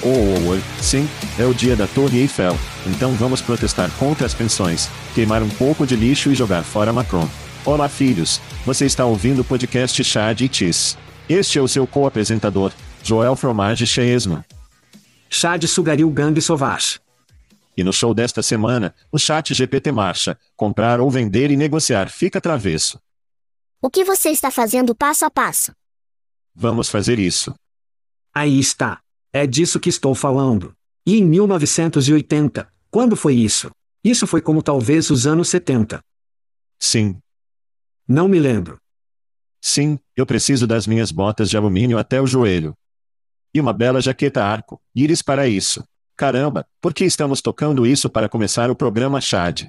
Oh, 0.00 0.06
oh, 0.06 0.54
oh, 0.54 0.82
sim, 0.82 1.08
é 1.40 1.44
o 1.44 1.52
dia 1.52 1.74
da 1.74 1.88
Torre 1.88 2.20
Eiffel, 2.20 2.56
então 2.86 3.12
vamos 3.14 3.40
protestar 3.40 3.90
contra 3.98 4.26
as 4.26 4.32
pensões, 4.32 4.88
queimar 5.12 5.42
um 5.42 5.48
pouco 5.48 5.84
de 5.84 5.96
lixo 5.96 6.30
e 6.30 6.36
jogar 6.36 6.62
fora 6.62 6.92
Macron. 6.92 7.28
Olá 7.64 7.88
filhos, 7.88 8.40
você 8.64 8.86
está 8.86 9.04
ouvindo 9.04 9.40
o 9.40 9.44
podcast 9.44 10.04
Chad 10.04 10.40
e 10.40 10.48
Cheese. 10.52 10.96
Este 11.28 11.58
é 11.58 11.62
o 11.62 11.66
seu 11.66 11.84
co-apresentador, 11.84 12.72
Joel 13.02 13.34
Fromage 13.34 13.88
Chesman. 13.88 14.44
Chad 15.28 15.64
Sugaril 15.64 16.08
Gang 16.10 16.40
Sauvage. 16.40 17.00
E 17.76 17.82
no 17.82 17.92
show 17.92 18.14
desta 18.14 18.40
semana, 18.40 18.94
o 19.10 19.18
chat 19.18 19.52
GPT 19.52 19.90
marcha, 19.90 20.38
comprar 20.56 21.00
ou 21.00 21.10
vender 21.10 21.50
e 21.50 21.56
negociar 21.56 22.08
fica 22.08 22.40
travesso. 22.40 23.00
O 23.82 23.90
que 23.90 24.04
você 24.04 24.30
está 24.30 24.50
fazendo 24.50 24.94
passo 24.94 25.24
a 25.24 25.30
passo? 25.30 25.72
Vamos 26.54 26.88
fazer 26.88 27.18
isso. 27.18 27.52
Aí 28.32 28.60
está. 28.60 29.00
É 29.32 29.46
disso 29.46 29.78
que 29.78 29.88
estou 29.88 30.14
falando. 30.14 30.72
E 31.06 31.18
em 31.18 31.24
1980, 31.24 32.66
quando 32.90 33.14
foi 33.14 33.34
isso? 33.34 33.70
Isso 34.02 34.26
foi 34.26 34.40
como 34.40 34.62
talvez 34.62 35.10
os 35.10 35.26
anos 35.26 35.48
70. 35.48 36.00
Sim. 36.78 37.18
Não 38.06 38.26
me 38.26 38.38
lembro. 38.38 38.78
Sim, 39.60 39.98
eu 40.16 40.24
preciso 40.24 40.66
das 40.66 40.86
minhas 40.86 41.12
botas 41.12 41.50
de 41.50 41.56
alumínio 41.56 41.98
até 41.98 42.20
o 42.20 42.26
joelho. 42.26 42.74
E 43.52 43.60
uma 43.60 43.72
bela 43.72 44.00
jaqueta 44.00 44.42
arco, 44.42 44.80
íris 44.94 45.20
para 45.20 45.46
isso. 45.46 45.84
Caramba, 46.16 46.66
por 46.80 46.94
que 46.94 47.04
estamos 47.04 47.42
tocando 47.42 47.86
isso 47.86 48.08
para 48.08 48.28
começar 48.28 48.70
o 48.70 48.76
programa 48.76 49.20
Chad? 49.20 49.68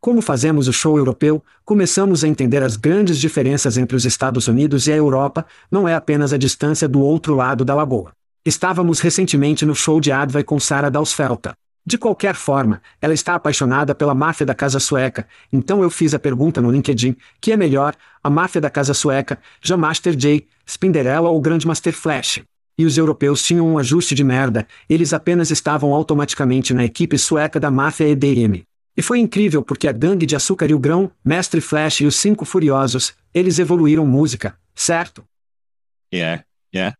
Como 0.00 0.20
fazemos 0.20 0.68
o 0.68 0.72
show 0.72 0.98
europeu, 0.98 1.42
começamos 1.64 2.22
a 2.22 2.28
entender 2.28 2.62
as 2.62 2.76
grandes 2.76 3.18
diferenças 3.18 3.78
entre 3.78 3.96
os 3.96 4.04
Estados 4.04 4.46
Unidos 4.48 4.86
e 4.86 4.92
a 4.92 4.96
Europa, 4.96 5.46
não 5.70 5.88
é 5.88 5.94
apenas 5.94 6.32
a 6.32 6.38
distância 6.38 6.86
do 6.88 7.00
outro 7.00 7.34
lado 7.34 7.64
da 7.64 7.74
lagoa. 7.74 8.15
Estávamos 8.46 9.00
recentemente 9.00 9.66
no 9.66 9.74
show 9.74 10.00
de 10.00 10.12
Advai 10.12 10.44
com 10.44 10.60
Sarah 10.60 10.88
Dausfelta. 10.88 11.52
De 11.84 11.98
qualquer 11.98 12.36
forma, 12.36 12.80
ela 13.02 13.12
está 13.12 13.34
apaixonada 13.34 13.92
pela 13.92 14.14
máfia 14.14 14.46
da 14.46 14.54
casa 14.54 14.78
sueca, 14.78 15.26
então 15.52 15.82
eu 15.82 15.90
fiz 15.90 16.14
a 16.14 16.18
pergunta 16.18 16.60
no 16.60 16.70
LinkedIn, 16.70 17.16
que 17.40 17.50
é 17.50 17.56
melhor, 17.56 17.96
a 18.22 18.30
máfia 18.30 18.60
da 18.60 18.70
casa 18.70 18.94
sueca, 18.94 19.40
Master 19.76 20.14
J, 20.14 20.46
Spinderella 20.64 21.28
ou 21.28 21.40
Grandmaster 21.40 21.92
Flash. 21.92 22.40
E 22.78 22.84
os 22.84 22.96
europeus 22.96 23.42
tinham 23.42 23.66
um 23.66 23.78
ajuste 23.78 24.14
de 24.14 24.22
merda, 24.22 24.68
eles 24.88 25.12
apenas 25.12 25.50
estavam 25.50 25.92
automaticamente 25.92 26.72
na 26.72 26.84
equipe 26.84 27.18
sueca 27.18 27.58
da 27.58 27.68
máfia 27.68 28.08
EDM. 28.08 28.62
E 28.96 29.02
foi 29.02 29.18
incrível 29.18 29.60
porque 29.60 29.88
a 29.88 29.92
gangue 29.92 30.24
de 30.24 30.36
açúcar 30.36 30.70
e 30.70 30.74
o 30.74 30.78
grão, 30.78 31.10
Mestre 31.24 31.60
Flash 31.60 32.02
e 32.02 32.06
os 32.06 32.14
Cinco 32.14 32.44
Furiosos, 32.44 33.12
eles 33.34 33.58
evoluíram 33.58 34.06
música, 34.06 34.56
certo? 34.72 35.24
Yeah. 36.14 36.44
Yeah. 36.72 36.96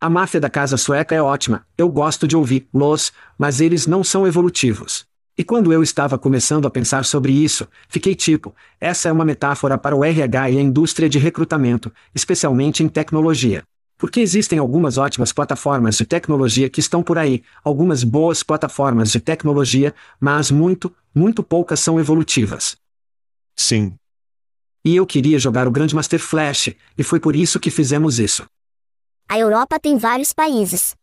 A 0.00 0.10
máfia 0.10 0.40
da 0.40 0.50
casa 0.50 0.76
sueca 0.76 1.14
é 1.14 1.22
ótima, 1.22 1.66
eu 1.78 1.88
gosto 1.88 2.28
de 2.28 2.36
ouvir 2.36 2.68
los, 2.72 3.12
mas 3.38 3.60
eles 3.60 3.86
não 3.86 4.04
são 4.04 4.26
evolutivos. 4.26 5.06
E 5.36 5.42
quando 5.42 5.72
eu 5.72 5.82
estava 5.82 6.16
começando 6.16 6.66
a 6.66 6.70
pensar 6.70 7.04
sobre 7.04 7.32
isso, 7.32 7.66
fiquei 7.88 8.14
tipo, 8.14 8.54
essa 8.80 9.08
é 9.08 9.12
uma 9.12 9.24
metáfora 9.24 9.76
para 9.76 9.96
o 9.96 10.04
RH 10.04 10.50
e 10.50 10.58
a 10.58 10.62
indústria 10.62 11.08
de 11.08 11.18
recrutamento, 11.18 11.92
especialmente 12.14 12.84
em 12.84 12.88
tecnologia. 12.88 13.64
Porque 13.96 14.20
existem 14.20 14.58
algumas 14.58 14.98
ótimas 14.98 15.32
plataformas 15.32 15.96
de 15.96 16.04
tecnologia 16.04 16.68
que 16.68 16.80
estão 16.80 17.02
por 17.02 17.18
aí, 17.18 17.42
algumas 17.64 18.04
boas 18.04 18.42
plataformas 18.42 19.10
de 19.10 19.18
tecnologia, 19.18 19.94
mas 20.20 20.50
muito, 20.50 20.94
muito 21.12 21.42
poucas 21.42 21.80
são 21.80 21.98
evolutivas. 21.98 22.76
Sim. 23.56 23.94
E 24.84 24.94
eu 24.94 25.06
queria 25.06 25.38
jogar 25.38 25.66
o 25.66 25.70
Grandmaster 25.70 26.20
Flash, 26.20 26.74
e 26.96 27.02
foi 27.02 27.18
por 27.18 27.34
isso 27.34 27.58
que 27.58 27.70
fizemos 27.70 28.18
isso. 28.18 28.44
A 29.28 29.38
Europa 29.38 29.80
tem 29.80 29.96
vários 29.96 30.32
países. 30.32 30.94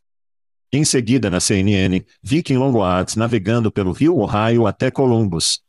Em 0.71 0.85
seguida 0.85 1.29
na 1.29 1.39
CNN, 1.39 2.05
Viking 2.21 2.57
Longoards 2.57 3.15
navegando 3.15 3.71
pelo 3.71 3.91
rio 3.91 4.17
Ohio 4.17 4.65
até 4.67 4.89
Columbus. 4.89 5.61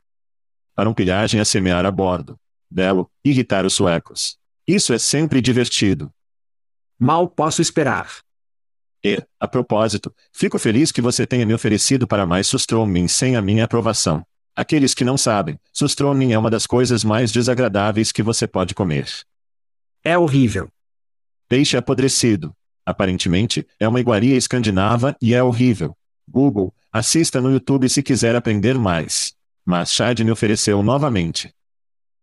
Para 0.74 0.88
um 0.88 0.94
pilhagem 0.94 1.40
a 1.40 1.44
semear 1.44 1.84
a 1.84 1.90
bordo. 1.90 2.38
Belo, 2.70 3.10
irritar 3.24 3.66
os 3.66 3.74
suecos. 3.74 4.38
Isso 4.66 4.92
é 4.92 4.98
sempre 4.98 5.40
divertido. 5.40 6.12
Mal 6.98 7.28
posso 7.28 7.60
esperar. 7.60 8.08
E, 9.04 9.20
a 9.40 9.48
propósito, 9.48 10.14
fico 10.32 10.58
feliz 10.58 10.92
que 10.92 11.02
você 11.02 11.26
tenha 11.26 11.44
me 11.44 11.52
oferecido 11.52 12.06
para 12.06 12.24
mais 12.24 12.46
Sustroming 12.46 13.08
sem 13.08 13.34
a 13.34 13.42
minha 13.42 13.64
aprovação. 13.64 14.24
Aqueles 14.54 14.94
que 14.94 15.04
não 15.04 15.18
sabem, 15.18 15.58
Sustroming 15.72 16.32
é 16.32 16.38
uma 16.38 16.50
das 16.50 16.66
coisas 16.66 17.02
mais 17.02 17.32
desagradáveis 17.32 18.12
que 18.12 18.22
você 18.22 18.46
pode 18.46 18.74
comer. 18.74 19.08
É 20.04 20.16
horrível. 20.16 20.70
Peixe 21.52 21.76
apodrecido. 21.76 22.56
Aparentemente, 22.82 23.66
é 23.78 23.86
uma 23.86 24.00
iguaria 24.00 24.38
escandinava 24.38 25.14
e 25.20 25.34
é 25.34 25.42
horrível. 25.42 25.94
Google, 26.26 26.74
assista 26.90 27.42
no 27.42 27.52
YouTube 27.52 27.90
se 27.90 28.02
quiser 28.02 28.34
aprender 28.34 28.78
mais. 28.78 29.34
Mas 29.62 29.92
Chad 29.92 30.18
me 30.20 30.30
ofereceu 30.30 30.82
novamente. 30.82 31.54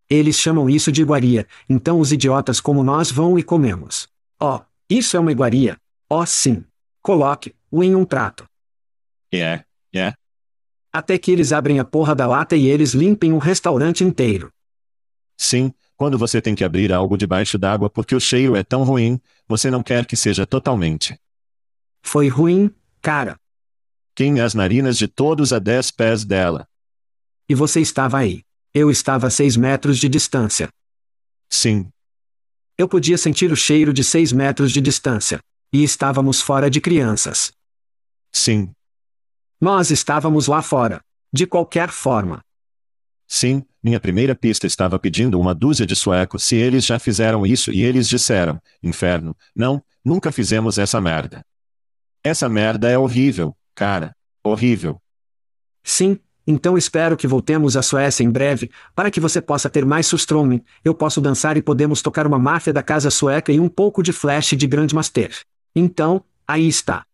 Eles 0.10 0.36
chamam 0.36 0.68
isso 0.68 0.92
de 0.92 1.04
iguaria, 1.04 1.46
então 1.70 2.00
os 2.00 2.12
idiotas 2.12 2.60
como 2.60 2.84
nós 2.84 3.12
vão 3.12 3.38
e 3.38 3.44
comemos. 3.44 4.08
Oh, 4.42 4.62
isso 4.90 5.16
é 5.16 5.20
uma 5.20 5.31
iguaria. 5.31 5.78
Oh 6.10 6.26
sim. 6.26 6.66
Coloque-o 7.00 7.84
em 7.84 7.94
um 7.94 8.06
prato. 8.06 8.50
É, 9.31 9.64
é. 9.94 10.12
Até 10.92 11.20
que 11.20 11.30
eles 11.30 11.54
abrem 11.54 11.80
a 11.80 11.86
porra 11.86 12.16
da 12.16 12.26
lata 12.26 12.56
e 12.56 12.66
eles 12.66 12.96
limpem 12.96 13.31
o 13.31 13.38
restaurante 13.38 14.04
inteiro. 14.04 14.52
Sim, 15.38 15.72
Quando 16.00 16.18
você 16.18 16.42
tem 16.42 16.56
que 16.56 16.63
abrir 16.63 16.94
algo 16.94 17.18
debaixo 17.18 17.57
d'água 17.57 17.90
porque 17.90 18.16
o 18.16 18.22
cheiro 18.22 18.56
é 18.56 18.63
tão 18.63 18.84
ruim, 18.84 19.19
você 19.46 19.69
não 19.69 19.84
quer 19.84 20.06
que 20.06 20.16
seja 20.16 20.46
totalmente. 20.48 21.19
Foi 22.01 22.30
ruim, 22.30 22.74
cara. 23.01 23.38
Queime 24.16 24.40
as 24.40 24.54
narinas 24.54 24.98
de 24.98 25.10
todos 25.10 25.51
a 25.51 25.60
dez 25.60 25.92
pés 25.92 26.24
dela. 26.24 26.66
E 27.50 27.54
você 27.54 27.81
estava 27.81 28.18
aí. 28.18 28.44
Eu 28.74 28.90
estava 28.90 29.28
a 29.28 29.30
seis 29.30 29.57
metros 29.57 29.98
de 30.00 30.07
distância. 30.07 30.69
Sim. 31.50 31.90
Eu 32.78 32.88
podia 32.88 33.18
sentir 33.18 33.52
o 33.52 33.56
cheiro 33.57 33.92
de 33.92 34.02
seis 34.02 34.31
metros 34.31 34.72
de 34.72 34.80
distância. 34.80 35.42
E 35.74 35.84
estávamos 35.84 36.40
fora 36.40 36.69
de 36.69 36.80
crianças. 36.80 37.52
Sim. 38.31 38.72
Nós 39.60 39.92
estávamos 39.92 40.48
lá 40.48 40.62
fora. 40.62 41.02
De 41.34 41.45
qualquer 41.45 41.90
forma. 41.90 42.40
Sim, 43.31 43.64
minha 43.84 44.00
primeira 44.00 44.34
pista 44.34 44.66
estava 44.66 44.98
pedindo 44.98 45.40
uma 45.40 45.54
dúzia 45.54 45.86
de 45.86 45.96
suecos 45.96 46.44
se 46.44 46.56
eles 46.56 46.84
já 46.84 46.98
fizeram 46.98 47.46
isso 47.46 47.72
e 47.72 47.84
eles 47.84 48.10
disseram: 48.10 48.60
Inferno, 48.81 49.38
não, 49.56 49.84
nunca 50.04 50.31
fizemos 50.31 50.80
essa 50.80 51.00
merda. 51.00 51.46
Essa 52.24 52.50
merda 52.50 52.90
é 52.90 52.98
horrível, 52.98 53.56
cara. 53.76 54.16
Horrível. 54.44 55.00
Sim, 55.84 56.18
então 56.46 56.76
espero 56.76 57.16
que 57.16 57.28
voltemos 57.28 57.78
à 57.78 57.84
Suécia 57.84 58.24
em 58.24 58.31
breve, 58.31 58.72
para 58.96 59.12
que 59.12 59.20
você 59.20 59.40
possa 59.40 59.70
ter 59.70 59.86
mais 59.86 60.08
Surströmming, 60.08 60.64
eu 60.84 60.96
posso 60.96 61.22
dançar 61.22 61.56
e 61.56 61.62
podemos 61.62 62.02
tocar 62.02 62.26
uma 62.26 62.40
máfia 62.40 62.74
da 62.74 62.81
casa 62.81 63.12
sueca 63.12 63.52
e 63.52 63.60
um 63.60 63.70
pouco 63.70 64.02
de 64.02 64.12
flash 64.12 64.58
de 64.58 64.66
Grandmaster. 64.66 65.44
Então, 65.76 66.26
aí 66.48 66.68
está. 66.68 67.06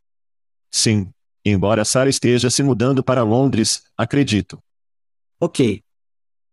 Sim. 0.71 1.09
Embora 1.43 1.83
Sarah 1.85 2.09
esteja 2.09 2.49
se 2.49 2.63
mudando 2.63 3.03
para 3.03 3.21
Londres, 3.21 3.83
acredito. 3.97 4.57
Ok. 5.39 5.84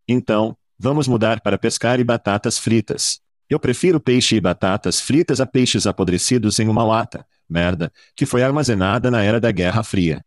Então, 0.07 0.57
vamos 0.77 1.07
mudar 1.07 1.41
para 1.41 1.57
pescar 1.57 1.99
e 1.99 2.03
batatas 2.03 2.57
fritas. 2.57 3.21
Eu 3.49 3.59
prefiro 3.59 3.99
peixe 3.99 4.35
e 4.35 4.41
batatas 4.41 4.99
fritas 4.99 5.39
a 5.39 5.45
peixes 5.45 5.85
apodrecidos 5.85 6.59
em 6.59 6.67
uma 6.67 6.83
lata, 6.83 7.25
merda, 7.47 7.91
que 8.15 8.25
foi 8.25 8.41
armazenada 8.41 9.11
na 9.11 9.21
era 9.21 9.39
da 9.39 9.51
Guerra 9.51 9.83
Fria. 9.83 10.25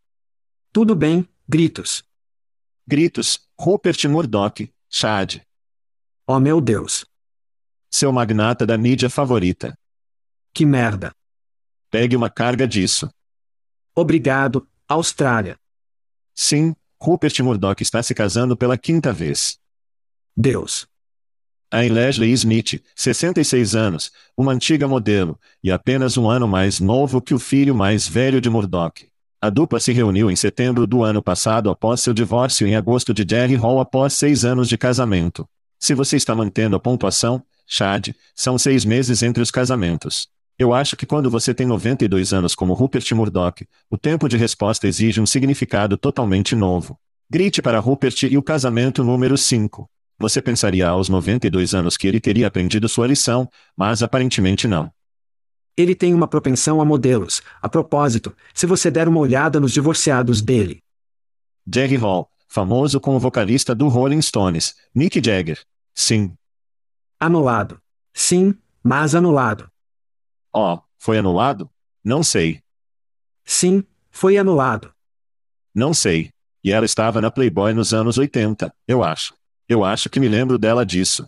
Tudo 0.72 0.94
bem, 0.94 1.28
gritos. 1.48 2.04
Gritos, 2.86 3.40
Rupert 3.58 4.04
Murdoch, 4.08 4.72
Chad. 4.88 5.40
Oh 6.26 6.38
meu 6.38 6.60
Deus. 6.60 7.04
Seu 7.90 8.12
magnata 8.12 8.66
da 8.66 8.76
mídia 8.76 9.10
favorita. 9.10 9.76
Que 10.52 10.64
merda. 10.64 11.12
Pegue 11.90 12.16
uma 12.16 12.30
carga 12.30 12.66
disso. 12.66 13.10
Obrigado, 13.94 14.68
Austrália. 14.88 15.58
Sim, 16.34 16.74
Rupert 17.00 17.38
Murdoch 17.40 17.82
está 17.82 18.02
se 18.02 18.14
casando 18.14 18.56
pela 18.56 18.76
quinta 18.76 19.12
vez. 19.12 19.58
Deus. 20.36 20.86
A 21.70 21.78
Leslie 21.78 22.30
Smith, 22.32 22.82
66 22.94 23.74
anos, 23.74 24.12
uma 24.36 24.52
antiga 24.52 24.86
modelo, 24.86 25.40
e 25.64 25.72
apenas 25.72 26.18
um 26.18 26.28
ano 26.28 26.46
mais 26.46 26.78
novo 26.78 27.22
que 27.22 27.32
o 27.32 27.38
filho 27.38 27.74
mais 27.74 28.06
velho 28.06 28.38
de 28.38 28.50
Murdoch. 28.50 29.08
A 29.40 29.48
dupla 29.48 29.80
se 29.80 29.92
reuniu 29.92 30.30
em 30.30 30.36
setembro 30.36 30.86
do 30.86 31.02
ano 31.02 31.22
passado 31.22 31.70
após 31.70 32.02
seu 32.02 32.12
divórcio 32.12 32.66
em 32.66 32.76
agosto 32.76 33.14
de 33.14 33.26
Jerry 33.28 33.54
Hall 33.54 33.80
após 33.80 34.12
seis 34.12 34.44
anos 34.44 34.68
de 34.68 34.76
casamento. 34.76 35.48
Se 35.80 35.94
você 35.94 36.16
está 36.16 36.34
mantendo 36.34 36.76
a 36.76 36.80
pontuação, 36.80 37.42
Chad, 37.66 38.10
são 38.34 38.58
seis 38.58 38.84
meses 38.84 39.22
entre 39.22 39.42
os 39.42 39.50
casamentos. 39.50 40.28
Eu 40.58 40.74
acho 40.74 40.96
que 40.96 41.06
quando 41.06 41.30
você 41.30 41.54
tem 41.54 41.66
92 41.66 42.34
anos 42.34 42.54
como 42.54 42.74
Rupert 42.74 43.10
Murdoch, 43.14 43.66
o 43.90 43.96
tempo 43.96 44.28
de 44.28 44.36
resposta 44.36 44.86
exige 44.86 45.18
um 45.18 45.26
significado 45.26 45.96
totalmente 45.96 46.54
novo. 46.54 46.98
Grite 47.28 47.62
para 47.62 47.80
Rupert 47.80 48.22
e 48.24 48.36
o 48.36 48.42
casamento 48.42 49.02
número 49.02 49.36
5. 49.36 49.88
Você 50.18 50.40
pensaria 50.40 50.88
aos 50.88 51.08
92 51.08 51.74
anos 51.74 51.96
que 51.96 52.06
ele 52.06 52.20
teria 52.20 52.46
aprendido 52.46 52.88
sua 52.88 53.06
lição, 53.06 53.48
mas 53.76 54.02
aparentemente 54.02 54.66
não. 54.66 54.90
Ele 55.76 55.94
tem 55.94 56.14
uma 56.14 56.26
propensão 56.26 56.80
a 56.80 56.84
modelos. 56.84 57.42
A 57.60 57.68
propósito, 57.68 58.34
se 58.54 58.66
você 58.66 58.90
der 58.90 59.08
uma 59.08 59.20
olhada 59.20 59.60
nos 59.60 59.72
divorciados 59.72 60.40
dele. 60.40 60.82
Jerry 61.70 61.96
Hall, 61.96 62.30
famoso 62.48 62.98
como 62.98 63.20
vocalista 63.20 63.74
do 63.74 63.88
Rolling 63.88 64.22
Stones, 64.22 64.74
Mick 64.94 65.20
Jagger. 65.22 65.62
Sim. 65.94 66.34
Anulado. 67.20 67.78
Sim, 68.14 68.54
mas 68.82 69.14
anulado. 69.14 69.70
Oh, 70.50 70.78
foi 70.98 71.18
anulado? 71.18 71.70
Não 72.02 72.22
sei. 72.22 72.62
Sim, 73.44 73.84
foi 74.10 74.38
anulado. 74.38 74.94
Não 75.74 75.92
sei. 75.92 76.30
E 76.64 76.72
ela 76.72 76.86
estava 76.86 77.20
na 77.20 77.30
Playboy 77.30 77.74
nos 77.74 77.92
anos 77.92 78.16
80, 78.16 78.74
eu 78.88 79.04
acho. 79.04 79.34
Eu 79.68 79.84
acho 79.84 80.08
que 80.08 80.20
me 80.20 80.28
lembro 80.28 80.58
dela 80.58 80.86
disso. 80.86 81.24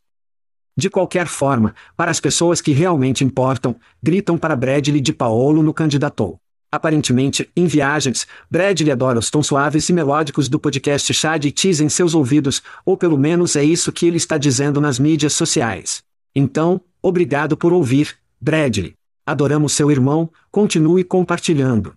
De 0.76 0.88
qualquer 0.88 1.26
forma, 1.26 1.74
para 1.96 2.10
as 2.10 2.20
pessoas 2.20 2.60
que 2.60 2.70
realmente 2.70 3.24
importam, 3.24 3.74
gritam 4.00 4.38
para 4.38 4.54
Bradley 4.54 5.00
de 5.00 5.12
Paolo 5.12 5.60
no 5.60 5.74
candidatou. 5.74 6.38
Aparentemente, 6.70 7.50
em 7.56 7.66
viagens, 7.66 8.28
Bradley 8.48 8.92
adora 8.92 9.18
os 9.18 9.28
tons 9.28 9.46
suaves 9.48 9.88
e 9.88 9.92
melódicos 9.92 10.48
do 10.48 10.60
podcast 10.60 11.12
Chad 11.12 11.46
e 11.46 11.54
Cheese 11.56 11.82
em 11.82 11.88
seus 11.88 12.14
ouvidos, 12.14 12.62
ou 12.84 12.96
pelo 12.96 13.18
menos 13.18 13.56
é 13.56 13.64
isso 13.64 13.90
que 13.90 14.06
ele 14.06 14.18
está 14.18 14.38
dizendo 14.38 14.80
nas 14.80 14.98
mídias 14.98 15.32
sociais. 15.32 16.04
Então, 16.32 16.80
obrigado 17.02 17.56
por 17.56 17.72
ouvir, 17.72 18.16
Bradley. 18.40 18.94
Adoramos 19.26 19.72
seu 19.72 19.90
irmão, 19.90 20.30
continue 20.50 21.02
compartilhando. 21.02 21.94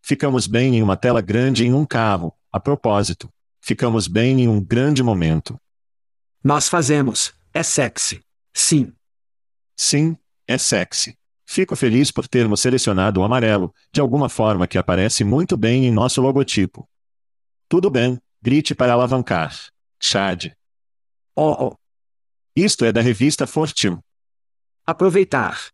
Ficamos 0.00 0.48
bem 0.48 0.76
em 0.76 0.82
uma 0.82 0.96
tela 0.96 1.20
grande 1.20 1.64
em 1.64 1.72
um 1.72 1.84
carro, 1.84 2.32
a 2.50 2.58
propósito. 2.58 3.28
Ficamos 3.64 4.08
bem 4.08 4.40
em 4.40 4.48
um 4.48 4.60
grande 4.60 5.04
momento. 5.04 5.56
Nós 6.42 6.68
fazemos, 6.68 7.32
é 7.54 7.62
sexy. 7.62 8.20
Sim. 8.52 8.92
Sim, 9.76 10.18
é 10.48 10.58
sexy. 10.58 11.16
Fico 11.46 11.76
feliz 11.76 12.10
por 12.10 12.26
termos 12.26 12.60
selecionado 12.60 13.20
o 13.20 13.24
amarelo, 13.24 13.72
de 13.92 14.00
alguma 14.00 14.28
forma 14.28 14.66
que 14.66 14.76
aparece 14.76 15.22
muito 15.22 15.56
bem 15.56 15.86
em 15.86 15.92
nosso 15.92 16.20
logotipo. 16.20 16.88
Tudo 17.68 17.88
bem, 17.88 18.20
grite 18.42 18.74
para 18.74 18.94
alavancar. 18.94 19.56
Chad. 20.00 20.52
Oh, 21.36 21.68
oh. 21.68 21.76
Isto 22.56 22.84
é 22.84 22.90
da 22.90 23.00
revista 23.00 23.46
Fortune. 23.46 24.00
Aproveitar. 24.84 25.70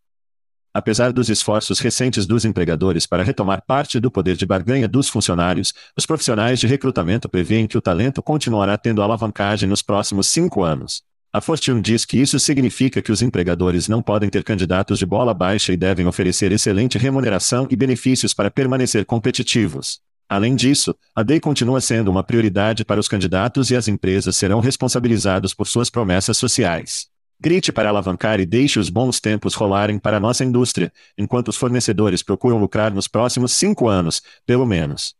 Apesar 0.73 1.13
dos 1.13 1.29
esforços 1.29 1.81
recentes 1.81 2.27
dos 2.27 2.45
empregadores 2.45 3.07
para 3.07 3.23
retomar 3.23 3.63
parte 3.67 3.99
do 3.99 4.11
poder 4.11 4.37
de 4.37 4.47
barganha 4.47 4.87
dos 4.87 5.09
funcionários, 5.09 5.73
os 5.97 6.05
profissionais 6.05 6.61
de 6.61 6.67
recrutamento 6.67 7.29
prevêem 7.29 7.67
que 7.67 7.79
o 7.79 7.81
talento 7.81 8.23
continuará 8.23 8.77
tendo 8.77 9.03
alavancagem 9.03 9.69
nos 9.69 9.83
próximos 9.83 10.27
cinco 10.27 10.63
anos. 10.63 11.03
A 11.33 11.41
Fortune 11.41 11.83
diz 11.83 12.05
que 12.05 12.19
isso 12.19 12.39
significa 12.39 13.03
que 13.03 13.13
os 13.13 13.21
empregadores 13.21 13.87
não 13.87 14.03
podem 14.03 14.31
ter 14.31 14.43
candidatos 14.43 14.99
de 14.99 15.05
bola 15.05 15.35
baixa 15.35 15.73
e 15.73 15.77
devem 15.77 16.07
oferecer 16.07 16.53
excelente 16.53 16.97
remuneração 16.97 17.67
e 17.71 17.77
benefícios 17.77 18.33
para 18.33 18.51
permanecer 18.51 19.05
competitivos. 19.05 20.01
Além 20.29 20.55
disso, 20.55 20.95
a 21.15 21.23
DEI 21.23 21.41
continua 21.41 21.81
sendo 21.81 22.11
uma 22.11 22.23
prioridade 22.23 22.85
para 22.85 23.01
os 23.01 23.09
candidatos 23.09 23.71
e 23.71 23.77
as 23.77 23.89
empresas 23.89 24.37
serão 24.37 24.61
responsabilizados 24.61 25.55
por 25.55 25.67
suas 25.67 25.89
promessas 25.89 26.37
sociais. 26.37 27.09
Grite 27.41 27.71
para 27.71 27.89
alavancar 27.89 28.41
e 28.41 28.47
deixe 28.47 28.81
os 28.81 28.91
bons 28.91 29.21
tempos 29.21 29.55
rolarem 29.55 29.97
para 29.97 30.19
nossa 30.19 30.45
indústria, 30.45 30.93
enquanto 31.17 31.49
os 31.49 31.57
fornecedores 31.57 32.21
procuram 32.21 32.59
lucrar 32.59 32.93
nos 32.93 33.07
próximos 33.07 33.53
cinco 33.53 33.87
anos, 33.87 34.21
pelo 34.45 34.67
menos. 34.67 35.15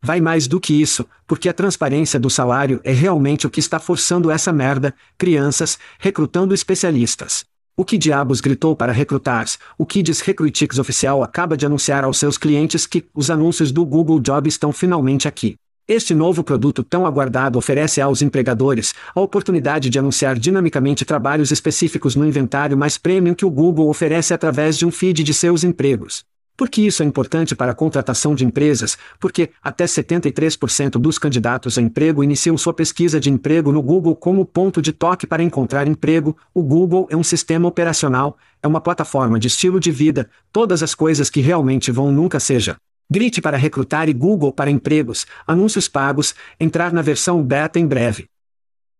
Vai 0.00 0.20
mais 0.20 0.46
do 0.46 0.60
que 0.60 0.80
isso, 0.80 1.04
porque 1.26 1.48
a 1.48 1.52
transparência 1.52 2.20
do 2.20 2.30
salário 2.30 2.80
é 2.84 2.92
realmente 2.92 3.48
o 3.48 3.50
que 3.50 3.58
está 3.58 3.80
forçando 3.80 4.30
essa 4.30 4.52
merda, 4.52 4.94
crianças, 5.18 5.76
recrutando 5.98 6.54
especialistas. 6.54 7.44
O 7.76 7.84
que 7.84 7.98
diabos 7.98 8.40
gritou 8.40 8.76
para 8.76 8.92
recrutar? 8.92 9.46
O 9.76 9.84
Kids 9.84 10.20
Recruitics 10.20 10.78
oficial 10.78 11.20
acaba 11.20 11.56
de 11.56 11.66
anunciar 11.66 12.04
aos 12.04 12.18
seus 12.18 12.38
clientes 12.38 12.86
que 12.86 13.04
os 13.12 13.28
anúncios 13.28 13.72
do 13.72 13.84
Google 13.84 14.20
Job 14.20 14.48
estão 14.48 14.72
finalmente 14.72 15.26
aqui. 15.26 15.56
Este 15.88 16.14
novo 16.14 16.44
produto 16.44 16.84
tão 16.84 17.04
aguardado 17.04 17.58
oferece 17.58 18.00
aos 18.00 18.22
empregadores 18.22 18.94
a 19.14 19.20
oportunidade 19.20 19.90
de 19.90 19.98
anunciar 19.98 20.38
dinamicamente 20.38 21.04
trabalhos 21.04 21.50
específicos 21.50 22.14
no 22.14 22.26
inventário 22.26 22.76
mais 22.76 22.96
premium 22.96 23.34
que 23.34 23.44
o 23.44 23.50
Google 23.50 23.88
oferece 23.88 24.32
através 24.32 24.78
de 24.78 24.86
um 24.86 24.90
feed 24.90 25.24
de 25.24 25.34
seus 25.34 25.64
empregos. 25.64 26.24
Por 26.60 26.68
que 26.68 26.86
isso 26.86 27.02
é 27.02 27.06
importante 27.06 27.56
para 27.56 27.72
a 27.72 27.74
contratação 27.74 28.34
de 28.34 28.44
empresas? 28.44 28.98
Porque 29.18 29.48
até 29.62 29.86
73% 29.86 30.90
dos 30.90 31.18
candidatos 31.18 31.78
a 31.78 31.80
emprego 31.80 32.22
iniciam 32.22 32.58
sua 32.58 32.74
pesquisa 32.74 33.18
de 33.18 33.30
emprego 33.30 33.72
no 33.72 33.80
Google 33.80 34.14
como 34.14 34.44
ponto 34.44 34.82
de 34.82 34.92
toque 34.92 35.26
para 35.26 35.42
encontrar 35.42 35.88
emprego. 35.88 36.36
O 36.52 36.62
Google 36.62 37.08
é 37.10 37.16
um 37.16 37.24
sistema 37.24 37.66
operacional, 37.66 38.36
é 38.62 38.68
uma 38.68 38.80
plataforma 38.80 39.38
de 39.40 39.48
estilo 39.48 39.80
de 39.80 39.90
vida, 39.90 40.28
todas 40.52 40.82
as 40.82 40.94
coisas 40.94 41.30
que 41.30 41.40
realmente 41.40 41.90
vão 41.90 42.12
nunca 42.12 42.38
seja. 42.38 42.76
Grite 43.10 43.40
para 43.40 43.56
recrutar 43.56 44.08
e 44.08 44.12
Google 44.12 44.52
para 44.52 44.70
empregos, 44.70 45.26
anúncios 45.44 45.88
pagos, 45.88 46.32
entrar 46.60 46.92
na 46.92 47.02
versão 47.02 47.42
beta 47.42 47.80
em 47.80 47.86
breve. 47.86 48.28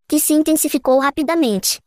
Que 0.05 0.19
se 0.19 0.33
intensificou 0.33 0.99
rapidamente. 0.99 1.79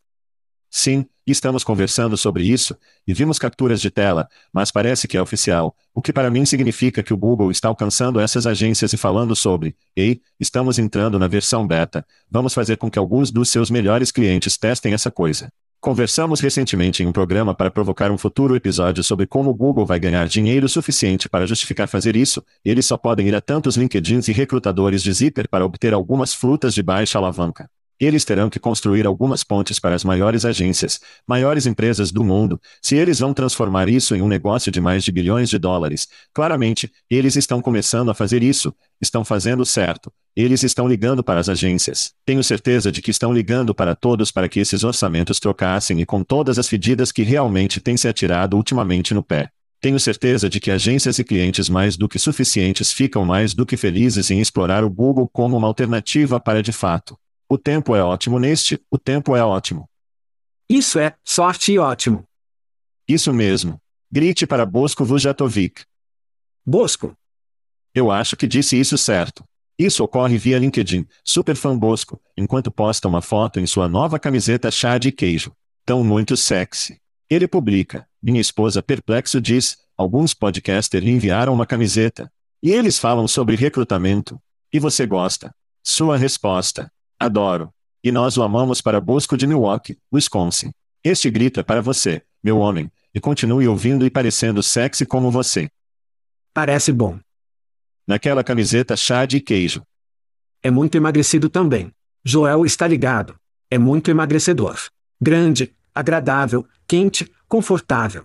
Sim, 0.71 1.07
estamos 1.27 1.63
conversando 1.63 2.17
sobre 2.17 2.45
isso, 2.45 2.75
e 3.07 3.13
vimos 3.13 3.39
capturas 3.39 3.79
de 3.79 3.91
tela, 3.91 4.27
mas 4.51 4.71
parece 4.71 5.07
que 5.07 5.19
é 5.19 5.23
oficial, 5.23 5.77
o 5.95 6.01
que 6.01 6.15
para 6.15 6.31
mim 6.31 6.47
significa 6.47 7.03
que 7.03 7.13
o 7.13 7.17
Google 7.17 7.51
está 7.51 7.69
alcançando 7.69 8.19
essas 8.19 8.47
agências 8.47 8.93
e 8.95 8.97
falando 8.97 9.37
sobre, 9.37 9.77
ei, 9.95 10.23
estamos 10.41 10.79
entrando 10.79 11.19
na 11.19 11.29
versão 11.29 11.67
beta, 11.67 12.07
vamos 12.31 12.55
fazer 12.55 12.79
com 12.79 12.91
que 12.91 12.99
alguns 12.99 13.31
dos 13.31 13.51
seus 13.51 13.71
melhores 13.71 14.11
clientes 14.11 14.57
testem 14.57 14.95
essa 14.95 15.11
coisa. 15.11 15.53
Conversamos 15.85 16.41
recentemente 16.41 17.03
em 17.03 17.07
um 17.07 17.13
programa 17.13 17.55
para 17.55 17.71
provocar 17.71 18.11
um 18.11 18.17
futuro 18.17 18.57
episódio 18.57 19.05
sobre 19.05 19.27
como 19.27 19.51
o 19.51 19.55
Google 19.55 19.85
vai 19.85 20.01
ganhar 20.01 20.27
dinheiro 20.27 20.67
suficiente 20.67 21.29
para 21.29 21.47
justificar 21.47 21.87
fazer 21.89 22.17
isso. 22.17 22.43
Eles 22.65 22.87
só 22.87 22.97
podem 22.97 23.29
ir 23.29 23.35
a 23.35 23.41
tantos 23.43 23.77
LinkedIns 23.77 24.27
e 24.29 24.33
recrutadores 24.33 25.03
de 25.03 25.13
Zipper 25.13 25.47
para 25.47 25.63
obter 25.63 25.93
algumas 25.93 26.33
frutas 26.33 26.73
de 26.73 26.83
baixa 26.83 27.19
alavanca. 27.19 27.69
Eles 28.01 28.25
terão 28.25 28.49
que 28.49 28.59
construir 28.59 29.07
algumas 29.07 29.45
pontes 29.45 29.79
para 29.79 29.95
as 29.95 30.05
maiores 30.05 30.47
agências, 30.47 31.01
maiores 31.29 31.67
empresas 31.67 32.11
do 32.11 32.25
mundo, 32.25 32.59
se 32.81 32.97
eles 32.97 33.19
vão 33.19 33.35
transformar 33.35 33.87
isso 33.87 34.17
em 34.17 34.23
um 34.23 34.27
negócio 34.27 34.73
de 34.73 34.81
mais 34.81 35.05
de 35.05 35.13
bilhões 35.13 35.51
de 35.51 35.59
dólares. 35.59 36.09
Claramente, 36.33 36.91
eles 37.11 37.37
estão 37.37 37.61
começando 37.61 38.11
a 38.11 38.15
fazer 38.15 38.43
isso, 38.43 38.75
estão 39.03 39.23
fazendo 39.23 39.67
certo. 39.67 40.11
Eles 40.37 40.63
estão 40.63 40.89
ligando 40.89 41.23
para 41.23 41.41
as 41.41 41.49
agências. 41.49 42.13
Tenho 42.25 42.43
certeza 42.43 42.91
de 42.91 43.01
que 43.01 43.11
estão 43.11 43.33
ligando 43.33 43.75
para 43.75 43.95
todos 43.95 44.31
para 44.31 44.49
que 44.49 44.61
esses 44.61 44.83
orçamentos 44.83 45.39
trocassem 45.39 46.01
e 46.01 46.07
com 46.07 46.25
todas 46.25 46.59
as 46.59 46.69
fedidas 46.69 47.13
que 47.13 47.23
realmente 47.23 47.81
têm 47.81 47.97
se 47.97 48.09
atirado 48.09 48.57
ultimamente 48.57 49.15
no 49.15 49.23
pé. 49.23 49.51
Tenho 49.81 50.01
certeza 50.01 50.49
de 50.49 50.59
que 50.59 50.71
agências 50.71 51.19
e 51.19 51.25
clientes 51.25 51.69
mais 51.69 51.97
do 51.97 52.09
que 52.09 52.19
suficientes 52.19 52.93
ficam 52.93 53.25
mais 53.25 53.55
do 53.55 53.67
que 53.67 53.77
felizes 53.77 54.31
em 54.31 54.41
explorar 54.41 54.83
o 54.83 54.91
Google 54.91 55.29
como 55.29 55.57
uma 55.57 55.69
alternativa 55.69 56.41
para 56.41 56.63
de 56.63 56.73
fato 56.73 57.17
o 57.49 57.59
tempo 57.59 57.95
é 57.95 58.03
ótimo 58.03 58.39
neste, 58.39 58.81
o 58.91 58.99
tempo 58.99 59.37
é 59.37 59.45
ótimo. 59.45 59.89
Isso 60.69 60.99
é, 60.99 61.15
sorte 61.25 61.73
e 61.73 61.79
ótimo. 61.79 62.27
Isso 63.07 63.33
mesmo. 63.33 63.81
Grite 64.11 64.47
para 64.47 64.65
Bosco 64.65 65.05
Vujatovic. 65.05 65.85
Bosco. 66.67 67.17
Eu 67.95 68.11
acho 68.11 68.37
que 68.37 68.47
disse 68.47 68.79
isso 68.79 68.97
certo. 68.97 69.45
Isso 69.79 70.05
ocorre 70.05 70.39
via 70.39 70.59
LinkedIn, 70.59 71.07
superfã 71.25 71.77
Bosco, 71.77 72.21
enquanto 72.37 72.71
posta 72.71 73.09
uma 73.09 73.21
foto 73.21 73.59
em 73.59 73.67
sua 73.67 73.89
nova 73.89 74.19
camiseta 74.19 74.71
chá 74.71 74.99
de 74.99 75.11
queijo. 75.11 75.53
Tão 75.85 76.05
muito 76.05 76.37
sexy. 76.37 77.01
Ele 77.29 77.49
publica, 77.49 78.07
minha 78.23 78.41
esposa 78.41 78.83
perplexo 78.83 79.41
diz, 79.41 79.77
alguns 79.97 80.33
podcasters 80.33 81.05
enviaram 81.05 81.53
uma 81.53 81.67
camiseta. 81.67 82.31
E 82.63 82.71
eles 82.71 82.99
falam 82.99 83.27
sobre 83.27 83.57
recrutamento. 83.57 84.41
E 84.73 84.79
você 84.79 85.07
gosta? 85.07 85.55
Sua 85.83 86.17
resposta. 86.17 86.91
Adoro. 87.19 87.73
E 88.03 88.13
nós 88.13 88.37
o 88.37 88.43
amamos 88.43 88.81
para 88.81 89.01
Bosco 89.01 89.37
de 89.37 89.47
Milwaukee, 89.47 89.99
Wisconsin. 90.13 90.73
Este 91.03 91.31
grita 91.31 91.65
para 91.65 91.83
você, 91.83 92.23
meu 92.43 92.59
homem, 92.59 92.91
e 93.15 93.21
continue 93.21 93.67
ouvindo 93.69 94.07
e 94.07 94.11
parecendo 94.11 94.63
sexy 94.63 95.05
como 95.05 95.31
você. 95.31 95.69
Parece 96.53 96.93
bom. 96.93 97.19
Naquela 98.07 98.45
camiseta 98.45 98.97
chá 98.97 99.25
de 99.25 99.41
queijo. 99.41 99.83
É 100.63 100.71
muito 100.71 100.97
emagrecido 100.97 101.49
também. 101.49 101.93
Joel 102.25 102.65
está 102.65 102.87
ligado. 102.87 103.37
É 103.71 103.79
muito 103.79 104.11
emagrecedor. 104.11 104.79
Grande, 105.21 105.75
agradável, 105.95 106.67
quente, 106.87 107.31
confortável. 107.49 108.25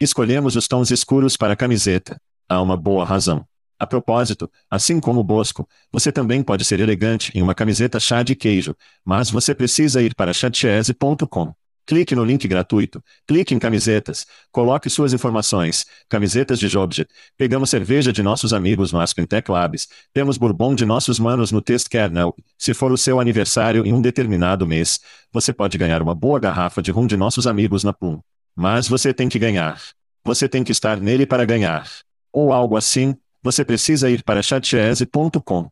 Escolhemos 0.00 0.56
os 0.56 0.68
tons 0.68 0.90
escuros 0.90 1.36
para 1.36 1.54
a 1.54 1.56
camiseta. 1.56 2.20
Há 2.48 2.60
uma 2.60 2.76
boa 2.76 3.04
razão. 3.04 3.46
A 3.78 3.86
propósito, 3.86 4.50
assim 4.70 4.98
como 4.98 5.20
o 5.20 5.24
Bosco, 5.24 5.68
você 5.92 6.10
também 6.10 6.42
pode 6.42 6.64
ser 6.64 6.80
elegante 6.80 7.30
em 7.34 7.42
uma 7.42 7.54
camiseta 7.54 8.00
chá 8.00 8.22
de 8.22 8.34
queijo, 8.34 8.74
mas 9.04 9.30
você 9.30 9.54
precisa 9.54 10.02
ir 10.02 10.14
para 10.14 10.32
chatchese.com. 10.32 11.54
Clique 11.86 12.16
no 12.16 12.24
link 12.24 12.48
gratuito, 12.48 13.00
clique 13.28 13.54
em 13.54 13.60
camisetas, 13.60 14.26
coloque 14.50 14.90
suas 14.90 15.12
informações, 15.12 15.86
camisetas 16.08 16.58
de 16.58 16.66
Jobjet, 16.66 17.08
pegamos 17.36 17.70
cerveja 17.70 18.12
de 18.12 18.24
nossos 18.24 18.52
amigos 18.52 18.90
no 18.90 19.00
Aspen 19.00 19.24
Tech 19.24 19.48
Labs, 19.48 19.86
temos 20.12 20.36
bourbon 20.36 20.74
de 20.74 20.84
nossos 20.84 21.20
manos 21.20 21.52
no 21.52 21.62
Test 21.62 21.88
Kernel, 21.88 22.34
se 22.58 22.74
for 22.74 22.90
o 22.90 22.98
seu 22.98 23.20
aniversário 23.20 23.86
em 23.86 23.92
um 23.92 24.02
determinado 24.02 24.66
mês, 24.66 24.98
você 25.32 25.52
pode 25.52 25.78
ganhar 25.78 26.02
uma 26.02 26.14
boa 26.14 26.40
garrafa 26.40 26.82
de 26.82 26.90
rum 26.90 27.06
de 27.06 27.16
nossos 27.16 27.46
amigos 27.46 27.84
na 27.84 27.92
Plum. 27.92 28.20
Mas 28.56 28.88
você 28.88 29.14
tem 29.14 29.28
que 29.28 29.38
ganhar. 29.38 29.80
Você 30.24 30.48
tem 30.48 30.64
que 30.64 30.72
estar 30.72 30.98
nele 30.98 31.26
para 31.26 31.44
ganhar. 31.44 31.88
Ou 32.32 32.52
algo 32.52 32.76
assim, 32.76 33.14
você 33.42 33.64
precisa 33.64 34.10
ir 34.10 34.24
para 34.24 34.42
chatchese.com. 34.42 35.70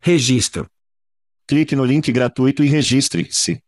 Registro. 0.00 0.66
Clique 1.46 1.76
no 1.76 1.84
link 1.84 2.10
gratuito 2.10 2.64
e 2.64 2.68
registre-se. 2.68 3.60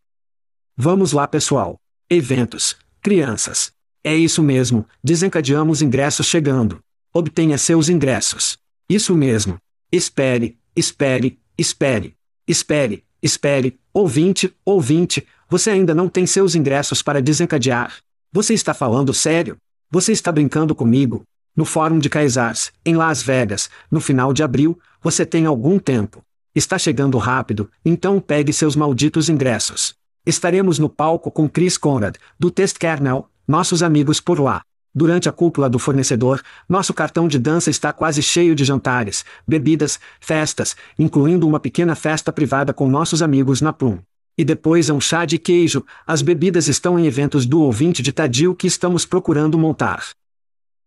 Vamos 0.80 1.12
lá, 1.12 1.26
pessoal. 1.26 1.76
Eventos. 2.08 2.76
Crianças. 3.02 3.72
É 4.04 4.14
isso 4.14 4.44
mesmo, 4.44 4.86
desencadeamos 5.02 5.82
ingressos 5.82 6.26
chegando. 6.26 6.78
Obtenha 7.12 7.58
seus 7.58 7.88
ingressos. 7.88 8.56
Isso 8.88 9.12
mesmo. 9.16 9.58
Espere, 9.90 10.56
espere, 10.76 11.36
espere. 11.58 12.14
Espere, 12.46 13.04
espere. 13.20 13.76
Ouvinte, 13.92 14.54
ouvinte, 14.64 15.26
você 15.50 15.70
ainda 15.70 15.92
não 15.96 16.08
tem 16.08 16.26
seus 16.28 16.54
ingressos 16.54 17.02
para 17.02 17.20
desencadear. 17.20 17.96
Você 18.32 18.54
está 18.54 18.72
falando 18.72 19.12
sério? 19.12 19.56
Você 19.90 20.12
está 20.12 20.30
brincando 20.30 20.76
comigo? 20.76 21.24
no 21.56 21.64
Fórum 21.64 21.98
de 21.98 22.08
Caesars, 22.08 22.70
em 22.86 22.94
Las 22.94 23.20
Vegas, 23.20 23.68
no 23.90 24.00
final 24.00 24.32
de 24.32 24.44
abril, 24.44 24.78
você 25.02 25.26
tem 25.26 25.44
algum 25.44 25.76
tempo. 25.76 26.22
Está 26.54 26.78
chegando 26.78 27.18
rápido, 27.18 27.68
então 27.84 28.20
pegue 28.20 28.52
seus 28.52 28.76
malditos 28.76 29.28
ingressos. 29.28 29.98
Estaremos 30.26 30.78
no 30.78 30.88
palco 30.88 31.30
com 31.30 31.48
Chris 31.48 31.78
Conrad, 31.78 32.16
do 32.38 32.50
Test 32.50 32.78
Kernel, 32.78 33.28
nossos 33.46 33.82
amigos 33.82 34.20
por 34.20 34.40
lá. 34.40 34.62
Durante 34.94 35.28
a 35.28 35.32
cúpula 35.32 35.68
do 35.68 35.78
fornecedor, 35.78 36.42
nosso 36.68 36.92
cartão 36.92 37.28
de 37.28 37.38
dança 37.38 37.70
está 37.70 37.92
quase 37.92 38.22
cheio 38.22 38.54
de 38.54 38.64
jantares, 38.64 39.24
bebidas, 39.46 40.00
festas, 40.20 40.76
incluindo 40.98 41.46
uma 41.46 41.60
pequena 41.60 41.94
festa 41.94 42.32
privada 42.32 42.72
com 42.72 42.88
nossos 42.88 43.22
amigos 43.22 43.60
na 43.60 43.72
Plum. 43.72 43.98
E 44.36 44.44
depois 44.44 44.88
é 44.88 44.92
um 44.92 45.00
chá 45.00 45.24
de 45.24 45.38
queijo, 45.38 45.84
as 46.06 46.22
bebidas 46.22 46.68
estão 46.68 46.98
em 46.98 47.06
eventos 47.06 47.44
do 47.46 47.60
ouvinte 47.60 48.02
de 48.02 48.12
Tadil 48.12 48.54
que 48.54 48.66
estamos 48.66 49.04
procurando 49.04 49.58
montar. 49.58 50.04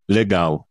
Legal. 0.08 0.68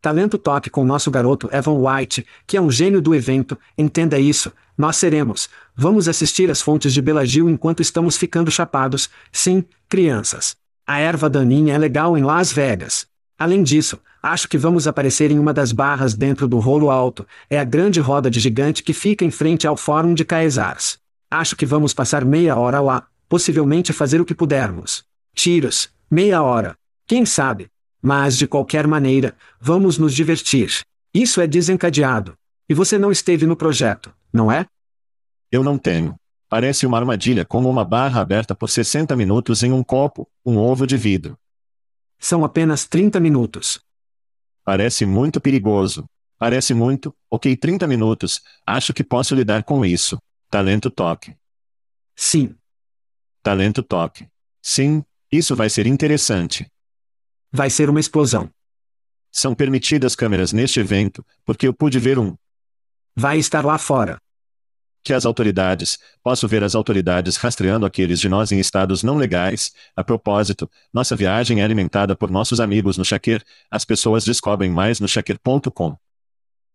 Talento 0.00 0.38
Top 0.38 0.70
com 0.70 0.84
nosso 0.84 1.10
garoto 1.10 1.48
Evan 1.52 1.72
White, 1.72 2.24
que 2.46 2.56
é 2.56 2.60
um 2.60 2.70
gênio 2.70 3.00
do 3.00 3.14
evento, 3.14 3.58
entenda 3.76 4.18
isso, 4.18 4.52
nós 4.76 4.96
seremos. 4.96 5.48
Vamos 5.74 6.08
assistir 6.08 6.50
às 6.50 6.62
fontes 6.62 6.94
de 6.94 7.02
Belagil 7.02 7.50
enquanto 7.50 7.82
estamos 7.82 8.16
ficando 8.16 8.50
chapados, 8.50 9.10
sim, 9.32 9.64
crianças. 9.88 10.56
A 10.86 11.00
erva 11.00 11.28
daninha 11.28 11.74
é 11.74 11.78
legal 11.78 12.16
em 12.16 12.22
Las 12.22 12.52
Vegas. 12.52 13.08
Além 13.36 13.62
disso, 13.62 13.98
acho 14.22 14.48
que 14.48 14.56
vamos 14.56 14.86
aparecer 14.86 15.32
em 15.32 15.38
uma 15.38 15.52
das 15.52 15.72
barras 15.72 16.14
dentro 16.14 16.46
do 16.46 16.60
rolo 16.60 16.90
alto, 16.90 17.26
é 17.50 17.58
a 17.58 17.64
grande 17.64 17.98
roda 17.98 18.30
de 18.30 18.38
gigante 18.38 18.84
que 18.84 18.92
fica 18.92 19.24
em 19.24 19.30
frente 19.30 19.66
ao 19.66 19.76
Fórum 19.76 20.14
de 20.14 20.24
Caesars. 20.24 20.98
Acho 21.28 21.56
que 21.56 21.66
vamos 21.66 21.92
passar 21.92 22.24
meia 22.24 22.56
hora 22.56 22.80
lá, 22.80 23.06
possivelmente 23.28 23.92
fazer 23.92 24.20
o 24.20 24.24
que 24.24 24.34
pudermos. 24.34 25.04
Tiros, 25.34 25.90
meia 26.10 26.42
hora. 26.42 26.76
Quem 27.06 27.26
sabe? 27.26 27.68
Mas 28.00 28.36
de 28.36 28.46
qualquer 28.46 28.86
maneira, 28.86 29.36
vamos 29.60 29.98
nos 29.98 30.14
divertir. 30.14 30.82
Isso 31.12 31.40
é 31.40 31.46
desencadeado. 31.46 32.36
E 32.68 32.74
você 32.74 32.98
não 32.98 33.10
esteve 33.10 33.46
no 33.46 33.56
projeto, 33.56 34.14
não 34.32 34.52
é? 34.52 34.66
Eu 35.50 35.64
não 35.64 35.78
tenho. 35.78 36.14
Parece 36.48 36.86
uma 36.86 36.98
armadilha 36.98 37.44
como 37.44 37.68
uma 37.68 37.84
barra 37.84 38.20
aberta 38.20 38.54
por 38.54 38.68
60 38.68 39.14
minutos 39.16 39.62
em 39.62 39.72
um 39.72 39.82
copo, 39.82 40.28
um 40.44 40.56
ovo 40.56 40.86
de 40.86 40.96
vidro. 40.96 41.38
São 42.18 42.44
apenas 42.44 42.86
30 42.86 43.20
minutos. 43.20 43.80
Parece 44.64 45.06
muito 45.06 45.40
perigoso. 45.40 46.04
Parece 46.38 46.72
muito, 46.72 47.12
ok, 47.28 47.56
30 47.56 47.86
minutos, 47.88 48.40
acho 48.64 48.94
que 48.94 49.02
posso 49.02 49.34
lidar 49.34 49.64
com 49.64 49.84
isso. 49.84 50.18
Talento 50.48 50.88
toque. 50.88 51.34
Sim. 52.14 52.54
Talento 53.42 53.82
toque. 53.82 54.28
Sim, 54.62 55.04
isso 55.32 55.56
vai 55.56 55.68
ser 55.68 55.86
interessante. 55.86 56.70
Vai 57.50 57.70
ser 57.70 57.88
uma 57.88 58.00
explosão. 58.00 58.50
São 59.30 59.54
permitidas 59.54 60.14
câmeras 60.14 60.52
neste 60.52 60.80
evento, 60.80 61.24
porque 61.44 61.66
eu 61.66 61.72
pude 61.72 61.98
ver 61.98 62.18
um. 62.18 62.36
Vai 63.16 63.38
estar 63.38 63.64
lá 63.64 63.78
fora. 63.78 64.18
Que 65.02 65.14
as 65.14 65.24
autoridades, 65.24 65.98
posso 66.22 66.46
ver 66.46 66.62
as 66.62 66.74
autoridades 66.74 67.36
rastreando 67.36 67.86
aqueles 67.86 68.20
de 68.20 68.28
nós 68.28 68.52
em 68.52 68.58
estados 68.58 69.02
não 69.02 69.16
legais. 69.16 69.72
A 69.96 70.04
propósito, 70.04 70.70
nossa 70.92 71.16
viagem 71.16 71.60
é 71.60 71.64
alimentada 71.64 72.14
por 72.14 72.30
nossos 72.30 72.60
amigos 72.60 72.98
no 72.98 73.04
Shaker, 73.04 73.42
as 73.70 73.84
pessoas 73.84 74.24
descobrem 74.24 74.70
mais 74.70 75.00
no 75.00 75.08
shaker.com. 75.08 75.96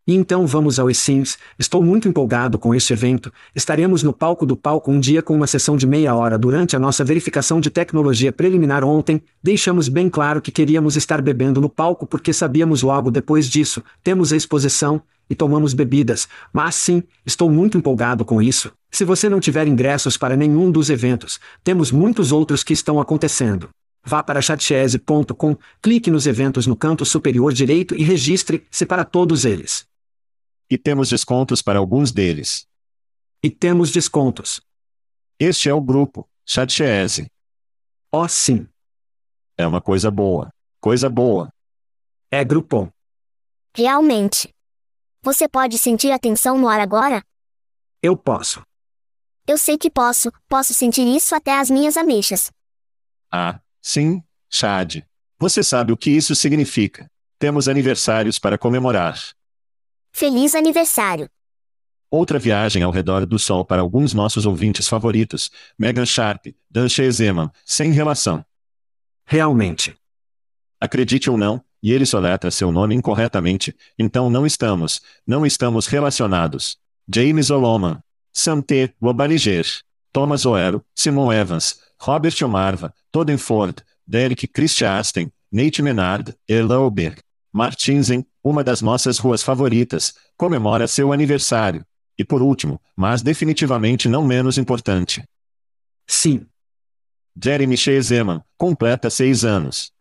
E 0.05 0.13
então 0.13 0.45
vamos 0.45 0.79
ao 0.79 0.89
eSIMS, 0.89 1.37
estou 1.57 1.81
muito 1.81 2.09
empolgado 2.09 2.59
com 2.59 2.75
este 2.75 2.91
evento, 2.91 3.31
estaremos 3.55 4.03
no 4.03 4.11
palco 4.11 4.45
do 4.45 4.57
palco 4.57 4.91
um 4.91 4.99
dia 4.99 5.21
com 5.21 5.33
uma 5.33 5.47
sessão 5.47 5.77
de 5.77 5.87
meia 5.87 6.13
hora 6.13 6.37
durante 6.37 6.75
a 6.75 6.79
nossa 6.79 7.05
verificação 7.05 7.61
de 7.61 7.69
tecnologia 7.69 8.33
preliminar 8.33 8.83
ontem, 8.83 9.23
deixamos 9.41 9.87
bem 9.87 10.09
claro 10.09 10.41
que 10.41 10.51
queríamos 10.51 10.97
estar 10.97 11.21
bebendo 11.21 11.61
no 11.61 11.69
palco 11.69 12.05
porque 12.05 12.33
sabíamos 12.33 12.81
logo 12.81 13.09
depois 13.09 13.47
disso, 13.49 13.81
temos 14.03 14.33
a 14.33 14.35
exposição, 14.35 15.01
e 15.29 15.35
tomamos 15.35 15.73
bebidas, 15.73 16.27
mas 16.51 16.75
sim, 16.75 17.01
estou 17.25 17.49
muito 17.49 17.77
empolgado 17.77 18.25
com 18.25 18.41
isso. 18.41 18.73
Se 18.91 19.05
você 19.05 19.29
não 19.29 19.39
tiver 19.39 19.67
ingressos 19.67 20.17
para 20.17 20.35
nenhum 20.35 20.69
dos 20.69 20.89
eventos, 20.89 21.39
temos 21.63 21.91
muitos 21.91 22.31
outros 22.31 22.61
que 22.61 22.73
estão 22.73 22.99
acontecendo. 22.99 23.69
Vá 24.05 24.21
para 24.21 24.41
chatchese.com, 24.41 25.55
clique 25.81 26.11
nos 26.11 26.27
eventos 26.27 26.67
no 26.67 26.75
canto 26.75 27.05
superior 27.05 27.53
direito 27.53 27.95
e 27.95 28.03
registre-se 28.03 28.85
para 28.85 29.05
todos 29.05 29.45
eles. 29.45 29.85
E 30.69 30.77
temos 30.77 31.09
descontos 31.09 31.61
para 31.61 31.79
alguns 31.79 32.11
deles. 32.11 32.67
E 33.41 33.49
temos 33.49 33.91
descontos. 33.91 34.61
Este 35.39 35.69
é 35.69 35.73
o 35.73 35.81
grupo, 35.81 36.27
Chatchese. 36.45 37.29
Oh, 38.11 38.27
sim. 38.27 38.67
É 39.57 39.67
uma 39.67 39.81
coisa 39.81 40.09
boa. 40.09 40.49
Coisa 40.79 41.09
boa. 41.09 41.51
É 42.31 42.43
grupo. 42.43 42.91
Realmente. 43.75 44.49
Você 45.21 45.47
pode 45.47 45.77
sentir 45.77 46.11
a 46.11 46.19
tensão 46.19 46.57
no 46.57 46.67
ar 46.67 46.79
agora? 46.79 47.23
Eu 48.01 48.17
posso. 48.17 48.61
Eu 49.47 49.57
sei 49.57 49.77
que 49.77 49.89
posso, 49.89 50.31
posso 50.47 50.73
sentir 50.73 51.05
isso 51.05 51.35
até 51.35 51.59
as 51.59 51.69
minhas 51.69 51.97
ameixas. 51.97 52.51
Ah, 53.31 53.59
sim, 53.81 54.23
Chad. 54.49 55.03
Você 55.39 55.63
sabe 55.63 55.91
o 55.91 55.97
que 55.97 56.09
isso 56.09 56.35
significa. 56.35 57.09
Temos 57.39 57.67
aniversários 57.67 58.39
para 58.39 58.57
comemorar. 58.57 59.17
Feliz 60.15 60.53
aniversário. 60.53 61.27
Outra 62.09 62.37
viagem 62.37 62.83
ao 62.83 62.91
redor 62.91 63.25
do 63.25 63.39
Sol 63.39 63.65
para 63.65 63.81
alguns 63.81 64.13
nossos 64.13 64.45
ouvintes 64.45 64.87
favoritos, 64.87 65.49
Megan 65.77 66.05
Sharp, 66.05 66.45
Dan 66.69 66.87
Zeman, 66.87 67.49
sem 67.65 67.91
relação. 67.91 68.45
Realmente. 69.25 69.97
Acredite 70.79 71.31
ou 71.31 71.37
não, 71.37 71.63
e 71.81 71.91
ele 71.91 72.05
soletra 72.05 72.51
seu 72.51 72.71
nome 72.71 72.93
incorretamente, 72.93 73.75
então 73.97 74.29
não 74.29 74.45
estamos, 74.45 75.01
não 75.25 75.47
estamos 75.47 75.87
relacionados. 75.87 76.77
James 77.11 77.49
Oloman, 77.49 77.99
Sam 78.31 78.61
T. 78.61 78.93
Wobaliger, 79.01 79.65
Thomas 80.11 80.45
Oero, 80.45 80.85
Simon 80.93 81.33
Evans, 81.33 81.79
Robert 81.99 82.35
Omarva, 82.43 82.93
Toden 83.11 83.37
Ford, 83.37 83.81
Derek 84.05 84.47
Christiasten, 84.47 85.33
Nate 85.51 85.81
Menard, 85.81 86.35
Erlauberg. 86.47 87.19
Martinsen, 87.53 88.25
uma 88.43 88.63
das 88.63 88.81
nossas 88.81 89.17
ruas 89.17 89.41
favoritas, 89.41 90.13
comemora 90.35 90.87
seu 90.87 91.13
aniversário. 91.13 91.85
E 92.17 92.23
por 92.23 92.41
último, 92.41 92.79
mas 92.95 93.21
definitivamente 93.21 94.09
não 94.09 94.25
menos 94.25 94.57
importante. 94.57 95.23
Sim. 96.05 96.45
Jeremy 97.41 97.75
Zeman, 98.01 98.43
completa 98.57 99.09
seis 99.09 99.43
anos. 99.43 99.91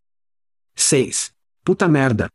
Seis. 0.75 1.33
Puta 1.65 1.89
merda. 1.89 2.29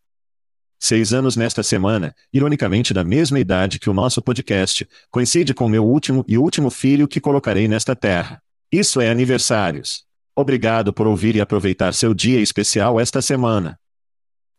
Seis 0.79 1.11
anos 1.11 1.35
nesta 1.35 1.63
semana, 1.63 2.15
ironicamente 2.31 2.93
da 2.93 3.03
mesma 3.03 3.39
idade 3.39 3.79
que 3.79 3.89
o 3.89 3.93
nosso 3.93 4.21
podcast, 4.21 4.87
coincide 5.09 5.53
com 5.53 5.67
meu 5.67 5.85
último 5.85 6.23
e 6.27 6.37
último 6.37 6.69
filho 6.69 7.07
que 7.07 7.19
colocarei 7.19 7.67
nesta 7.67 7.95
terra. 7.95 8.41
Isso 8.71 9.01
é 9.01 9.09
aniversários. 9.09 10.05
Obrigado 10.35 10.93
por 10.93 11.07
ouvir 11.07 11.35
e 11.35 11.41
aproveitar 11.41 11.93
seu 11.93 12.13
dia 12.13 12.39
especial 12.39 12.99
esta 12.99 13.21
semana. 13.21 13.79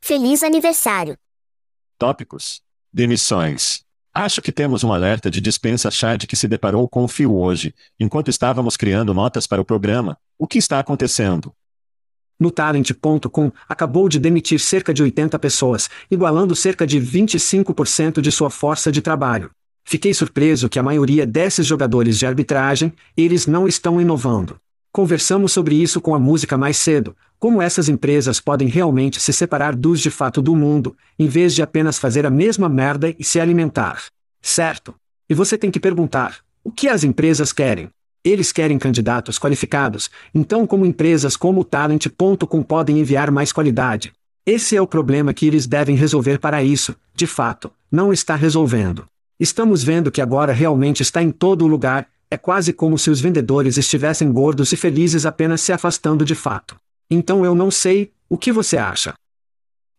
Feliz 0.00 0.42
aniversário. 0.42 1.16
Tópicos: 1.98 2.62
Demissões. 2.92 3.82
Acho 4.14 4.40
que 4.40 4.52
temos 4.52 4.84
um 4.84 4.92
alerta 4.92 5.28
de 5.28 5.40
dispensa 5.40 5.90
Chad 5.90 6.26
que 6.26 6.36
se 6.36 6.46
deparou 6.46 6.88
com 6.88 7.02
o 7.02 7.08
fio 7.08 7.34
hoje, 7.34 7.74
enquanto 7.98 8.28
estávamos 8.28 8.76
criando 8.76 9.12
notas 9.12 9.48
para 9.48 9.60
o 9.60 9.64
programa. 9.64 10.16
O 10.38 10.46
que 10.46 10.58
está 10.58 10.78
acontecendo? 10.78 11.52
No 12.38 12.52
Talent.com, 12.52 13.50
acabou 13.68 14.08
de 14.08 14.20
demitir 14.20 14.60
cerca 14.60 14.94
de 14.94 15.02
80 15.02 15.36
pessoas, 15.40 15.90
igualando 16.08 16.54
cerca 16.54 16.86
de 16.86 17.00
25% 17.00 18.20
de 18.20 18.30
sua 18.30 18.48
força 18.48 18.92
de 18.92 19.02
trabalho. 19.02 19.50
Fiquei 19.84 20.14
surpreso 20.14 20.68
que 20.68 20.78
a 20.78 20.82
maioria 20.84 21.26
desses 21.26 21.66
jogadores 21.66 22.16
de 22.16 22.26
arbitragem, 22.26 22.92
eles 23.16 23.48
não 23.48 23.66
estão 23.66 24.00
inovando. 24.00 24.60
Conversamos 24.98 25.52
sobre 25.52 25.76
isso 25.76 26.00
com 26.00 26.12
a 26.12 26.18
música 26.18 26.58
mais 26.58 26.76
cedo, 26.76 27.16
como 27.38 27.62
essas 27.62 27.88
empresas 27.88 28.40
podem 28.40 28.66
realmente 28.66 29.20
se 29.20 29.32
separar 29.32 29.76
dos 29.76 30.00
de 30.00 30.10
fato 30.10 30.42
do 30.42 30.56
mundo, 30.56 30.96
em 31.16 31.28
vez 31.28 31.54
de 31.54 31.62
apenas 31.62 32.00
fazer 32.00 32.26
a 32.26 32.30
mesma 32.30 32.68
merda 32.68 33.14
e 33.16 33.22
se 33.22 33.38
alimentar. 33.38 34.02
Certo? 34.42 34.96
E 35.30 35.34
você 35.34 35.56
tem 35.56 35.70
que 35.70 35.78
perguntar: 35.78 36.38
o 36.64 36.72
que 36.72 36.88
as 36.88 37.04
empresas 37.04 37.52
querem? 37.52 37.90
Eles 38.24 38.50
querem 38.50 38.76
candidatos 38.76 39.38
qualificados, 39.38 40.10
então, 40.34 40.66
como 40.66 40.84
empresas 40.84 41.36
como 41.36 41.60
o 41.60 41.64
Talent.com 41.64 42.60
podem 42.64 42.98
enviar 42.98 43.30
mais 43.30 43.52
qualidade. 43.52 44.12
Esse 44.44 44.74
é 44.74 44.82
o 44.82 44.86
problema 44.88 45.32
que 45.32 45.46
eles 45.46 45.64
devem 45.64 45.94
resolver 45.94 46.40
para 46.40 46.60
isso, 46.64 46.96
de 47.14 47.28
fato, 47.28 47.70
não 47.88 48.12
está 48.12 48.34
resolvendo. 48.34 49.06
Estamos 49.38 49.84
vendo 49.84 50.10
que 50.10 50.20
agora 50.20 50.52
realmente 50.52 51.02
está 51.04 51.22
em 51.22 51.30
todo 51.30 51.68
lugar, 51.68 52.08
é 52.30 52.36
quase 52.36 52.72
como 52.72 52.98
se 52.98 53.10
os 53.10 53.20
vendedores 53.20 53.76
estivessem 53.76 54.30
gordos 54.30 54.72
e 54.72 54.76
felizes 54.76 55.24
apenas 55.24 55.60
se 55.60 55.72
afastando 55.72 56.24
de 56.24 56.34
fato. 56.34 56.76
Então 57.10 57.44
eu 57.44 57.54
não 57.54 57.70
sei, 57.70 58.12
o 58.28 58.36
que 58.36 58.52
você 58.52 58.76
acha? 58.76 59.14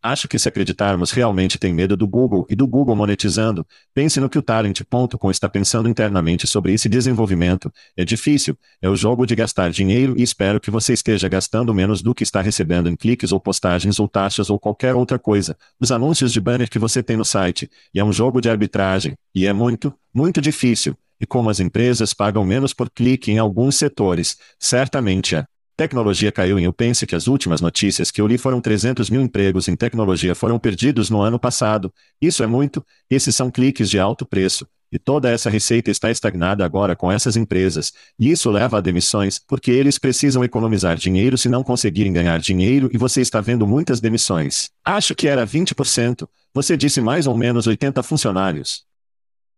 Acho 0.02 0.30
que 0.30 0.40
se 0.40 0.48
acreditarmos 0.48 1.12
realmente 1.12 1.60
tem 1.60 1.74
medo 1.74 1.98
do 1.98 2.08
Google 2.08 2.46
e 2.50 2.56
do 2.56 2.66
Google 2.66 2.96
monetizando, 2.96 3.68
pense 3.94 4.18
no 4.22 4.30
que 4.30 4.38
o 4.38 4.42
Talent.com 4.42 5.30
está 5.30 5.50
pensando 5.50 5.90
internamente 5.90 6.48
sobre 6.48 6.74
esse 6.74 6.88
desenvolvimento. 6.88 7.70
É 7.98 8.06
difícil, 8.06 8.58
é 8.82 8.88
o 8.88 8.96
jogo 8.96 9.26
de 9.26 9.36
gastar 9.36 9.72
dinheiro 9.72 10.16
e 10.18 10.24
espero 10.24 10.62
que 10.62 10.72
você 10.72 10.94
esteja 10.94 11.28
gastando 11.28 11.74
menos 11.74 12.02
do 12.02 12.16
que 12.16 12.24
está 12.24 12.40
recebendo 12.40 12.88
em 12.88 12.96
cliques 12.96 13.34
ou 13.34 13.42
postagens 13.42 14.00
ou 14.00 14.08
taxas 14.08 14.50
ou 14.50 14.58
qualquer 14.58 14.96
outra 14.96 15.20
coisa. 15.20 15.58
Os 15.78 15.92
anúncios 15.92 16.32
de 16.32 16.40
banner 16.40 16.70
que 16.70 16.80
você 16.80 17.04
tem 17.04 17.18
no 17.18 17.26
site. 17.26 17.70
E 17.94 18.00
é 18.00 18.04
um 18.04 18.14
jogo 18.14 18.40
de 18.40 18.50
arbitragem. 18.50 19.18
E 19.36 19.46
é 19.46 19.52
muito, 19.52 19.94
muito 20.14 20.40
difícil. 20.40 20.96
E 21.20 21.26
como 21.26 21.50
as 21.50 21.60
empresas 21.60 22.14
pagam 22.14 22.46
menos 22.46 22.74
por 22.74 22.90
clique 22.90 23.32
em 23.32 23.38
alguns 23.38 23.76
setores, 23.76 24.38
certamente 24.58 25.36
é. 25.36 25.46
Tecnologia 25.80 26.30
caiu 26.30 26.60
em 26.60 26.66
eu 26.66 26.74
pense 26.74 27.08
que 27.08 27.16
as 27.16 27.26
últimas 27.26 27.62
notícias 27.62 28.12
que 28.12 28.20
eu 28.20 28.28
li 28.28 28.38
foram 28.38 28.60
300 28.60 29.10
mil 29.10 29.22
empregos 29.22 29.70
em 29.70 29.78
tecnologia 29.78 30.36
foram 30.36 30.60
perdidos 30.60 31.10
no 31.10 31.22
ano 31.22 31.40
passado. 31.40 31.90
Isso 32.22 32.44
é 32.44 32.48
muito, 32.48 32.86
esses 33.10 33.34
são 33.34 33.50
cliques 33.50 33.90
de 33.90 33.98
alto 33.98 34.26
preço. 34.26 34.68
E 34.92 35.00
toda 35.00 35.30
essa 35.30 35.50
receita 35.50 35.90
está 35.90 36.12
estagnada 36.12 36.66
agora 36.66 36.98
com 36.98 37.10
essas 37.10 37.38
empresas, 37.38 37.94
e 38.20 38.30
isso 38.30 38.52
leva 38.52 38.78
a 38.80 38.82
demissões, 38.82 39.40
porque 39.40 39.72
eles 39.72 39.98
precisam 39.98 40.44
economizar 40.44 40.98
dinheiro 40.98 41.38
se 41.38 41.48
não 41.48 41.64
conseguirem 41.64 42.12
ganhar 42.12 42.42
dinheiro 42.42 42.90
e 42.94 42.98
você 42.98 43.22
está 43.22 43.40
vendo 43.40 43.66
muitas 43.66 44.02
demissões. 44.02 44.70
Acho 44.84 45.16
que 45.16 45.30
era 45.30 45.48
20%. 45.48 46.28
Você 46.54 46.76
disse 46.76 47.00
mais 47.00 47.26
ou 47.26 47.38
menos 47.38 47.68
80 47.68 48.04
funcionários. 48.04 48.84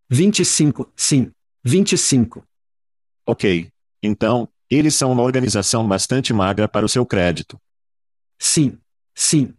25, 0.07 0.87
sim. 0.95 1.31
25. 1.63 2.43
Ok. 3.25 3.69
Então, 4.03 4.47
eles 4.71 4.95
são 4.95 5.11
uma 5.11 5.21
organização 5.23 5.87
bastante 5.87 6.33
magra 6.33 6.67
para 6.67 6.85
o 6.85 6.89
seu 6.89 7.05
crédito. 7.05 7.59
Sim. 8.39 8.77
Sim. 9.13 9.53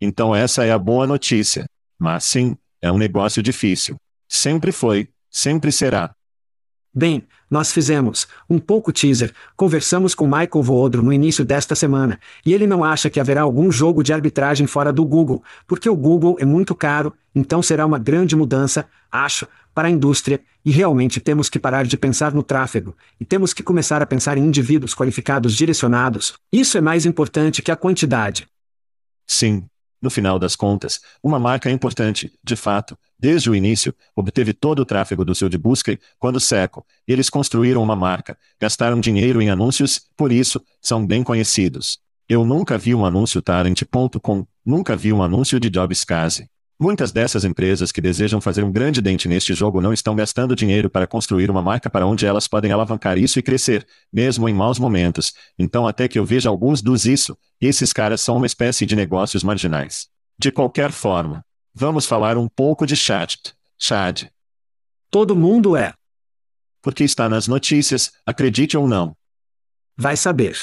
Então 0.00 0.34
essa 0.36 0.64
é 0.64 0.70
a 0.70 0.78
boa 0.78 1.06
notícia. 1.06 1.66
Mas 1.98 2.24
sim, 2.24 2.56
é 2.80 2.92
um 2.92 2.98
negócio 2.98 3.42
difícil. 3.42 3.96
Sempre 4.28 4.70
foi, 4.70 5.08
sempre 5.30 5.72
será. 5.72 6.14
Bem, 6.94 7.26
nós 7.50 7.72
fizemos 7.72 8.26
um 8.48 8.58
pouco 8.58 8.92
teaser, 8.92 9.32
conversamos 9.56 10.14
com 10.14 10.26
Michael 10.26 10.62
Voodro 10.62 11.02
no 11.02 11.12
início 11.12 11.44
desta 11.44 11.74
semana, 11.74 12.18
e 12.44 12.52
ele 12.52 12.66
não 12.66 12.82
acha 12.82 13.10
que 13.10 13.20
haverá 13.20 13.42
algum 13.42 13.70
jogo 13.70 14.02
de 14.02 14.12
arbitragem 14.12 14.66
fora 14.66 14.92
do 14.92 15.04
Google, 15.04 15.42
porque 15.66 15.88
o 15.88 15.96
Google 15.96 16.36
é 16.40 16.44
muito 16.44 16.74
caro, 16.74 17.12
então 17.34 17.62
será 17.62 17.86
uma 17.86 17.98
grande 17.98 18.34
mudança, 18.34 18.86
acho, 19.12 19.46
para 19.78 19.86
a 19.86 19.90
indústria, 19.92 20.40
e 20.64 20.72
realmente 20.72 21.20
temos 21.20 21.48
que 21.48 21.56
parar 21.56 21.86
de 21.86 21.96
pensar 21.96 22.34
no 22.34 22.42
tráfego, 22.42 22.96
e 23.20 23.24
temos 23.24 23.54
que 23.54 23.62
começar 23.62 24.02
a 24.02 24.06
pensar 24.06 24.36
em 24.36 24.42
indivíduos 24.44 24.92
qualificados 24.92 25.54
direcionados. 25.54 26.34
Isso 26.52 26.76
é 26.76 26.80
mais 26.80 27.06
importante 27.06 27.62
que 27.62 27.70
a 27.70 27.76
quantidade. 27.76 28.48
Sim. 29.24 29.66
No 30.02 30.10
final 30.10 30.36
das 30.36 30.56
contas, 30.56 31.00
uma 31.22 31.38
marca 31.38 31.70
importante, 31.70 32.32
de 32.42 32.56
fato, 32.56 32.98
desde 33.16 33.48
o 33.48 33.54
início, 33.54 33.94
obteve 34.16 34.52
todo 34.52 34.80
o 34.80 34.84
tráfego 34.84 35.24
do 35.24 35.32
seu 35.32 35.48
de 35.48 35.56
busca 35.56 35.92
e, 35.92 36.00
quando 36.18 36.40
seco, 36.40 36.84
eles 37.06 37.30
construíram 37.30 37.80
uma 37.80 37.94
marca, 37.94 38.36
gastaram 38.60 38.98
dinheiro 38.98 39.40
em 39.40 39.48
anúncios, 39.48 40.08
por 40.16 40.32
isso, 40.32 40.60
são 40.82 41.06
bem 41.06 41.22
conhecidos. 41.22 42.00
Eu 42.28 42.44
nunca 42.44 42.76
vi 42.76 42.96
um 42.96 43.06
anúncio 43.06 43.40
Tarent.com, 43.40 44.44
nunca 44.66 44.96
vi 44.96 45.12
um 45.12 45.22
anúncio 45.22 45.60
de 45.60 45.70
Jobscase. 45.70 46.50
Muitas 46.80 47.10
dessas 47.10 47.44
empresas 47.44 47.90
que 47.90 48.00
desejam 48.00 48.40
fazer 48.40 48.62
um 48.62 48.70
grande 48.70 49.00
dente 49.00 49.26
neste 49.26 49.52
jogo 49.52 49.80
não 49.80 49.92
estão 49.92 50.14
gastando 50.14 50.54
dinheiro 50.54 50.88
para 50.88 51.08
construir 51.08 51.50
uma 51.50 51.60
marca 51.60 51.90
para 51.90 52.06
onde 52.06 52.24
elas 52.24 52.46
podem 52.46 52.70
alavancar 52.70 53.18
isso 53.18 53.38
e 53.38 53.42
crescer, 53.42 53.86
mesmo 54.12 54.48
em 54.48 54.54
maus 54.54 54.78
momentos. 54.78 55.34
Então, 55.58 55.88
até 55.88 56.06
que 56.06 56.18
eu 56.18 56.24
veja 56.24 56.48
alguns 56.48 56.80
dos 56.80 57.04
isso, 57.04 57.36
esses 57.60 57.92
caras 57.92 58.20
são 58.20 58.36
uma 58.36 58.46
espécie 58.46 58.86
de 58.86 58.94
negócios 58.94 59.42
marginais. 59.42 60.08
De 60.38 60.52
qualquer 60.52 60.92
forma, 60.92 61.44
Vamos 61.80 62.06
falar 62.06 62.36
um 62.36 62.48
pouco 62.48 62.84
de 62.84 62.96
chat. 62.96 63.54
Chad. 63.78 64.24
Todo 65.12 65.36
mundo 65.36 65.76
é. 65.76 65.94
Porque 66.82 67.04
está 67.04 67.28
nas 67.28 67.46
notícias, 67.46 68.10
acredite 68.26 68.76
ou 68.76 68.88
não. 68.88 69.16
Vai 69.96 70.16
saber. 70.16 70.58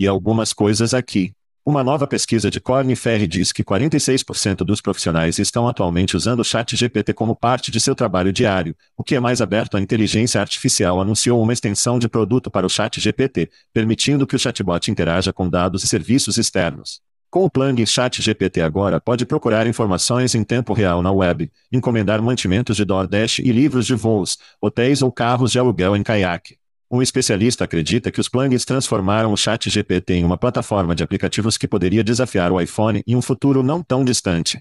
E 0.00 0.04
algumas 0.04 0.52
coisas 0.52 0.92
aqui. 0.92 1.32
Uma 1.68 1.82
nova 1.82 2.06
pesquisa 2.06 2.48
de 2.48 2.60
Corn 2.60 2.94
Ferry 2.94 3.26
diz 3.26 3.50
que 3.50 3.64
46% 3.64 4.58
dos 4.58 4.80
profissionais 4.80 5.36
estão 5.40 5.66
atualmente 5.66 6.16
usando 6.16 6.38
o 6.38 6.44
Chat 6.44 6.76
GPT 6.76 7.12
como 7.12 7.34
parte 7.34 7.72
de 7.72 7.80
seu 7.80 7.92
trabalho 7.92 8.32
diário. 8.32 8.76
O 8.96 9.02
que 9.02 9.16
é 9.16 9.20
mais 9.20 9.40
aberto 9.40 9.76
à 9.76 9.80
inteligência 9.80 10.40
artificial 10.40 11.00
anunciou 11.00 11.42
uma 11.42 11.52
extensão 11.52 11.98
de 11.98 12.08
produto 12.08 12.52
para 12.52 12.64
o 12.64 12.70
Chat 12.70 13.00
GPT, 13.00 13.50
permitindo 13.74 14.28
que 14.28 14.36
o 14.36 14.38
chatbot 14.38 14.88
interaja 14.88 15.32
com 15.32 15.48
dados 15.48 15.82
e 15.82 15.88
serviços 15.88 16.38
externos. 16.38 17.00
Com 17.28 17.44
o 17.44 17.50
plugin 17.50 17.84
Chat 17.84 18.22
GPT 18.22 18.60
agora 18.60 19.00
pode 19.00 19.26
procurar 19.26 19.66
informações 19.66 20.36
em 20.36 20.44
tempo 20.44 20.72
real 20.72 21.02
na 21.02 21.10
web, 21.10 21.50
encomendar 21.72 22.22
mantimentos 22.22 22.76
de 22.76 22.84
DoorDash 22.84 23.40
e 23.40 23.50
livros 23.50 23.86
de 23.86 23.96
voos, 23.96 24.38
hotéis 24.60 25.02
ou 25.02 25.10
carros 25.10 25.50
de 25.50 25.58
aluguel 25.58 25.96
em 25.96 26.04
caiaque. 26.04 26.58
Um 26.88 27.02
especialista 27.02 27.64
acredita 27.64 28.12
que 28.12 28.20
os 28.20 28.28
plugins 28.28 28.64
transformaram 28.64 29.32
o 29.32 29.36
Chat 29.36 29.68
GPT 29.68 30.14
em 30.14 30.24
uma 30.24 30.38
plataforma 30.38 30.94
de 30.94 31.02
aplicativos 31.02 31.58
que 31.58 31.66
poderia 31.66 32.04
desafiar 32.04 32.52
o 32.52 32.60
iPhone 32.60 33.02
em 33.04 33.16
um 33.16 33.22
futuro 33.22 33.60
não 33.60 33.82
tão 33.82 34.04
distante. 34.04 34.60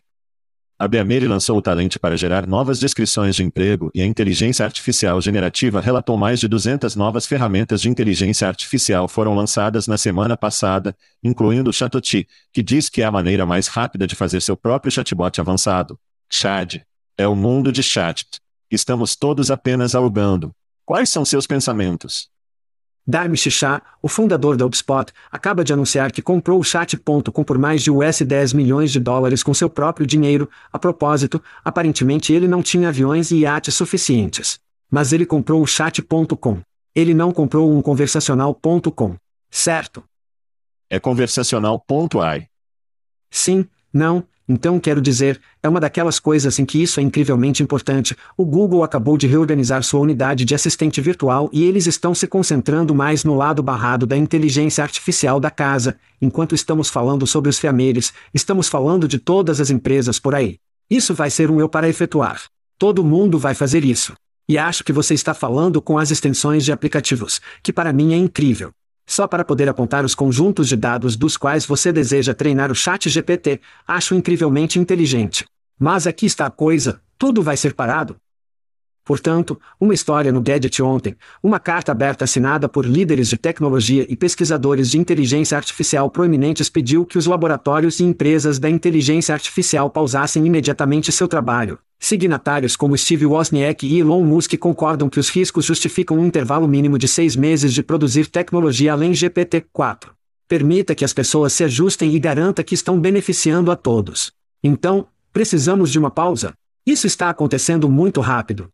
A 0.77 0.87
Beamere 0.87 1.27
lançou 1.27 1.57
o 1.57 1.61
Talent 1.61 1.97
para 1.99 2.17
gerar 2.17 2.47
novas 2.47 2.79
descrições 2.79 3.35
de 3.35 3.43
emprego 3.43 3.91
e 3.93 4.01
a 4.01 4.05
inteligência 4.05 4.65
artificial 4.65 5.21
generativa 5.21 5.79
relatou 5.79 6.17
mais 6.17 6.39
de 6.39 6.47
200 6.47 6.95
novas 6.95 7.27
ferramentas 7.27 7.79
de 7.79 7.89
inteligência 7.89 8.47
artificial 8.47 9.07
foram 9.07 9.35
lançadas 9.35 9.87
na 9.87 9.97
semana 9.97 10.35
passada, 10.35 10.93
incluindo 11.23 11.69
o 11.69 11.73
Chatoti, 11.73 12.27
que 12.51 12.63
diz 12.63 12.89
que 12.89 13.03
é 13.03 13.05
a 13.05 13.11
maneira 13.11 13.45
mais 13.45 13.67
rápida 13.67 14.07
de 14.07 14.15
fazer 14.15 14.41
seu 14.41 14.57
próprio 14.57 14.91
chatbot 14.91 15.39
avançado. 15.39 15.97
Chad. 16.29 16.81
É 17.17 17.27
o 17.27 17.35
mundo 17.35 17.71
de 17.71 17.81
chat. 17.81 18.25
Estamos 18.69 19.15
todos 19.15 19.49
apenas 19.51 19.95
alugando. 19.95 20.53
Quais 20.85 21.09
são 21.09 21.25
seus 21.25 21.47
pensamentos? 21.47 22.29
Daime 23.07 23.35
Shah, 23.35 23.81
o 24.03 24.07
fundador 24.07 24.55
da 24.55 24.65
HubSpot, 24.65 25.11
acaba 25.31 25.63
de 25.63 25.73
anunciar 25.73 26.11
que 26.11 26.21
comprou 26.21 26.59
o 26.59 26.63
Chat.com 26.63 27.43
por 27.43 27.57
mais 27.57 27.81
de 27.81 27.89
US 27.89 28.21
10 28.21 28.53
milhões 28.53 28.91
de 28.91 28.99
dólares 28.99 29.41
com 29.41 29.51
seu 29.51 29.67
próprio 29.67 30.05
dinheiro. 30.05 30.47
A 30.71 30.77
propósito, 30.77 31.41
aparentemente 31.63 32.33
ele 32.33 32.47
não 32.47 32.61
tinha 32.61 32.89
aviões 32.89 33.31
e 33.31 33.37
iates 33.37 33.73
suficientes. 33.73 34.59
Mas 34.89 35.11
ele 35.11 35.25
comprou 35.25 35.61
o 35.61 35.67
Chat.com. 35.67 36.61
Ele 36.93 37.15
não 37.15 37.31
comprou 37.31 37.71
um 37.71 37.81
conversacional.com. 37.81 39.15
Certo? 39.49 40.03
É 40.87 40.99
conversacional.ai. 40.99 42.47
Sim, 43.31 43.67
não, 43.91 44.23
então 44.47 44.79
quero 44.79 45.01
dizer, 45.01 45.41
é 45.61 45.67
uma 45.67 45.79
daquelas 45.79 46.19
coisas 46.19 46.59
em 46.59 46.65
que 46.65 46.81
isso 46.81 46.99
é 46.99 47.03
incrivelmente 47.03 47.63
importante. 47.63 48.15
O 48.37 48.45
Google 48.45 48.83
acabou 48.83 49.17
de 49.17 49.25
reorganizar 49.25 49.81
sua 49.83 50.01
unidade 50.01 50.45
de 50.45 50.53
assistente 50.53 51.01
virtual 51.01 51.49
e 51.51 51.63
eles 51.63 51.87
estão 51.87 52.13
se 52.13 52.27
concentrando 52.27 52.93
mais 52.93 53.23
no 53.23 53.35
lado 53.35 53.63
barrado 53.63 54.05
da 54.05 54.15
inteligência 54.15 54.83
artificial 54.83 55.39
da 55.39 55.49
casa. 55.49 55.97
Enquanto 56.21 56.53
estamos 56.53 56.89
falando 56.89 57.25
sobre 57.25 57.49
os 57.49 57.57
fiameres, 57.57 58.13
estamos 58.33 58.67
falando 58.67 59.07
de 59.07 59.17
todas 59.17 59.59
as 59.59 59.71
empresas 59.71 60.19
por 60.19 60.35
aí. 60.35 60.59
Isso 60.87 61.15
vai 61.15 61.31
ser 61.31 61.49
um 61.49 61.59
eu 61.59 61.67
para 61.67 61.89
efetuar. 61.89 62.43
Todo 62.77 63.03
mundo 63.03 63.39
vai 63.39 63.55
fazer 63.55 63.83
isso. 63.83 64.13
E 64.47 64.59
acho 64.59 64.83
que 64.83 64.93
você 64.93 65.15
está 65.15 65.33
falando 65.33 65.81
com 65.81 65.97
as 65.97 66.11
extensões 66.11 66.63
de 66.63 66.71
aplicativos, 66.71 67.41
que 67.63 67.73
para 67.73 67.91
mim 67.91 68.13
é 68.13 68.17
incrível. 68.17 68.71
Só 69.07 69.27
para 69.27 69.45
poder 69.45 69.69
apontar 69.69 70.03
os 70.03 70.15
conjuntos 70.15 70.67
de 70.67 70.75
dados 70.75 71.15
dos 71.15 71.37
quais 71.37 71.65
você 71.65 71.91
deseja 71.91 72.33
treinar 72.33 72.71
o 72.71 72.75
chat 72.75 73.09
GPT, 73.09 73.61
acho 73.87 74.15
incrivelmente 74.15 74.79
inteligente. 74.79 75.45
Mas 75.77 76.07
aqui 76.07 76.25
está 76.25 76.45
a 76.47 76.51
coisa, 76.51 77.01
tudo 77.17 77.43
vai 77.43 77.55
ser 77.55 77.73
parado. 77.73 78.15
Portanto, 79.05 79.61
uma 79.79 79.93
história 79.93 80.31
no 80.31 80.41
Gadget 80.41 80.81
ontem, 80.81 81.15
uma 81.43 81.59
carta 81.59 81.91
aberta 81.91 82.23
assinada 82.23 82.67
por 82.67 82.87
líderes 82.87 83.29
de 83.29 83.37
tecnologia 83.37 84.03
e 84.09 84.15
pesquisadores 84.15 84.89
de 84.89 84.97
inteligência 84.97 85.55
artificial 85.55 86.09
proeminentes 86.09 86.71
pediu 86.71 87.05
que 87.05 87.19
os 87.19 87.27
laboratórios 87.27 87.99
e 87.99 88.03
empresas 88.03 88.57
da 88.57 88.67
inteligência 88.67 89.31
artificial 89.31 89.91
pausassem 89.91 90.43
imediatamente 90.43 91.11
seu 91.11 91.27
trabalho. 91.27 91.77
Signatários 91.99 92.75
como 92.75 92.97
Steve 92.97 93.27
Wozniak 93.27 93.85
e 93.85 93.99
Elon 93.99 94.23
Musk 94.23 94.57
concordam 94.57 95.07
que 95.07 95.19
os 95.19 95.29
riscos 95.29 95.65
justificam 95.65 96.17
um 96.17 96.25
intervalo 96.25 96.67
mínimo 96.67 96.97
de 96.97 97.07
seis 97.07 97.35
meses 97.35 97.75
de 97.75 97.83
produzir 97.83 98.25
tecnologia 98.25 98.93
além 98.93 99.11
GPT-4. 99.11 100.09
Permita 100.47 100.95
que 100.95 101.05
as 101.05 101.13
pessoas 101.13 101.53
se 101.53 101.63
ajustem 101.63 102.15
e 102.15 102.19
garanta 102.19 102.63
que 102.63 102.73
estão 102.73 102.99
beneficiando 102.99 103.69
a 103.69 103.75
todos. 103.75 104.31
Então, 104.63 105.07
precisamos 105.31 105.91
de 105.91 105.99
uma 105.99 106.09
pausa. 106.09 106.53
Isso 106.85 107.05
está 107.05 107.29
acontecendo 107.29 107.87
muito 107.87 108.19
rápido. 108.19 108.67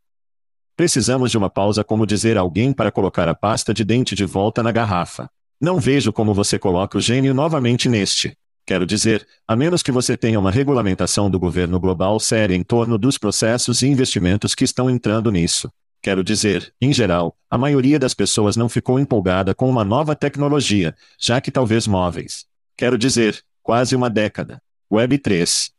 Precisamos 0.75 1.31
de 1.31 1.37
uma 1.37 1.49
pausa 1.49 1.83
como 1.83 2.05
dizer 2.05 2.37
a 2.37 2.41
alguém 2.41 2.73
para 2.73 2.91
colocar 2.91 3.27
a 3.27 3.35
pasta 3.35 3.73
de 3.73 3.83
dente 3.83 4.15
de 4.15 4.25
volta 4.25 4.63
na 4.63 4.71
garrafa. 4.71 5.29
Não 5.59 5.79
vejo 5.79 6.11
como 6.11 6.33
você 6.33 6.57
coloca 6.57 6.97
o 6.97 7.01
gênio 7.01 7.33
novamente 7.33 7.87
neste. 7.87 8.35
Quero 8.65 8.85
dizer, 8.85 9.27
a 9.47 9.55
menos 9.55 9.83
que 9.83 9.91
você 9.91 10.15
tenha 10.15 10.39
uma 10.39 10.51
regulamentação 10.51 11.29
do 11.29 11.39
governo 11.39 11.79
global 11.79 12.19
séria 12.19 12.55
em 12.55 12.63
torno 12.63 12.97
dos 12.97 13.17
processos 13.17 13.81
e 13.81 13.87
investimentos 13.87 14.55
que 14.55 14.63
estão 14.63 14.89
entrando 14.89 15.31
nisso. 15.31 15.71
Quero 16.01 16.23
dizer, 16.23 16.73
em 16.81 16.91
geral, 16.91 17.37
a 17.49 17.57
maioria 17.57 17.99
das 17.99 18.13
pessoas 18.13 18.55
não 18.55 18.67
ficou 18.67 18.99
empolgada 18.99 19.53
com 19.53 19.69
uma 19.69 19.85
nova 19.85 20.15
tecnologia, 20.15 20.95
já 21.19 21.39
que 21.39 21.51
talvez 21.51 21.85
móveis. 21.85 22.45
Quero 22.75 22.97
dizer, 22.97 23.43
quase 23.61 23.95
uma 23.95 24.09
década. 24.09 24.61
Web 24.91 25.19
3. 25.19 25.71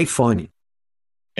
iPhone. 0.00 0.50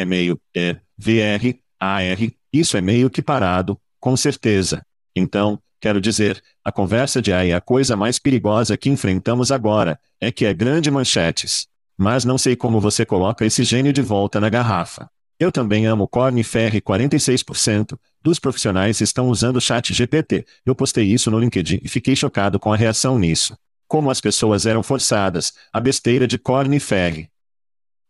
Meio, 0.07 0.41
é, 0.55 0.75
VR, 0.97 1.59
AR, 1.81 2.19
isso 2.53 2.77
é 2.77 2.81
meio 2.81 3.11
que 3.11 3.23
parado, 3.23 3.79
com 4.01 4.17
certeza. 4.17 4.85
Então, 5.15 5.61
quero 5.81 6.01
dizer, 6.01 6.43
a 6.65 6.73
conversa 6.73 7.21
de 7.21 7.33
AI 7.33 7.51
é 7.51 7.55
a 7.55 7.61
coisa 7.61 7.97
mais 7.97 8.19
perigosa 8.19 8.77
que 8.77 8.89
enfrentamos 8.89 9.51
agora, 9.53 9.99
é 10.21 10.31
que 10.31 10.45
é 10.45 10.55
grande 10.55 10.91
manchetes. 10.91 11.67
Mas 11.97 12.25
não 12.25 12.39
sei 12.39 12.55
como 12.55 12.81
você 12.81 13.05
coloca 13.05 13.45
esse 13.45 13.65
gênio 13.65 13.93
de 13.93 14.03
volta 14.03 14.41
na 14.41 14.49
garrafa. 14.49 15.11
Eu 15.39 15.53
também 15.53 15.87
amo 15.87 16.09
Corn 16.09 16.43
Ferry 16.43 16.81
46% 16.81 17.99
dos 18.23 18.41
profissionais 18.41 19.01
estão 19.01 19.29
usando 19.29 19.57
o 19.57 19.61
chat 19.61 19.95
GPT. 19.95 20.45
Eu 20.67 20.75
postei 20.75 21.05
isso 21.05 21.31
no 21.31 21.39
LinkedIn 21.39 21.81
e 21.83 21.89
fiquei 21.89 22.17
chocado 22.17 22.59
com 22.59 22.73
a 22.73 22.77
reação 22.77 23.19
nisso. 23.19 23.57
Como 23.87 24.11
as 24.11 24.21
pessoas 24.21 24.67
eram 24.67 24.83
forçadas, 24.83 25.55
a 25.73 25.81
besteira 25.81 26.27
de 26.27 26.39
Corn 26.39 26.79
Ferry. 26.81 27.31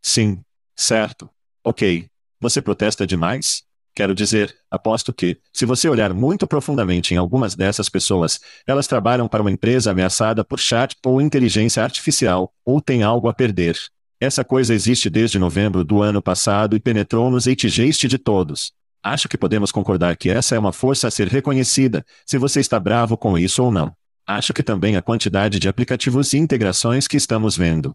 Sim. 0.03 0.41
Certo. 0.75 1.29
Ok. 1.63 2.09
Você 2.41 2.63
protesta 2.63 3.07
demais? 3.07 3.63
Quero 3.99 4.15
dizer, 4.15 4.55
aposto 4.71 5.13
que, 5.13 5.39
se 5.53 5.67
você 5.67 5.89
olhar 5.89 6.15
muito 6.15 6.47
profundamente 6.47 7.13
em 7.13 7.17
algumas 7.17 7.57
dessas 7.57 7.89
pessoas, 7.89 8.39
elas 8.65 8.87
trabalham 8.87 9.27
para 9.27 9.43
uma 9.43 9.51
empresa 9.51 9.91
ameaçada 9.91 10.45
por 10.45 10.61
chat 10.61 10.95
ou 11.05 11.21
inteligência 11.21 11.83
artificial, 11.83 12.53
ou 12.65 12.81
tem 12.81 13.03
algo 13.03 13.29
a 13.29 13.35
perder. 13.35 13.77
Essa 14.21 14.45
coisa 14.45 14.73
existe 14.73 15.11
desde 15.11 15.37
novembro 15.37 15.83
do 15.83 16.01
ano 16.01 16.23
passado 16.23 16.77
e 16.77 16.81
penetrou 16.81 17.29
nos 17.29 17.43
zeitgeist 17.43 18.07
de 18.07 18.19
todos. 18.19 18.71
Acho 19.03 19.29
que 19.29 19.37
podemos 19.37 19.73
concordar 19.73 20.17
que 20.17 20.31
essa 20.31 20.55
é 20.55 20.59
uma 20.61 20.73
força 20.73 21.09
a 21.09 21.11
ser 21.11 21.27
reconhecida, 21.27 22.07
se 22.25 22.39
você 22.39 22.61
está 22.61 22.79
bravo 22.79 23.17
com 23.17 23.37
isso 23.37 23.65
ou 23.65 23.73
não. 23.73 23.93
Acho 24.25 24.55
que 24.55 24.63
também 24.63 24.97
a 24.97 25.03
quantidade 25.03 25.59
de 25.59 25.69
aplicativos 25.69 26.33
e 26.35 26.39
integrações 26.39 27.09
que 27.09 27.17
estamos 27.17 27.57
vendo. 27.57 27.93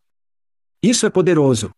Isso 0.84 1.06
é 1.06 1.10
poderoso. 1.10 1.72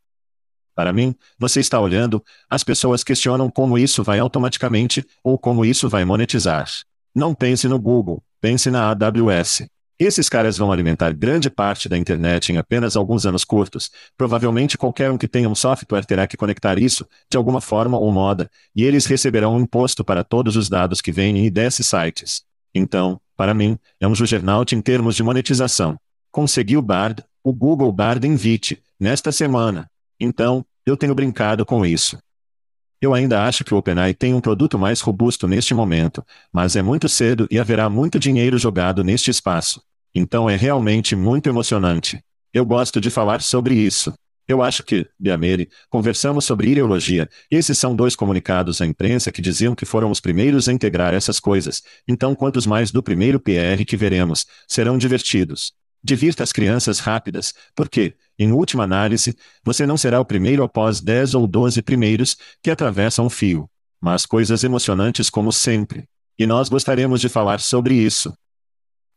Para 0.76 0.92
mim, 0.92 1.16
você 1.40 1.62
está 1.62 1.80
olhando, 1.80 2.22
as 2.50 2.64
pessoas 2.64 3.04
questionam 3.04 3.50
como 3.50 3.78
isso 3.78 4.04
vai 4.04 4.20
automaticamente, 4.20 5.06
ou 5.24 5.40
como 5.40 5.64
isso 5.64 5.88
vai 5.88 6.04
monetizar. 6.04 6.70
Não 7.16 7.34
pense 7.34 7.68
no 7.68 7.80
Google, 7.80 8.22
pense 8.42 8.70
na 8.70 8.90
AWS. 8.90 9.66
Esses 9.98 10.28
caras 10.28 10.58
vão 10.58 10.74
alimentar 10.74 11.14
grande 11.14 11.50
parte 11.50 11.88
da 11.88 11.98
internet 11.98 12.52
em 12.52 12.58
apenas 12.58 12.98
alguns 12.98 13.26
anos 13.26 13.46
curtos. 13.46 13.90
Provavelmente 14.18 14.78
qualquer 14.78 15.10
um 15.10 15.18
que 15.18 15.30
tenha 15.30 15.48
um 15.48 15.56
software 15.56 16.04
terá 16.04 16.28
que 16.28 16.36
conectar 16.36 16.78
isso, 16.78 17.08
de 17.32 17.38
alguma 17.38 17.62
forma 17.62 17.98
ou 17.98 18.12
moda, 18.12 18.52
e 18.76 18.84
eles 18.84 19.06
receberão 19.06 19.56
um 19.56 19.62
imposto 19.62 20.04
para 20.04 20.22
todos 20.22 20.58
os 20.58 20.68
dados 20.68 21.00
que 21.00 21.14
vêm 21.14 21.50
desses 21.50 21.88
sites. 21.88 22.44
Então, 22.74 23.22
para 23.38 23.54
mim, 23.54 23.80
é 23.98 24.06
um 24.06 24.14
juggernaut 24.14 24.76
em 24.76 24.82
termos 24.82 25.16
de 25.16 25.24
monetização. 25.24 25.98
Consegui 26.30 26.76
o 26.76 26.82
Bard, 26.82 27.24
o 27.42 27.54
Google 27.54 27.94
Bard 27.94 28.28
Invite, 28.28 28.84
nesta 29.00 29.32
semana. 29.32 29.90
Então, 30.20 30.66
eu 30.86 30.96
tenho 30.96 31.16
brincado 31.16 31.66
com 31.66 31.86
isso. 31.86 32.18
Eu 33.02 33.14
ainda 33.14 33.44
acho 33.44 33.64
que 33.64 33.74
o 33.74 33.78
OpenAI 33.78 34.14
tem 34.14 34.34
um 34.34 34.42
produto 34.42 34.80
mais 34.80 35.02
robusto 35.02 35.48
neste 35.48 35.74
momento, 35.74 36.26
mas 36.52 36.76
é 36.76 36.82
muito 36.82 37.10
cedo 37.10 37.48
e 37.52 37.60
haverá 37.60 37.90
muito 37.90 38.18
dinheiro 38.18 38.58
jogado 38.58 39.04
neste 39.04 39.30
espaço. 39.30 39.82
Então 40.14 40.50
é 40.50 40.56
realmente 40.56 41.16
muito 41.16 41.48
emocionante. 41.48 42.20
Eu 42.54 42.66
gosto 42.66 43.02
de 43.02 43.10
falar 43.10 43.42
sobre 43.42 43.76
isso. 43.76 44.14
Eu 44.48 44.62
acho 44.62 44.84
que, 44.84 45.08
Biamere, 45.20 45.70
conversamos 45.90 46.46
sobre 46.46 46.72
ideologia. 46.72 47.28
Esses 47.50 47.78
são 47.78 47.96
dois 47.96 48.16
comunicados 48.16 48.80
à 48.80 48.86
imprensa 48.86 49.32
que 49.32 49.42
diziam 49.42 49.76
que 49.76 49.86
foram 49.86 50.10
os 50.12 50.20
primeiros 50.20 50.70
a 50.70 50.74
integrar 50.74 51.14
essas 51.14 51.40
coisas. 51.40 51.82
Então, 52.08 52.36
quantos 52.36 52.66
mais 52.66 52.92
do 52.92 53.04
primeiro 53.04 53.40
PR 53.40 53.84
que 53.86 53.98
veremos, 53.98 54.46
serão 54.68 54.98
divertidos. 54.98 55.74
Divirta 56.04 56.44
as 56.44 56.54
crianças 56.54 57.00
rápidas, 57.00 57.54
porque, 57.76 58.14
em 58.38 58.52
última 58.52 58.84
análise, 58.84 59.36
você 59.64 59.86
não 59.86 59.98
será 59.98 60.20
o 60.20 60.26
primeiro 60.26 60.64
após 60.64 61.00
10 61.00 61.36
ou 61.36 61.48
12 61.48 61.82
primeiros 61.82 62.38
que 62.62 62.70
atravessam 62.70 63.26
o 63.26 63.30
fio. 63.30 63.70
Mas 64.02 64.26
coisas 64.26 64.64
emocionantes 64.64 65.30
como 65.30 65.52
sempre. 65.52 66.04
E 66.38 66.46
nós 66.46 66.68
gostaríamos 66.68 67.22
de 67.22 67.30
falar 67.30 67.62
sobre 67.62 67.96
isso. 67.96 68.34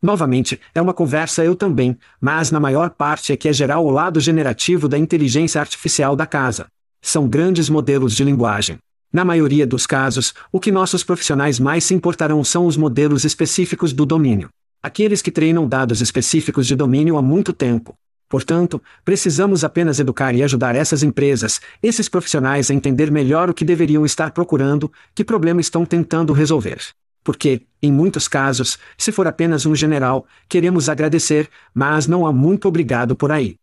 Novamente, 0.01 0.61
é 0.73 0.81
uma 0.81 0.95
conversa 0.95 1.45
eu 1.45 1.57
também, 1.57 1.99
mas 2.21 2.53
na 2.53 2.61
maior 2.61 2.91
parte 2.91 3.33
é 3.33 3.37
que 3.37 3.49
é 3.49 3.53
geral 3.53 3.85
o 3.85 3.91
lado 3.91 4.21
generativo 4.21 4.89
da 4.89 4.97
inteligência 4.97 5.61
artificial 5.61 6.15
da 6.15 6.25
casa. 6.25 6.69
São 7.03 7.29
grandes 7.29 7.69
modelos 7.69 8.15
de 8.15 8.23
linguagem. 8.23 8.79
Na 9.13 9.25
maioria 9.25 9.67
dos 9.67 9.87
casos, 9.87 10.33
o 10.53 10.61
que 10.61 10.71
nossos 10.71 11.03
profissionais 11.03 11.59
mais 11.59 11.83
se 11.83 11.95
importarão 11.95 12.45
são 12.45 12.67
os 12.67 12.77
modelos 12.77 13.25
específicos 13.25 13.93
do 13.93 14.07
domínio. 14.07 14.49
Aqueles 14.81 15.21
que 15.21 15.33
treinam 15.33 15.67
dados 15.67 16.01
específicos 16.01 16.67
de 16.67 16.77
domínio 16.77 17.17
há 17.17 17.23
muito 17.23 17.53
tempo. 17.53 17.97
Portanto, 18.29 18.83
precisamos 19.05 19.65
apenas 19.65 19.99
educar 19.99 20.35
e 20.35 20.43
ajudar 20.43 20.77
essas 20.77 21.03
empresas, 21.03 21.61
esses 21.83 22.09
profissionais 22.09 22.71
a 22.71 22.75
entender 22.75 23.11
melhor 23.11 23.49
o 23.49 23.55
que 23.55 23.65
deveriam 23.65 24.05
estar 24.05 24.33
procurando, 24.33 24.93
que 25.15 25.25
problema 25.25 25.61
estão 25.61 25.87
tentando 25.87 26.33
resolver. 26.33 26.79
Porque, 27.25 27.63
em 27.83 27.91
muitos 27.91 28.29
casos, 28.29 28.79
se 28.97 29.11
for 29.11 29.27
apenas 29.27 29.65
um 29.67 29.75
general, 29.75 30.27
queremos 30.49 30.89
agradecer, 30.89 31.49
mas 31.75 32.07
não 32.07 32.27
há 32.27 32.33
muito 32.33 32.69
obrigado 32.69 33.17
por 33.17 33.33
aí. 33.33 33.57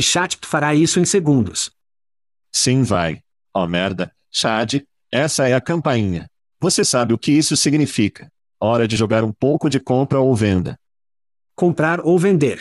Chat 0.00 0.38
fará 0.42 0.74
isso 0.74 0.98
em 0.98 1.04
segundos. 1.04 1.70
Sim, 2.50 2.82
vai. 2.82 3.20
Oh 3.54 3.66
merda, 3.66 4.10
Chad, 4.30 4.82
essa 5.12 5.48
é 5.48 5.54
a 5.54 5.60
campainha. 5.60 6.26
Você 6.60 6.84
sabe 6.84 7.12
o 7.12 7.18
que 7.18 7.30
isso 7.30 7.56
significa. 7.56 8.28
Hora 8.60 8.88
de 8.88 8.96
jogar 8.96 9.22
um 9.22 9.32
pouco 9.32 9.68
de 9.68 9.78
compra 9.78 10.18
ou 10.18 10.34
venda. 10.34 10.78
Comprar 11.54 12.00
ou 12.00 12.18
vender. 12.18 12.60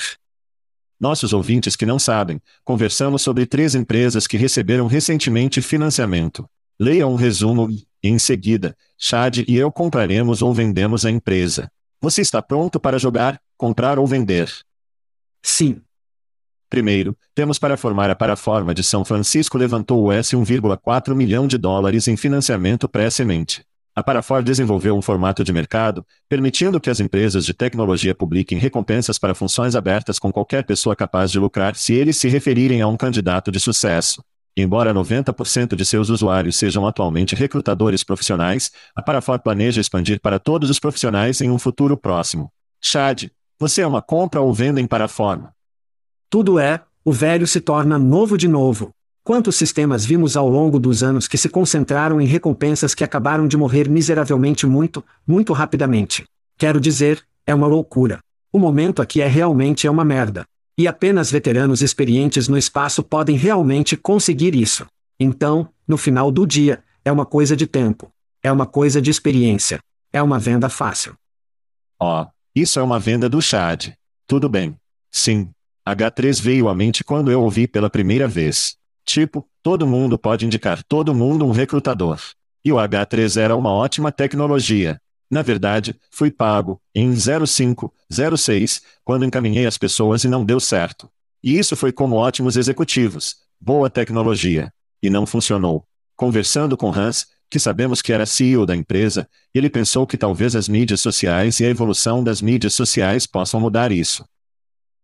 Nossos 0.99 1.31
ouvintes 1.31 1.75
que 1.75 1.85
não 1.85 1.99
sabem, 1.99 2.41
conversamos 2.63 3.21
sobre 3.21 3.45
três 3.45 3.75
empresas 3.75 4.25
que 4.25 4.35
receberam 4.35 4.87
recentemente 4.87 5.61
financiamento. 5.61 6.49
Leia 6.79 7.07
um 7.07 7.15
resumo 7.15 7.69
e, 7.69 7.87
em 8.03 8.17
seguida, 8.17 8.75
Chad 8.97 9.39
e 9.47 9.55
eu 9.55 9.71
compraremos 9.71 10.41
ou 10.41 10.53
vendemos 10.53 11.05
a 11.05 11.11
empresa. 11.11 11.71
Você 12.01 12.21
está 12.21 12.41
pronto 12.41 12.79
para 12.79 12.97
jogar, 12.97 13.39
comprar 13.55 13.99
ou 13.99 14.07
vender? 14.07 14.51
Sim. 15.43 15.81
Primeiro, 16.69 17.17
temos 17.33 17.57
para 17.57 17.77
formar 17.77 18.09
a 18.09 18.15
Paraforma 18.15 18.73
de 18.73 18.83
São 18.83 19.05
Francisco 19.05 19.57
levantou 19.57 20.03
o 20.03 20.11
S 20.11 20.35
1,4 20.35 21.15
milhão 21.15 21.47
de 21.47 21.57
dólares 21.57 22.07
em 22.07 22.17
financiamento 22.17 22.89
pré-semente. 22.89 23.63
A 23.97 24.03
Parafor 24.03 24.43
desenvolveu 24.43 24.95
um 24.95 25.01
formato 25.01 25.43
de 25.43 25.51
mercado, 25.51 26.05
permitindo 26.29 26.79
que 26.79 26.87
as 26.87 26.99
empresas 26.99 27.43
de 27.43 27.51
tecnologia 27.51 28.13
publiquem 28.13 28.59
recompensas 28.59 29.17
para 29.17 29.33
funções 29.33 29.75
abertas 29.75 30.19
com 30.19 30.31
qualquer 30.31 30.63
pessoa 30.63 30.95
capaz 30.95 31.31
de 31.31 31.39
lucrar 31.39 31.75
se 31.75 31.95
eles 31.95 32.15
se 32.15 32.27
referirem 32.27 32.79
a 32.79 32.87
um 32.87 32.95
candidato 32.95 33.51
de 33.51 33.59
sucesso. 33.59 34.23
Embora 34.55 34.93
90% 34.93 35.75
de 35.75 35.83
seus 35.83 36.09
usuários 36.09 36.57
sejam 36.57 36.85
atualmente 36.85 37.33
recrutadores 37.33 38.03
profissionais, 38.03 38.69
a 38.95 39.01
Parafor 39.01 39.39
planeja 39.39 39.81
expandir 39.81 40.21
para 40.21 40.37
todos 40.37 40.69
os 40.69 40.77
profissionais 40.77 41.41
em 41.41 41.49
um 41.49 41.57
futuro 41.57 41.97
próximo. 41.97 42.51
Chad, 42.79 43.31
você 43.59 43.81
é 43.81 43.87
uma 43.87 44.03
compra 44.03 44.41
ou 44.41 44.53
venda 44.53 44.79
em 44.79 44.85
Paraforma? 44.85 45.55
Tudo 46.29 46.59
é, 46.59 46.83
o 47.03 47.11
velho 47.11 47.47
se 47.47 47.59
torna 47.59 47.97
novo 47.97 48.37
de 48.37 48.47
novo. 48.47 48.91
Quantos 49.27 49.57
sistemas 49.57 50.05
vimos 50.05 50.37
ao 50.37 50.47
longo 50.47 50.79
dos 50.79 51.03
anos 51.03 51.27
que 51.27 51.37
se 51.37 51.49
concentraram 51.49 52.21
em 52.21 52.25
recompensas 52.25 52.95
que 52.95 53.03
acabaram 53.03 53.45
de 53.45 53.57
morrer 53.57 53.89
miseravelmente 53.89 54.65
muito, 54.65 55.03
muito 55.27 55.51
rapidamente? 55.51 56.23
Quero 56.57 56.79
dizer, 56.79 57.21
é 57.45 57.53
uma 57.53 57.67
loucura. 57.67 58.19
O 58.53 58.57
momento 58.57 59.01
aqui 59.01 59.19
é 59.19 59.27
realmente 59.27 59.85
é 59.85 59.91
uma 59.91 60.05
merda. 60.05 60.45
E 60.77 60.87
apenas 60.87 61.29
veteranos 61.29 61.81
experientes 61.81 62.47
no 62.47 62.57
espaço 62.57 63.03
podem 63.03 63.35
realmente 63.35 63.97
conseguir 63.97 64.55
isso. 64.55 64.87
Então, 65.19 65.67
no 65.85 65.97
final 65.97 66.31
do 66.31 66.47
dia, 66.47 66.81
é 67.03 67.11
uma 67.11 67.25
coisa 67.25 67.53
de 67.53 67.67
tempo. 67.67 68.09
É 68.41 68.49
uma 68.49 68.65
coisa 68.65 69.01
de 69.01 69.11
experiência. 69.11 69.79
É 70.13 70.23
uma 70.23 70.39
venda 70.39 70.69
fácil. 70.69 71.15
Ó, 71.99 72.23
oh, 72.23 72.27
isso 72.55 72.79
é 72.79 72.81
uma 72.81 72.97
venda 72.97 73.27
do 73.27 73.41
Chad. 73.41 73.89
Tudo 74.25 74.47
bem. 74.47 74.77
Sim. 75.11 75.49
H3 75.85 76.41
veio 76.41 76.69
à 76.69 76.73
mente 76.73 77.03
quando 77.03 77.29
eu 77.29 77.41
ouvi 77.41 77.67
pela 77.67 77.89
primeira 77.89 78.25
vez. 78.25 78.77
Tipo, 79.07 79.47
todo 79.63 79.87
mundo 79.87 80.19
pode 80.19 80.45
indicar 80.45 80.83
todo 80.83 81.15
mundo 81.15 81.45
um 81.45 81.51
recrutador. 81.51 82.19
E 82.63 82.73
o 82.73 82.75
H3 82.75 83.41
era 83.41 83.55
uma 83.55 83.71
ótima 83.71 84.11
tecnologia. 84.11 84.99
Na 85.31 85.41
verdade, 85.41 85.97
fui 86.11 86.29
pago, 86.29 86.81
em 86.93 87.13
05, 87.15 87.93
06, 88.35 88.81
quando 89.05 89.23
encaminhei 89.23 89.65
as 89.65 89.77
pessoas 89.77 90.25
e 90.25 90.27
não 90.27 90.43
deu 90.43 90.59
certo. 90.59 91.09
E 91.41 91.57
isso 91.57 91.73
foi 91.77 91.93
como 91.93 92.17
ótimos 92.17 92.57
executivos. 92.57 93.37
Boa 93.57 93.89
tecnologia. 93.89 94.73
E 95.01 95.09
não 95.09 95.25
funcionou. 95.25 95.85
Conversando 96.13 96.75
com 96.75 96.93
Hans, 96.93 97.27
que 97.49 97.59
sabemos 97.59 98.01
que 98.01 98.11
era 98.11 98.25
CEO 98.25 98.65
da 98.65 98.75
empresa, 98.75 99.25
ele 99.53 99.69
pensou 99.69 100.05
que 100.05 100.17
talvez 100.17 100.53
as 100.53 100.67
mídias 100.67 100.99
sociais 100.99 101.61
e 101.61 101.65
a 101.65 101.69
evolução 101.69 102.21
das 102.21 102.41
mídias 102.41 102.73
sociais 102.73 103.25
possam 103.25 103.61
mudar 103.61 103.89
isso. 103.89 104.25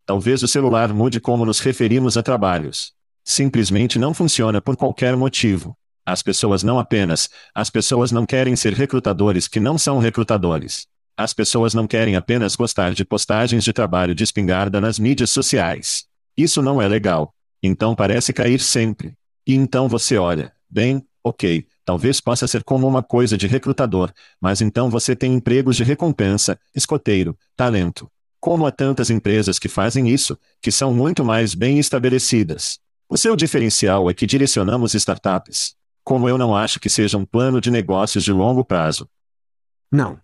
Talvez 0.06 0.44
o 0.44 0.48
celular 0.48 0.94
mude 0.94 1.22
como 1.22 1.46
nos 1.46 1.62
referimos 1.62 2.18
a 2.18 2.24
trabalhos. 2.24 2.92
Simplesmente 3.24 3.98
não 3.98 4.14
funciona 4.14 4.62
por 4.62 4.76
qualquer 4.76 5.16
motivo. 5.16 5.78
As 6.06 6.22
pessoas 6.22 6.64
não 6.64 6.78
apenas, 6.78 7.30
as 7.56 7.70
pessoas 7.70 8.12
não 8.12 8.26
querem 8.26 8.56
ser 8.56 8.74
recrutadores 8.74 9.48
que 9.48 9.60
não 9.60 9.78
são 9.78 10.00
recrutadores. 10.00 10.86
As 11.16 11.34
pessoas 11.34 11.74
não 11.74 11.88
querem 11.88 12.16
apenas 12.16 12.56
gostar 12.56 12.94
de 12.94 13.06
postagens 13.06 13.64
de 13.64 13.72
trabalho 13.72 14.14
de 14.14 14.24
espingarda 14.24 14.82
nas 14.82 15.00
mídias 15.00 15.30
sociais. 15.30 16.06
Isso 16.36 16.62
não 16.62 16.82
é 16.82 16.88
legal. 16.88 17.34
Então 17.62 17.96
parece 17.96 18.34
cair 18.34 18.60
sempre. 18.60 19.14
E 19.48 19.54
então 19.54 19.88
você 19.88 20.18
olha, 20.18 20.52
bem, 20.70 21.06
ok, 21.24 21.66
talvez 21.86 22.20
possa 22.20 22.48
ser 22.48 22.64
como 22.64 22.88
uma 22.88 23.02
coisa 23.02 23.38
de 23.38 23.48
recrutador, 23.48 24.12
mas 24.42 24.60
então 24.62 24.90
você 24.90 25.16
tem 25.16 25.34
empregos 25.34 25.78
de 25.78 25.84
recompensa, 25.84 26.60
escoteiro, 26.76 27.38
talento. 27.56 28.10
Como 28.40 28.66
há 28.66 28.72
tantas 28.72 29.10
empresas 29.10 29.58
que 29.58 29.70
fazem 29.70 30.10
isso, 30.10 30.38
que 30.62 30.72
são 30.72 30.94
muito 30.94 31.24
mais 31.24 31.56
bem 31.56 31.80
estabelecidas. 31.80 32.83
O 33.14 33.18
seu 33.18 33.36
diferencial 33.36 34.10
é 34.10 34.14
que 34.16 34.26
direcionamos 34.26 34.96
startups. 34.96 35.76
Como 36.04 36.28
eu 36.28 36.36
não 36.36 36.56
acho 36.56 36.80
que 36.80 36.90
seja 36.90 37.16
um 37.16 37.24
plano 37.24 37.62
de 37.62 37.70
negócios 37.70 38.24
de 38.24 38.34
longo 38.34 38.66
prazo. 38.66 39.08
Não. 39.92 40.20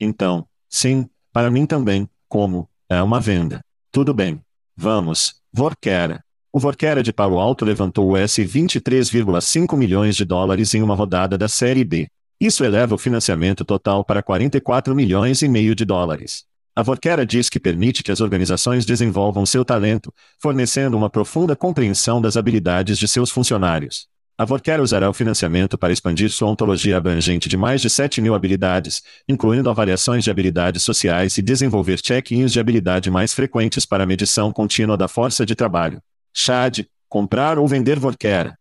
Então, 0.00 0.44
sim, 0.68 1.08
para 1.32 1.52
mim 1.52 1.66
também, 1.66 2.10
como, 2.28 2.68
é 2.88 3.00
uma 3.00 3.20
venda. 3.20 3.64
Tudo 3.92 4.12
bem. 4.12 4.42
Vamos, 4.76 5.36
Vorkera. 5.52 6.20
O 6.52 6.58
Vorkera 6.58 7.00
de 7.00 7.12
Palo 7.12 7.38
Alto 7.38 7.64
levantou 7.64 8.10
o 8.10 8.16
S 8.16 8.44
23,5 8.44 9.76
milhões 9.76 10.16
de 10.16 10.24
dólares 10.24 10.74
em 10.74 10.82
uma 10.82 10.96
rodada 10.96 11.38
da 11.38 11.46
Série 11.46 11.84
B. 11.84 12.08
Isso 12.40 12.64
eleva 12.64 12.96
o 12.96 12.98
financiamento 12.98 13.64
total 13.64 14.04
para 14.04 14.20
44 14.20 14.96
milhões 14.96 15.42
e 15.42 15.48
meio 15.48 15.76
de 15.76 15.84
dólares. 15.84 16.44
A 16.74 16.82
Vorkera 16.82 17.26
diz 17.26 17.48
que 17.48 17.58
permite 17.58 18.02
que 18.02 18.12
as 18.12 18.20
organizações 18.20 18.86
desenvolvam 18.86 19.44
seu 19.44 19.64
talento, 19.64 20.14
fornecendo 20.40 20.96
uma 20.96 21.10
profunda 21.10 21.56
compreensão 21.56 22.20
das 22.20 22.36
habilidades 22.36 22.96
de 22.96 23.08
seus 23.08 23.28
funcionários. 23.30 24.06
A 24.38 24.44
Vorkera 24.44 24.82
usará 24.82 25.10
o 25.10 25.12
financiamento 25.12 25.76
para 25.76 25.92
expandir 25.92 26.30
sua 26.30 26.48
ontologia 26.48 26.96
abrangente 26.96 27.48
de 27.48 27.56
mais 27.56 27.82
de 27.82 27.90
7 27.90 28.22
mil 28.22 28.34
habilidades, 28.34 29.02
incluindo 29.28 29.68
avaliações 29.68 30.24
de 30.24 30.30
habilidades 30.30 30.82
sociais 30.82 31.36
e 31.36 31.42
desenvolver 31.42 32.00
check-ins 32.00 32.52
de 32.52 32.60
habilidade 32.60 33.10
mais 33.10 33.34
frequentes 33.34 33.84
para 33.84 34.06
medição 34.06 34.52
contínua 34.52 34.96
da 34.96 35.08
força 35.08 35.44
de 35.44 35.54
trabalho. 35.54 36.00
Chad, 36.32 36.86
comprar 37.08 37.58
ou 37.58 37.66
vender 37.66 37.98
Vorkera. 37.98 38.56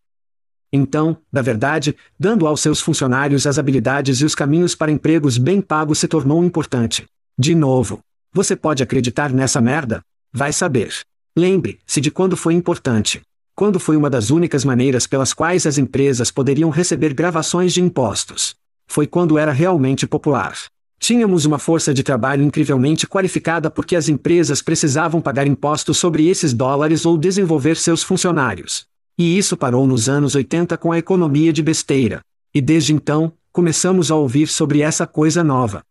Então, 0.74 1.16
na 1.32 1.42
verdade, 1.42 1.96
dando 2.20 2.46
aos 2.46 2.60
seus 2.60 2.82
funcionários 2.82 3.48
as 3.48 3.58
habilidades 3.58 4.20
e 4.20 4.26
os 4.26 4.36
caminhos 4.36 4.76
para 4.76 4.92
empregos 4.92 5.38
bem 5.38 5.62
pagos 5.62 6.00
se 6.00 6.08
tornou 6.08 6.44
importante. 6.44 7.08
De 7.42 7.56
novo. 7.56 8.02
Você 8.34 8.54
pode 8.54 8.84
acreditar 8.84 9.32
nessa 9.32 9.62
merda? 9.62 10.02
Vai 10.30 10.52
saber. 10.52 10.94
Lembre-se 11.34 12.02
de 12.02 12.12
quando 12.12 12.36
foi 12.36 12.54
importante. 12.54 13.22
Quando 13.56 13.80
foi 13.80 13.96
uma 13.96 14.10
das 14.10 14.30
únicas 14.30 14.66
maneiras 14.66 15.08
pelas 15.08 15.34
quais 15.34 15.66
as 15.66 15.78
empresas 15.78 16.32
poderiam 16.32 16.70
receber 16.70 17.14
gravações 17.14 17.72
de 17.72 17.82
impostos. 17.82 18.56
Foi 18.86 19.08
quando 19.08 19.38
era 19.38 19.54
realmente 19.54 20.06
popular. 20.06 20.54
Tínhamos 21.00 21.46
uma 21.46 21.58
força 21.58 21.94
de 21.94 22.04
trabalho 22.04 22.44
incrivelmente 22.44 23.08
qualificada 23.08 23.72
porque 23.72 23.96
as 23.96 24.10
empresas 24.10 24.62
precisavam 24.62 25.22
pagar 25.22 25.48
impostos 25.48 25.98
sobre 25.98 26.28
esses 26.28 26.52
dólares 26.52 27.06
ou 27.06 27.18
desenvolver 27.18 27.78
seus 27.78 28.04
funcionários. 28.04 28.86
E 29.18 29.38
isso 29.38 29.56
parou 29.56 29.88
nos 29.88 30.10
anos 30.10 30.36
80 30.36 30.78
com 30.78 30.92
a 30.92 30.98
economia 30.98 31.54
de 31.54 31.64
besteira. 31.64 32.20
E 32.54 32.60
desde 32.60 32.94
então, 32.94 33.32
começamos 33.50 34.12
a 34.12 34.16
ouvir 34.16 34.48
sobre 34.48 34.82
essa 34.82 35.08
coisa 35.08 35.42
nova. 35.42 35.86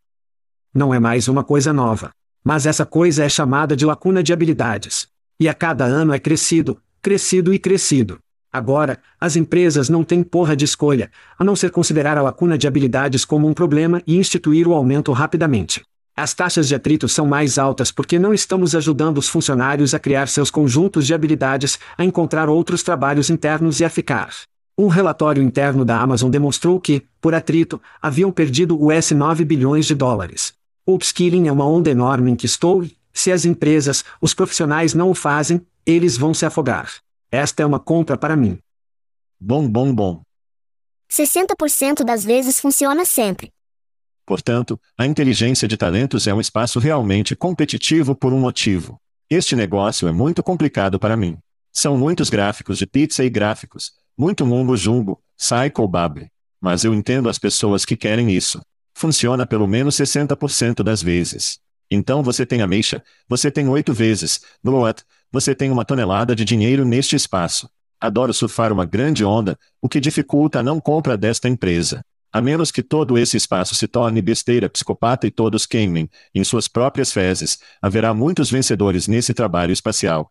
Não 0.72 0.92
é 0.92 0.98
mais 0.98 1.28
uma 1.28 1.42
coisa 1.42 1.72
nova. 1.72 2.10
Mas 2.44 2.66
essa 2.66 2.84
coisa 2.84 3.24
é 3.24 3.28
chamada 3.28 3.74
de 3.74 3.86
lacuna 3.86 4.22
de 4.22 4.32
habilidades. 4.32 5.08
E 5.40 5.48
a 5.48 5.54
cada 5.54 5.84
ano 5.84 6.12
é 6.12 6.18
crescido, 6.18 6.80
crescido 7.00 7.52
e 7.54 7.58
crescido. 7.58 8.18
Agora, 8.52 8.98
as 9.20 9.36
empresas 9.36 9.88
não 9.88 10.02
têm 10.02 10.22
porra 10.22 10.56
de 10.56 10.64
escolha, 10.64 11.10
a 11.38 11.44
não 11.44 11.54
ser 11.54 11.70
considerar 11.70 12.16
a 12.16 12.22
lacuna 12.22 12.56
de 12.56 12.66
habilidades 12.66 13.24
como 13.24 13.46
um 13.46 13.52
problema 13.52 14.02
e 14.06 14.16
instituir 14.16 14.66
o 14.66 14.72
aumento 14.72 15.12
rapidamente. 15.12 15.82
As 16.16 16.34
taxas 16.34 16.66
de 16.66 16.74
atrito 16.74 17.08
são 17.08 17.26
mais 17.26 17.58
altas 17.58 17.92
porque 17.92 18.18
não 18.18 18.34
estamos 18.34 18.74
ajudando 18.74 19.18
os 19.18 19.28
funcionários 19.28 19.94
a 19.94 19.98
criar 19.98 20.26
seus 20.28 20.50
conjuntos 20.50 21.06
de 21.06 21.14
habilidades, 21.14 21.78
a 21.96 22.04
encontrar 22.04 22.48
outros 22.48 22.82
trabalhos 22.82 23.30
internos 23.30 23.80
e 23.80 23.84
a 23.84 23.90
ficar. 23.90 24.30
Um 24.76 24.88
relatório 24.88 25.42
interno 25.42 25.84
da 25.84 26.00
Amazon 26.00 26.30
demonstrou 26.30 26.80
que, 26.80 27.04
por 27.20 27.34
atrito, 27.34 27.80
haviam 28.00 28.32
perdido 28.32 28.80
US 28.82 29.10
9 29.10 29.44
bilhões 29.44 29.86
de 29.86 29.94
dólares. 29.94 30.57
O 30.88 30.94
upskilling 30.94 31.48
é 31.48 31.52
uma 31.52 31.66
onda 31.66 31.90
enorme 31.90 32.30
em 32.30 32.34
que 32.34 32.46
estou 32.46 32.82
e, 32.82 32.96
se 33.12 33.30
as 33.30 33.44
empresas, 33.44 34.02
os 34.22 34.32
profissionais 34.32 34.94
não 34.94 35.10
o 35.10 35.14
fazem, 35.14 35.60
eles 35.84 36.16
vão 36.16 36.32
se 36.32 36.46
afogar. 36.46 36.90
Esta 37.30 37.62
é 37.62 37.66
uma 37.66 37.78
compra 37.78 38.16
para 38.16 38.34
mim. 38.34 38.58
Bom, 39.38 39.68
bom, 39.68 39.94
bom. 39.94 40.22
60% 41.12 42.04
das 42.04 42.24
vezes 42.24 42.58
funciona 42.58 43.04
sempre. 43.04 43.52
Portanto, 44.24 44.80
a 44.96 45.04
inteligência 45.04 45.68
de 45.68 45.76
talentos 45.76 46.26
é 46.26 46.32
um 46.32 46.40
espaço 46.40 46.78
realmente 46.78 47.36
competitivo 47.36 48.14
por 48.14 48.32
um 48.32 48.40
motivo. 48.40 48.98
Este 49.28 49.54
negócio 49.54 50.08
é 50.08 50.12
muito 50.12 50.42
complicado 50.42 50.98
para 50.98 51.18
mim. 51.18 51.36
São 51.70 51.98
muitos 51.98 52.30
gráficos 52.30 52.78
de 52.78 52.86
pizza 52.86 53.22
e 53.22 53.28
gráficos, 53.28 53.92
muito 54.16 54.46
mumbo 54.46 54.74
jumbo, 54.74 55.20
cycle 55.36 55.86
bable. 55.86 56.30
Mas 56.58 56.82
eu 56.82 56.94
entendo 56.94 57.28
as 57.28 57.38
pessoas 57.38 57.84
que 57.84 57.94
querem 57.94 58.30
isso. 58.30 58.58
Funciona 58.98 59.46
pelo 59.46 59.68
menos 59.68 59.94
60% 59.94 60.82
das 60.82 61.00
vezes. 61.00 61.60
Então 61.88 62.20
você 62.20 62.44
tem 62.44 62.62
ameixa, 62.62 63.00
você 63.28 63.48
tem 63.48 63.68
oito 63.68 63.94
vezes, 63.94 64.40
bloat, 64.60 65.04
você 65.30 65.54
tem 65.54 65.70
uma 65.70 65.84
tonelada 65.84 66.34
de 66.34 66.44
dinheiro 66.44 66.84
neste 66.84 67.14
espaço. 67.14 67.70
Adoro 68.00 68.34
surfar 68.34 68.72
uma 68.72 68.84
grande 68.84 69.24
onda, 69.24 69.56
o 69.80 69.88
que 69.88 70.00
dificulta 70.00 70.58
a 70.58 70.62
não 70.64 70.80
compra 70.80 71.16
desta 71.16 71.48
empresa. 71.48 72.04
A 72.32 72.40
menos 72.40 72.72
que 72.72 72.82
todo 72.82 73.16
esse 73.16 73.36
espaço 73.36 73.72
se 73.76 73.86
torne 73.86 74.20
besteira 74.20 74.68
psicopata 74.68 75.28
e 75.28 75.30
todos 75.30 75.64
queimem, 75.64 76.10
em 76.34 76.42
suas 76.42 76.66
próprias 76.66 77.12
fezes, 77.12 77.60
haverá 77.80 78.12
muitos 78.12 78.50
vencedores 78.50 79.06
nesse 79.06 79.32
trabalho 79.32 79.72
espacial. 79.72 80.28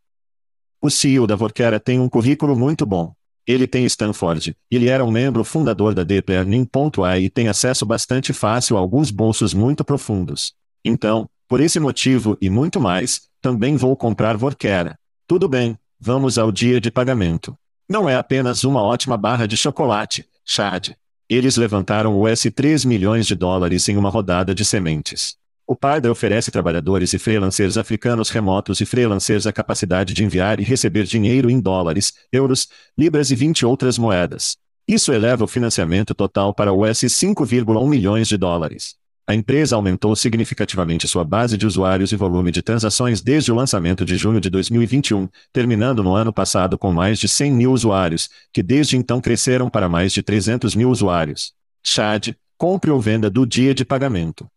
O 0.81 0.89
CEO 0.89 1.25
da 1.25 1.37
Vorkera 1.37 1.79
tem 1.79 2.01
um 2.01 2.09
currículo 2.09 2.53
muito 2.53 2.85
bom. 2.85 3.13
Ele 3.47 3.65
tem 3.65 3.85
Stanford, 3.85 4.55
ele 4.69 4.89
era 4.89 5.05
um 5.05 5.09
membro 5.09 5.43
fundador 5.43 5.93
da 5.93 6.03
Deep 6.03 6.29
Learning.ai 6.29 7.23
e 7.23 7.29
tem 7.29 7.47
acesso 7.47 7.85
bastante 7.85 8.33
fácil 8.33 8.75
a 8.75 8.79
alguns 8.81 9.09
bolsos 9.09 9.53
muito 9.53 9.85
profundos. 9.85 10.53
Então, 10.83 11.29
por 11.47 11.61
esse 11.61 11.79
motivo 11.79 12.37
e 12.41 12.49
muito 12.49 12.81
mais, 12.81 13.21
também 13.41 13.77
vou 13.77 13.95
comprar 13.95 14.35
Vorkera. 14.35 14.99
Tudo 15.25 15.47
bem, 15.47 15.77
vamos 15.97 16.37
ao 16.37 16.51
dia 16.51 16.81
de 16.81 16.91
pagamento. 16.91 17.57
Não 17.87 18.09
é 18.09 18.15
apenas 18.15 18.65
uma 18.65 18.81
ótima 18.81 19.15
barra 19.15 19.47
de 19.47 19.55
chocolate, 19.55 20.25
Chad. 20.43 20.89
Eles 21.29 21.55
levantaram 21.55 22.19
US 22.19 22.43
3 22.53 22.83
milhões 22.83 23.25
de 23.25 23.35
dólares 23.35 23.87
em 23.87 23.95
uma 23.95 24.09
rodada 24.09 24.53
de 24.53 24.65
sementes. 24.65 25.37
O 25.69 25.75
Parda 25.75 26.09
oferece 26.09 26.49
trabalhadores 26.49 27.11
e 27.11 27.19
freelancers 27.19 27.77
africanos 27.77 28.29
remotos 28.29 28.79
e 28.79 28.85
freelancers 28.85 29.45
a 29.45 29.51
capacidade 29.51 30.13
de 30.13 30.23
enviar 30.23 30.61
e 30.61 30.63
receber 30.63 31.03
dinheiro 31.03 31.49
em 31.49 31.59
dólares, 31.59 32.13
euros, 32.31 32.69
libras 32.97 33.31
e 33.31 33.35
20 33.35 33.65
outras 33.65 33.97
moedas. 33.97 34.55
Isso 34.87 35.11
eleva 35.11 35.43
o 35.43 35.47
financiamento 35.47 36.15
total 36.15 36.53
para 36.53 36.71
US 36.71 36.99
5,1 36.99 37.85
milhões 37.85 38.29
de 38.29 38.37
dólares. 38.37 38.95
A 39.27 39.35
empresa 39.35 39.75
aumentou 39.75 40.15
significativamente 40.15 41.05
sua 41.05 41.25
base 41.25 41.57
de 41.57 41.67
usuários 41.67 42.13
e 42.13 42.15
volume 42.15 42.49
de 42.49 42.61
transações 42.61 43.19
desde 43.19 43.51
o 43.51 43.55
lançamento 43.55 44.05
de 44.05 44.15
junho 44.15 44.39
de 44.39 44.49
2021, 44.49 45.27
terminando 45.51 46.01
no 46.01 46.15
ano 46.15 46.31
passado 46.31 46.77
com 46.77 46.93
mais 46.93 47.19
de 47.19 47.27
100 47.27 47.51
mil 47.51 47.73
usuários, 47.73 48.29
que 48.53 48.63
desde 48.63 48.95
então 48.95 49.19
cresceram 49.19 49.69
para 49.69 49.89
mais 49.89 50.13
de 50.13 50.23
300 50.23 50.73
mil 50.75 50.89
usuários. 50.89 51.51
Chad, 51.83 52.29
compre 52.57 52.89
ou 52.89 53.01
venda 53.01 53.29
do 53.29 53.45
dia 53.45 53.75
de 53.75 53.83
pagamento. 53.83 54.47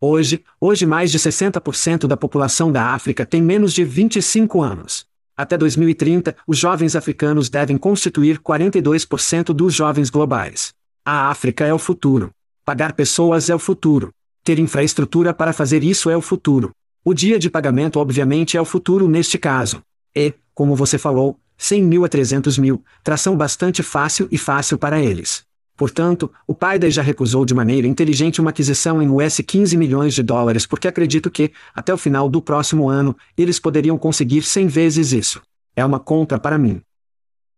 Hoje, 0.00 0.44
hoje 0.60 0.84
mais 0.84 1.10
de 1.10 1.18
60% 1.18 2.06
da 2.06 2.16
população 2.16 2.70
da 2.70 2.88
África 2.88 3.24
tem 3.24 3.40
menos 3.40 3.72
de 3.72 3.84
25 3.84 4.60
anos. 4.62 5.06
Até 5.36 5.56
2030, 5.56 6.36
os 6.46 6.58
jovens 6.58 6.94
africanos 6.94 7.48
devem 7.48 7.76
constituir 7.76 8.38
42% 8.38 9.46
dos 9.52 9.74
jovens 9.74 10.10
globais. 10.10 10.72
A 11.04 11.28
África 11.28 11.64
é 11.64 11.72
o 11.74 11.78
futuro. 11.78 12.30
Pagar 12.64 12.92
pessoas 12.92 13.50
é 13.50 13.54
o 13.54 13.58
futuro. 13.58 14.10
Ter 14.42 14.58
infraestrutura 14.58 15.34
para 15.34 15.52
fazer 15.52 15.82
isso 15.82 16.08
é 16.08 16.16
o 16.16 16.20
futuro. 16.20 16.70
O 17.04 17.12
dia 17.12 17.38
de 17.38 17.50
pagamento 17.50 17.98
obviamente 17.98 18.56
é 18.56 18.60
o 18.60 18.64
futuro 18.64 19.08
neste 19.08 19.38
caso. 19.38 19.82
E, 20.14 20.34
como 20.54 20.76
você 20.76 20.98
falou, 20.98 21.38
100 21.56 21.82
mil 21.82 22.04
a 22.04 22.08
300 22.08 22.58
mil, 22.58 22.82
tração 23.02 23.36
bastante 23.36 23.82
fácil 23.82 24.28
e 24.30 24.38
fácil 24.38 24.78
para 24.78 25.00
eles. 25.00 25.44
Portanto, 25.76 26.30
o 26.46 26.54
Paida 26.54 26.88
já 26.90 27.02
recusou 27.02 27.44
de 27.44 27.52
maneira 27.52 27.86
inteligente 27.86 28.40
uma 28.40 28.50
aquisição 28.50 29.02
em 29.02 29.08
US 29.08 29.40
15 29.44 29.76
milhões 29.76 30.14
de 30.14 30.22
dólares 30.22 30.66
porque 30.66 30.86
acredito 30.86 31.30
que, 31.30 31.52
até 31.74 31.92
o 31.92 31.98
final 31.98 32.28
do 32.28 32.40
próximo 32.40 32.88
ano, 32.88 33.16
eles 33.36 33.58
poderiam 33.58 33.98
conseguir 33.98 34.42
100 34.42 34.68
vezes 34.68 35.12
isso. 35.12 35.42
É 35.74 35.84
uma 35.84 35.98
compra 35.98 36.38
para 36.38 36.56
mim. 36.56 36.80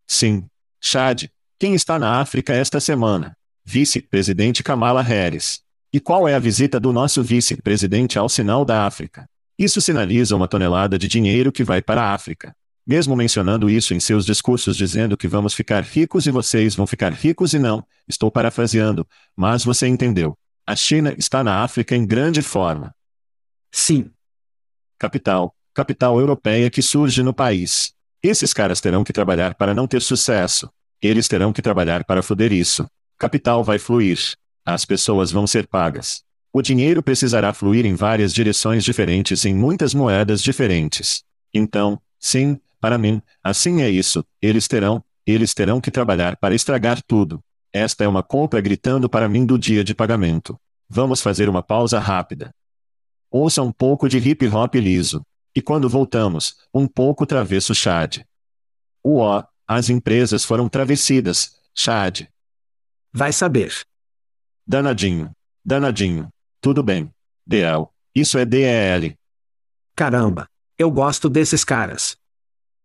Sim. 0.07 0.45
Chad, 0.81 1.25
quem 1.59 1.75
está 1.75 1.99
na 1.99 2.19
África 2.19 2.53
esta 2.53 2.79
semana? 2.79 3.35
Vice-presidente 3.63 4.63
Kamala 4.63 5.01
Harris. 5.01 5.61
E 5.93 5.99
qual 5.99 6.27
é 6.27 6.33
a 6.33 6.39
visita 6.39 6.79
do 6.79 6.91
nosso 6.91 7.21
vice-presidente 7.23 8.17
ao 8.17 8.27
sinal 8.27 8.65
da 8.65 8.85
África? 8.85 9.27
Isso 9.57 9.81
sinaliza 9.81 10.35
uma 10.35 10.47
tonelada 10.47 10.97
de 10.97 11.07
dinheiro 11.07 11.51
que 11.51 11.63
vai 11.63 11.81
para 11.81 12.01
a 12.01 12.13
África. 12.13 12.55
Mesmo 12.87 13.17
mencionando 13.17 13.69
isso 13.69 13.93
em 13.93 13.99
seus 13.99 14.25
discursos 14.25 14.77
dizendo 14.77 15.17
que 15.17 15.27
vamos 15.27 15.53
ficar 15.53 15.83
ricos 15.83 16.25
e 16.25 16.31
vocês 16.31 16.73
vão 16.73 16.87
ficar 16.87 17.11
ricos 17.11 17.53
e 17.53 17.59
não, 17.59 17.85
estou 18.07 18.31
parafraseando, 18.31 19.05
mas 19.35 19.65
você 19.65 19.87
entendeu. 19.87 20.37
A 20.65 20.73
China 20.73 21.13
está 21.17 21.43
na 21.43 21.63
África 21.63 21.97
em 21.97 22.05
grande 22.05 22.41
forma. 22.41 22.95
Sim. 23.69 24.09
Capital, 24.97 25.53
capital 25.73 26.17
europeia 26.17 26.69
que 26.69 26.81
surge 26.81 27.21
no 27.21 27.33
país. 27.33 27.93
Esses 28.23 28.53
caras 28.53 28.79
terão 28.79 29.03
que 29.03 29.11
trabalhar 29.11 29.55
para 29.55 29.73
não 29.73 29.85
ter 29.85 30.01
sucesso. 30.01 30.69
Eles 31.01 31.27
terão 31.27 31.51
que 31.51 31.61
trabalhar 31.61 32.05
para 32.05 32.23
foder 32.23 32.53
isso. 32.53 32.89
Capital 33.17 33.65
vai 33.65 33.77
fluir. 33.77 34.17
As 34.65 34.85
pessoas 34.85 35.29
vão 35.29 35.45
ser 35.45 35.67
pagas. 35.67 36.23
O 36.53 36.61
dinheiro 36.61 37.03
precisará 37.03 37.51
fluir 37.53 37.85
em 37.85 37.95
várias 37.95 38.33
direções 38.33 38.85
diferentes 38.85 39.43
em 39.43 39.53
muitas 39.53 39.93
moedas 39.93 40.41
diferentes. 40.41 41.21
Então, 41.53 42.01
sim, 42.17 42.59
para 42.79 42.97
mim, 42.97 43.21
assim 43.43 43.81
é 43.81 43.89
isso. 43.89 44.23
Eles 44.41 44.67
terão, 44.67 45.03
eles 45.25 45.53
terão 45.53 45.81
que 45.81 45.91
trabalhar 45.91 46.37
para 46.37 46.55
estragar 46.55 47.01
tudo. 47.01 47.43
Esta 47.73 48.03
é 48.03 48.07
uma 48.07 48.23
compra 48.23 48.61
gritando 48.61 49.09
para 49.09 49.27
mim 49.27 49.45
do 49.45 49.57
dia 49.57 49.83
de 49.83 49.93
pagamento. 49.93 50.59
Vamos 50.89 51.21
fazer 51.21 51.49
uma 51.49 51.61
pausa 51.61 51.99
rápida. 51.99 52.53
Ouça 53.29 53.61
um 53.61 53.71
pouco 53.71 54.07
de 54.07 54.17
hip 54.17 54.47
hop 54.47 54.75
liso. 54.75 55.21
E 55.55 55.61
quando 55.61 55.89
voltamos, 55.89 56.55
um 56.73 56.87
pouco 56.87 57.25
travesso 57.25 57.75
Chad. 57.75 58.19
Uó, 59.05 59.43
as 59.67 59.89
empresas 59.89 60.45
foram 60.45 60.69
travessidas, 60.69 61.57
Chad. 61.75 62.27
Vai 63.11 63.33
saber. 63.33 63.73
Danadinho. 64.65 65.31
Danadinho. 65.65 66.29
Tudo 66.61 66.83
bem. 66.83 67.11
DL. 67.45 67.87
Isso 68.13 68.37
é 68.37 68.45
DEL. 68.45 69.15
Caramba. 69.95 70.47
Eu 70.77 70.91
gosto 70.91 71.29
desses 71.29 71.63
caras. 71.63 72.17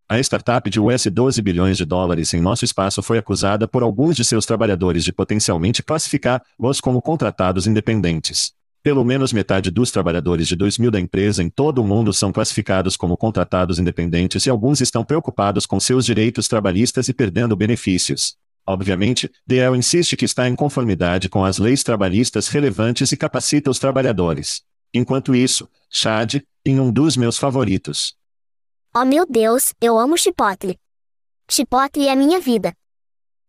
A 0.08 0.18
startup 0.18 0.68
de 0.68 0.78
US 0.78 1.06
12 1.06 1.40
bilhões 1.40 1.76
de 1.76 1.84
dólares 1.84 2.34
em 2.34 2.40
nosso 2.40 2.64
espaço 2.64 3.02
foi 3.02 3.18
acusada 3.18 3.66
por 3.66 3.82
alguns 3.82 4.14
de 4.16 4.24
seus 4.24 4.44
trabalhadores 4.44 5.04
de 5.04 5.12
potencialmente 5.12 5.82
classificar-os 5.82 6.80
como 6.80 7.00
contratados 7.00 7.66
independentes. 7.66 8.52
Pelo 8.82 9.04
menos 9.04 9.32
metade 9.32 9.70
dos 9.70 9.92
trabalhadores 9.92 10.48
de 10.48 10.56
2000 10.56 10.90
da 10.90 10.98
empresa 10.98 11.40
em 11.42 11.48
todo 11.48 11.80
o 11.80 11.86
mundo 11.86 12.12
são 12.12 12.32
classificados 12.32 12.96
como 12.96 13.16
contratados 13.16 13.78
independentes 13.78 14.44
e 14.44 14.50
alguns 14.50 14.80
estão 14.80 15.04
preocupados 15.04 15.66
com 15.66 15.78
seus 15.78 16.04
direitos 16.04 16.48
trabalhistas 16.48 17.08
e 17.08 17.14
perdendo 17.14 17.56
benefícios. 17.56 18.36
Obviamente, 18.66 19.30
DL 19.46 19.76
insiste 19.76 20.16
que 20.16 20.24
está 20.24 20.48
em 20.48 20.56
conformidade 20.56 21.28
com 21.28 21.44
as 21.44 21.58
leis 21.58 21.84
trabalhistas 21.84 22.48
relevantes 22.48 23.12
e 23.12 23.16
capacita 23.16 23.70
os 23.70 23.78
trabalhadores. 23.78 24.62
Enquanto 24.92 25.34
isso, 25.34 25.68
Chad, 25.88 26.42
em 26.66 26.80
um 26.80 26.92
dos 26.92 27.16
meus 27.16 27.38
favoritos. 27.38 28.14
Oh 28.94 29.06
meu 29.06 29.24
Deus, 29.24 29.72
eu 29.80 29.98
amo 29.98 30.18
Chipotle. 30.18 30.78
Chipotle 31.50 32.08
é 32.08 32.14
minha 32.14 32.38
vida. 32.38 32.74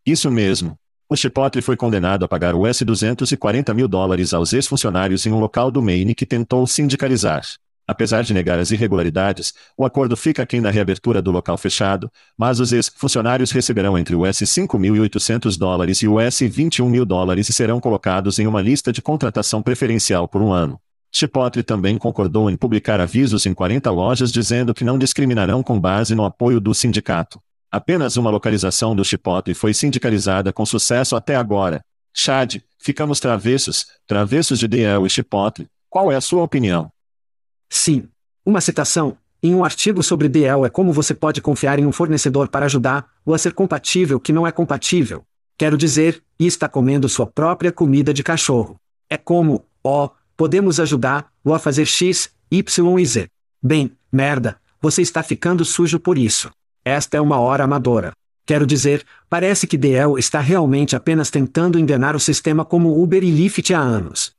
Isso 0.05 0.31
mesmo. 0.31 0.77
O 1.09 1.17
Chipotle 1.17 1.61
foi 1.61 1.75
condenado 1.75 2.23
a 2.23 2.29
pagar 2.29 2.55
US 2.55 2.81
240 2.81 3.73
mil 3.73 3.89
dólares 3.89 4.33
aos 4.33 4.53
ex-funcionários 4.53 5.25
em 5.25 5.33
um 5.33 5.39
local 5.41 5.69
do 5.69 5.81
Maine 5.81 6.15
que 6.15 6.25
tentou 6.25 6.65
sindicalizar. 6.65 7.43
Apesar 7.85 8.23
de 8.23 8.33
negar 8.33 8.57
as 8.57 8.71
irregularidades, 8.71 9.53
o 9.77 9.83
acordo 9.83 10.15
fica 10.15 10.43
aquém 10.43 10.61
da 10.61 10.71
reabertura 10.71 11.21
do 11.21 11.29
local 11.29 11.57
fechado, 11.57 12.09
mas 12.37 12.61
os 12.61 12.71
ex-funcionários 12.71 13.51
receberão 13.51 13.97
entre 13.97 14.15
US 14.15 14.37
5.800 14.37 15.57
dólares 15.57 16.01
e 16.01 16.07
US 16.07 16.39
21 16.39 16.87
mil 16.87 17.05
dólares 17.05 17.49
e 17.49 17.53
serão 17.53 17.81
colocados 17.81 18.39
em 18.39 18.47
uma 18.47 18.61
lista 18.61 18.93
de 18.93 19.01
contratação 19.01 19.61
preferencial 19.61 20.25
por 20.25 20.41
um 20.41 20.53
ano. 20.53 20.79
Chipotle 21.15 21.61
também 21.61 21.97
concordou 21.97 22.49
em 22.49 22.57
publicar 22.57 22.99
avisos 22.99 23.45
em 23.45 23.53
40 23.53 23.91
lojas 23.91 24.31
dizendo 24.31 24.73
que 24.73 24.83
não 24.83 24.97
discriminarão 24.97 25.61
com 25.61 25.79
base 25.79 26.15
no 26.15 26.25
apoio 26.25 26.59
do 26.59 26.73
sindicato. 26.73 27.39
Apenas 27.71 28.17
uma 28.17 28.31
localização 28.31 28.95
do 28.95 29.05
Chipotle 29.05 29.53
foi 29.53 29.73
sindicalizada 29.73 30.51
com 30.51 30.65
sucesso 30.65 31.15
até 31.15 31.35
agora. 31.35 31.83
Chad, 32.13 32.57
ficamos 32.79 33.19
travessos, 33.19 33.85
travessos 34.07 34.57
de 34.57 34.67
DL 34.67 35.05
e 35.05 35.09
Chipotle, 35.09 35.67
Qual 35.89 36.11
é 36.11 36.15
a 36.15 36.21
sua 36.21 36.41
opinião? 36.41 36.91
Sim. 37.69 38.07
Uma 38.43 38.59
citação, 38.59 39.15
em 39.41 39.53
um 39.53 39.63
artigo 39.63 40.01
sobre 40.01 40.27
DL 40.27 40.65
é 40.65 40.69
como 40.69 40.91
você 40.91 41.13
pode 41.13 41.41
confiar 41.41 41.77
em 41.77 41.85
um 41.85 41.91
fornecedor 41.91 42.47
para 42.47 42.65
ajudar-o 42.65 43.33
a 43.33 43.37
ser 43.37 43.53
compatível 43.53 44.19
que 44.19 44.33
não 44.33 44.47
é 44.47 44.51
compatível. 44.51 45.23
Quero 45.57 45.77
dizer, 45.77 46.23
e 46.39 46.47
está 46.47 46.67
comendo 46.67 47.07
sua 47.07 47.27
própria 47.27 47.71
comida 47.71 48.13
de 48.13 48.23
cachorro. 48.23 48.77
É 49.09 49.17
como, 49.17 49.65
ó, 49.83 50.05
oh, 50.05 50.22
podemos 50.43 50.77
ajudar-o 50.77 51.53
a 51.53 51.57
fazer 51.57 51.85
X, 51.85 52.29
Y 52.51 52.99
e 52.99 53.05
Z. 53.05 53.27
Bem, 53.63 53.93
merda, 54.11 54.57
você 54.81 55.01
está 55.01 55.23
ficando 55.23 55.63
sujo 55.63 56.01
por 56.01 56.17
isso. 56.17 56.51
Esta 56.83 57.15
é 57.15 57.21
uma 57.21 57.39
hora 57.39 57.63
amadora. 57.63 58.11
Quero 58.45 58.67
dizer, 58.67 59.05
parece 59.29 59.65
que 59.65 59.77
DL 59.77 60.19
está 60.19 60.41
realmente 60.41 60.97
apenas 60.97 61.29
tentando 61.29 61.79
enganar 61.79 62.13
o 62.13 62.19
sistema 62.19 62.65
como 62.65 63.01
Uber 63.01 63.23
e 63.23 63.31
Lyft 63.31 63.73
há 63.73 63.79
anos. 63.79 64.33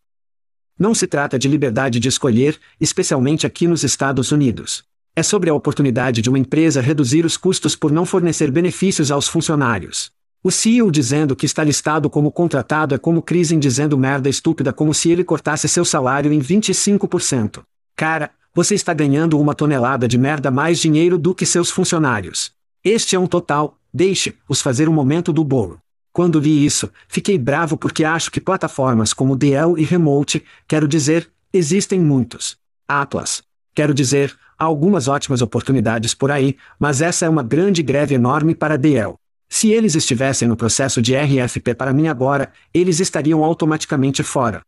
Não 0.79 0.95
se 0.95 1.07
trata 1.07 1.39
de 1.39 1.49
liberdade 1.49 1.99
de 1.99 2.09
escolher, 2.09 2.61
especialmente 2.79 3.47
aqui 3.47 3.67
nos 3.67 3.83
Estados 3.83 4.31
Unidos. 4.31 4.85
É 5.17 5.23
sobre 5.23 5.49
a 5.49 5.55
oportunidade 5.55 6.21
de 6.21 6.29
uma 6.29 6.39
empresa 6.39 6.83
reduzir 6.83 7.25
os 7.25 7.39
custos 7.39 7.75
por 7.75 7.91
não 7.91 8.05
fornecer 8.05 8.51
benefícios 8.51 9.11
aos 9.11 9.27
funcionários. 9.27 10.13
O 10.47 10.51
CEO 10.51 10.91
dizendo 10.91 11.35
que 11.35 11.47
está 11.47 11.65
listado 11.65 12.11
como 12.11 12.31
contratado 12.31 12.95
é 12.95 12.99
como 12.99 13.23
Krisen 13.23 13.59
dizendo 13.59 13.97
merda 13.97 14.29
estúpida 14.29 14.75
como 14.75 14.93
se 14.93 15.11
ele 15.11 15.25
cortasse 15.25 15.67
seu 15.67 15.87
salário 15.87 16.31
em 16.31 16.39
25%. 16.39 17.63
Cara, 17.97 18.31
você 18.55 18.75
está 18.75 18.93
ganhando 18.93 19.41
uma 19.41 19.55
tonelada 19.55 20.07
de 20.07 20.19
merda 20.19 20.51
mais 20.51 20.79
dinheiro 20.79 21.17
do 21.17 21.35
que 21.35 21.47
seus 21.47 21.71
funcionários. 21.71 22.53
Este 22.85 23.17
é 23.17 23.19
um 23.19 23.27
total, 23.27 23.79
deixe-os 23.91 24.61
fazer 24.61 24.87
um 24.87 24.93
momento 24.93 25.33
do 25.33 25.43
bolo. 25.43 25.79
Quando 26.13 26.43
vi 26.43 26.63
isso, 26.63 26.91
fiquei 27.09 27.39
bravo 27.39 27.79
porque 27.79 28.05
acho 28.05 28.31
que 28.31 28.39
plataformas 28.39 29.15
como 29.15 29.37
DL 29.37 29.81
e 29.81 29.83
Remote, 29.83 30.45
quero 30.69 30.87
dizer, 30.87 31.31
existem 31.55 31.99
muitos. 31.99 32.59
Atlas. 32.87 33.43
Quero 33.75 33.95
dizer, 33.95 34.37
Há 34.57 34.67
algumas 34.67 35.09
ótimas 35.09 35.43
oportunidades 35.43 36.15
por 36.15 36.31
aí, 36.31 36.57
mas 36.79 37.01
essa 37.01 37.27
é 37.27 37.29
uma 37.29 37.43
grande 37.43 37.83
greve 37.83 38.15
enorme 38.15 38.55
para 38.55 38.79
DL. 38.79 39.15
Se 39.55 39.71
eles 39.71 39.95
estivessem 39.95 40.49
no 40.49 40.57
processo 40.57 41.01
de 41.01 41.15
RFP 41.15 41.77
para 41.77 41.93
mim 41.93 42.09
agora, 42.09 42.53
eles 42.75 42.99
estariam 42.99 43.45
automaticamente 43.45 44.21
fora. 44.21 44.61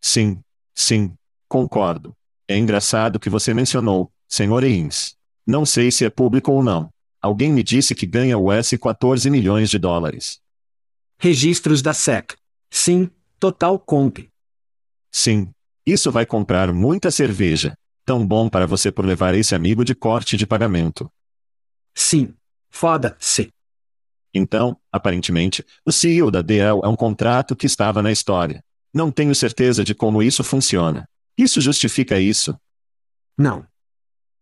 Sim, 0.00 0.38
sim, 0.72 1.12
concordo. 1.48 2.14
É 2.46 2.56
engraçado 2.56 3.18
que 3.18 3.28
você 3.28 3.52
mencionou, 3.52 4.08
Sr. 4.28 4.62
Ins. 4.62 5.16
Não 5.44 5.66
sei 5.66 5.90
se 5.90 6.04
é 6.04 6.08
público 6.08 6.52
ou 6.52 6.62
não. 6.62 6.88
Alguém 7.20 7.52
me 7.52 7.64
disse 7.64 7.96
que 7.96 8.06
ganha 8.06 8.38
US 8.38 8.70
14 8.80 9.28
milhões 9.28 9.70
de 9.70 9.76
dólares. 9.76 10.38
Registros 11.18 11.82
da 11.82 11.92
SEC. 11.92 12.36
Sim, 12.70 13.10
total 13.40 13.76
comp. 13.76 14.18
Sim. 15.10 15.50
Isso 15.84 16.12
vai 16.12 16.24
comprar 16.24 16.72
muita 16.72 17.10
cerveja. 17.10 17.76
Tão 18.04 18.24
bom 18.24 18.48
para 18.48 18.68
você 18.68 18.92
por 18.92 19.04
levar 19.04 19.34
esse 19.34 19.52
amigo 19.52 19.84
de 19.84 19.96
corte 19.96 20.36
de 20.36 20.46
pagamento. 20.46 21.10
Sim. 21.92 22.32
Foda-se. 22.70 23.50
Então, 24.36 24.76
aparentemente, 24.92 25.64
o 25.84 25.90
CEO 25.90 26.30
da 26.30 26.42
DL 26.42 26.80
é 26.84 26.88
um 26.88 26.94
contrato 26.94 27.56
que 27.56 27.64
estava 27.64 28.02
na 28.02 28.12
história. 28.12 28.62
Não 28.92 29.10
tenho 29.10 29.34
certeza 29.34 29.82
de 29.82 29.94
como 29.94 30.22
isso 30.22 30.44
funciona. 30.44 31.08
Isso 31.38 31.58
justifica 31.58 32.20
isso? 32.20 32.54
Não. 33.36 33.66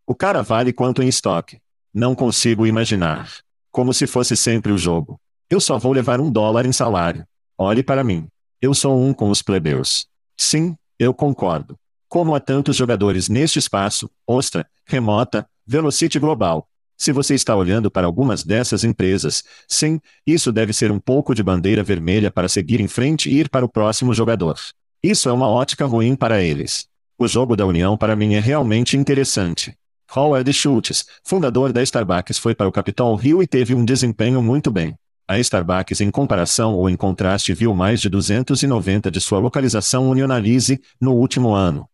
O 0.04 0.12
cara 0.12 0.42
vale 0.42 0.72
quanto 0.72 1.00
em 1.00 1.08
estoque? 1.08 1.60
Não 1.92 2.12
consigo 2.12 2.66
imaginar. 2.66 3.30
Como 3.70 3.94
se 3.94 4.06
fosse 4.06 4.36
sempre 4.36 4.72
o 4.72 4.78
jogo. 4.78 5.20
Eu 5.48 5.60
só 5.60 5.78
vou 5.78 5.92
levar 5.92 6.20
um 6.20 6.30
dólar 6.30 6.66
em 6.66 6.72
salário. 6.72 7.24
Olhe 7.56 7.82
para 7.82 8.02
mim. 8.02 8.26
Eu 8.60 8.74
sou 8.74 9.00
um 9.00 9.14
com 9.14 9.30
os 9.30 9.42
plebeus. 9.42 10.08
Sim, 10.36 10.76
eu 10.98 11.14
concordo. 11.14 11.78
Como 12.08 12.34
há 12.34 12.40
tantos 12.40 12.74
jogadores 12.76 13.28
neste 13.28 13.60
espaço, 13.60 14.10
Ostra, 14.26 14.68
Remota, 14.86 15.48
Velocity 15.64 16.18
Global. 16.18 16.68
Se 16.96 17.12
você 17.12 17.34
está 17.34 17.54
olhando 17.56 17.90
para 17.90 18.06
algumas 18.06 18.44
dessas 18.44 18.84
empresas, 18.84 19.42
sim, 19.68 20.00
isso 20.26 20.52
deve 20.52 20.72
ser 20.72 20.92
um 20.92 20.98
pouco 20.98 21.34
de 21.34 21.42
bandeira 21.42 21.82
vermelha 21.82 22.30
para 22.30 22.48
seguir 22.48 22.80
em 22.80 22.88
frente 22.88 23.28
e 23.28 23.40
ir 23.40 23.48
para 23.48 23.64
o 23.64 23.68
próximo 23.68 24.14
jogador. 24.14 24.58
Isso 25.02 25.28
é 25.28 25.32
uma 25.32 25.48
ótica 25.48 25.84
ruim 25.84 26.14
para 26.14 26.42
eles. 26.42 26.86
O 27.18 27.28
jogo 27.28 27.56
da 27.56 27.66
União 27.66 27.96
para 27.96 28.16
mim 28.16 28.34
é 28.34 28.40
realmente 28.40 28.96
interessante. 28.96 29.76
Howard 30.14 30.52
Schultz, 30.52 31.06
fundador 31.24 31.72
da 31.72 31.82
Starbucks, 31.82 32.38
foi 32.38 32.54
para 32.54 32.68
o 32.68 32.72
Capitol 32.72 33.20
Hill 33.20 33.42
e 33.42 33.46
teve 33.46 33.74
um 33.74 33.84
desempenho 33.84 34.42
muito 34.42 34.70
bem. 34.70 34.94
A 35.26 35.38
Starbucks 35.38 36.00
em 36.00 36.10
comparação 36.10 36.74
ou 36.74 36.88
em 36.88 36.96
contraste 36.96 37.54
viu 37.54 37.74
mais 37.74 38.00
de 38.00 38.08
290 38.08 39.10
de 39.10 39.20
sua 39.20 39.38
localização 39.38 40.08
Unionalize 40.10 40.80
no 41.00 41.14
último 41.14 41.52
ano. 41.54 41.88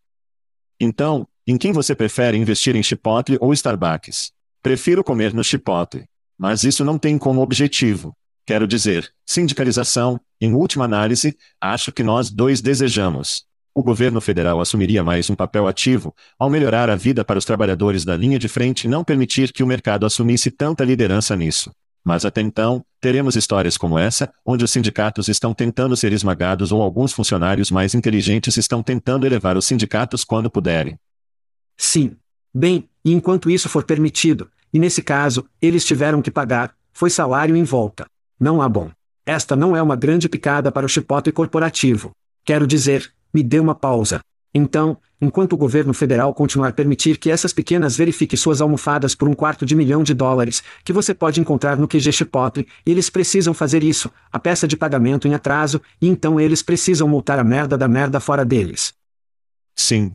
Então, 0.80 1.26
em 1.46 1.56
quem 1.56 1.72
você 1.72 1.94
prefere 1.94 2.36
investir 2.36 2.74
em 2.74 2.82
Chipotle 2.82 3.38
ou 3.40 3.52
Starbucks? 3.52 4.32
Prefiro 4.62 5.02
comer 5.02 5.32
no 5.32 5.42
Chipotle. 5.42 6.04
Mas 6.38 6.64
isso 6.64 6.84
não 6.84 6.98
tem 6.98 7.16
como 7.16 7.40
objetivo. 7.40 8.14
Quero 8.46 8.66
dizer, 8.66 9.10
sindicalização, 9.24 10.20
em 10.40 10.52
última 10.52 10.84
análise, 10.84 11.36
acho 11.60 11.90
que 11.92 12.02
nós 12.02 12.30
dois 12.30 12.60
desejamos. 12.60 13.44
O 13.74 13.82
governo 13.82 14.20
federal 14.20 14.60
assumiria 14.60 15.02
mais 15.02 15.30
um 15.30 15.34
papel 15.34 15.66
ativo, 15.66 16.14
ao 16.38 16.50
melhorar 16.50 16.90
a 16.90 16.96
vida 16.96 17.24
para 17.24 17.38
os 17.38 17.44
trabalhadores 17.44 18.04
da 18.04 18.16
linha 18.16 18.38
de 18.38 18.48
frente 18.48 18.84
e 18.84 18.88
não 18.88 19.04
permitir 19.04 19.52
que 19.52 19.62
o 19.62 19.66
mercado 19.66 20.04
assumisse 20.04 20.50
tanta 20.50 20.84
liderança 20.84 21.36
nisso. 21.36 21.70
Mas 22.04 22.24
até 22.24 22.40
então, 22.40 22.84
teremos 23.00 23.36
histórias 23.36 23.78
como 23.78 23.98
essa, 23.98 24.30
onde 24.44 24.64
os 24.64 24.70
sindicatos 24.70 25.28
estão 25.28 25.54
tentando 25.54 25.96
ser 25.96 26.12
esmagados 26.12 26.72
ou 26.72 26.82
alguns 26.82 27.12
funcionários 27.12 27.70
mais 27.70 27.94
inteligentes 27.94 28.56
estão 28.56 28.82
tentando 28.82 29.24
elevar 29.24 29.56
os 29.56 29.64
sindicatos 29.64 30.24
quando 30.24 30.50
puderem. 30.50 30.98
Sim. 31.78 32.16
Bem, 32.52 32.88
e 33.04 33.12
enquanto 33.12 33.50
isso 33.50 33.68
for 33.68 33.84
permitido, 33.84 34.50
e 34.72 34.78
nesse 34.78 35.02
caso, 35.02 35.46
eles 35.60 35.84
tiveram 35.84 36.20
que 36.20 36.30
pagar, 36.30 36.74
foi 36.92 37.10
salário 37.10 37.56
em 37.56 37.64
volta. 37.64 38.06
Não 38.38 38.60
há 38.60 38.68
bom. 38.68 38.90
Esta 39.24 39.54
não 39.54 39.76
é 39.76 39.82
uma 39.82 39.96
grande 39.96 40.28
picada 40.28 40.72
para 40.72 40.86
o 40.86 40.88
chipote 40.88 41.30
corporativo. 41.30 42.10
Quero 42.44 42.66
dizer, 42.66 43.12
me 43.32 43.42
dê 43.42 43.60
uma 43.60 43.74
pausa. 43.74 44.20
Então, 44.52 44.96
enquanto 45.20 45.52
o 45.52 45.56
governo 45.56 45.94
federal 45.94 46.34
continuar 46.34 46.72
permitir 46.72 47.18
que 47.18 47.30
essas 47.30 47.52
pequenas 47.52 47.96
verifiquem 47.96 48.36
suas 48.36 48.60
almofadas 48.60 49.14
por 49.14 49.28
um 49.28 49.34
quarto 49.34 49.64
de 49.64 49.76
milhão 49.76 50.02
de 50.02 50.12
dólares, 50.12 50.62
que 50.84 50.92
você 50.92 51.14
pode 51.14 51.40
encontrar 51.40 51.76
no 51.76 51.86
QG 51.86 52.10
Chipotle, 52.10 52.66
eles 52.84 53.08
precisam 53.08 53.54
fazer 53.54 53.84
isso, 53.84 54.10
a 54.32 54.38
peça 54.38 54.66
de 54.66 54.76
pagamento 54.76 55.28
em 55.28 55.34
atraso, 55.34 55.80
e 56.00 56.08
então 56.08 56.40
eles 56.40 56.62
precisam 56.62 57.06
multar 57.06 57.38
a 57.38 57.44
merda 57.44 57.78
da 57.78 57.86
merda 57.86 58.18
fora 58.18 58.44
deles. 58.44 58.92
Sim. 59.76 60.12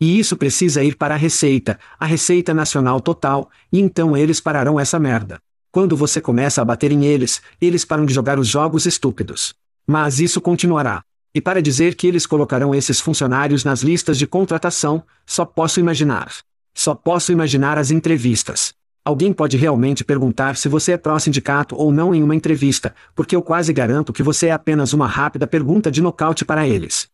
E 0.00 0.18
isso 0.18 0.36
precisa 0.36 0.84
ir 0.84 0.96
para 0.96 1.14
a 1.14 1.18
Receita, 1.18 1.78
a 1.98 2.04
Receita 2.04 2.52
Nacional 2.52 3.00
Total, 3.00 3.48
e 3.72 3.80
então 3.80 4.16
eles 4.16 4.40
pararão 4.40 4.78
essa 4.78 4.98
merda. 4.98 5.38
Quando 5.72 5.96
você 5.96 6.20
começa 6.20 6.60
a 6.60 6.64
bater 6.64 6.92
em 6.92 7.04
eles, 7.04 7.40
eles 7.60 7.84
param 7.84 8.04
de 8.04 8.12
jogar 8.12 8.38
os 8.38 8.46
jogos 8.46 8.86
estúpidos. 8.86 9.54
Mas 9.86 10.20
isso 10.20 10.40
continuará. 10.40 11.02
E 11.34 11.40
para 11.40 11.60
dizer 11.62 11.94
que 11.94 12.06
eles 12.06 12.26
colocarão 12.26 12.74
esses 12.74 13.00
funcionários 13.00 13.64
nas 13.64 13.82
listas 13.82 14.18
de 14.18 14.26
contratação, 14.26 15.02
só 15.26 15.44
posso 15.44 15.80
imaginar. 15.80 16.32
Só 16.74 16.94
posso 16.94 17.32
imaginar 17.32 17.78
as 17.78 17.90
entrevistas. 17.90 18.74
Alguém 19.04 19.32
pode 19.32 19.56
realmente 19.56 20.02
perguntar 20.02 20.56
se 20.56 20.68
você 20.68 20.92
é 20.92 20.96
pró-sindicato 20.96 21.76
ou 21.76 21.92
não 21.92 22.14
em 22.14 22.22
uma 22.22 22.34
entrevista, 22.34 22.94
porque 23.14 23.36
eu 23.36 23.42
quase 23.42 23.72
garanto 23.72 24.12
que 24.12 24.22
você 24.22 24.48
é 24.48 24.52
apenas 24.52 24.92
uma 24.92 25.06
rápida 25.06 25.46
pergunta 25.46 25.90
de 25.90 26.02
nocaute 26.02 26.44
para 26.44 26.66
eles. 26.66 27.06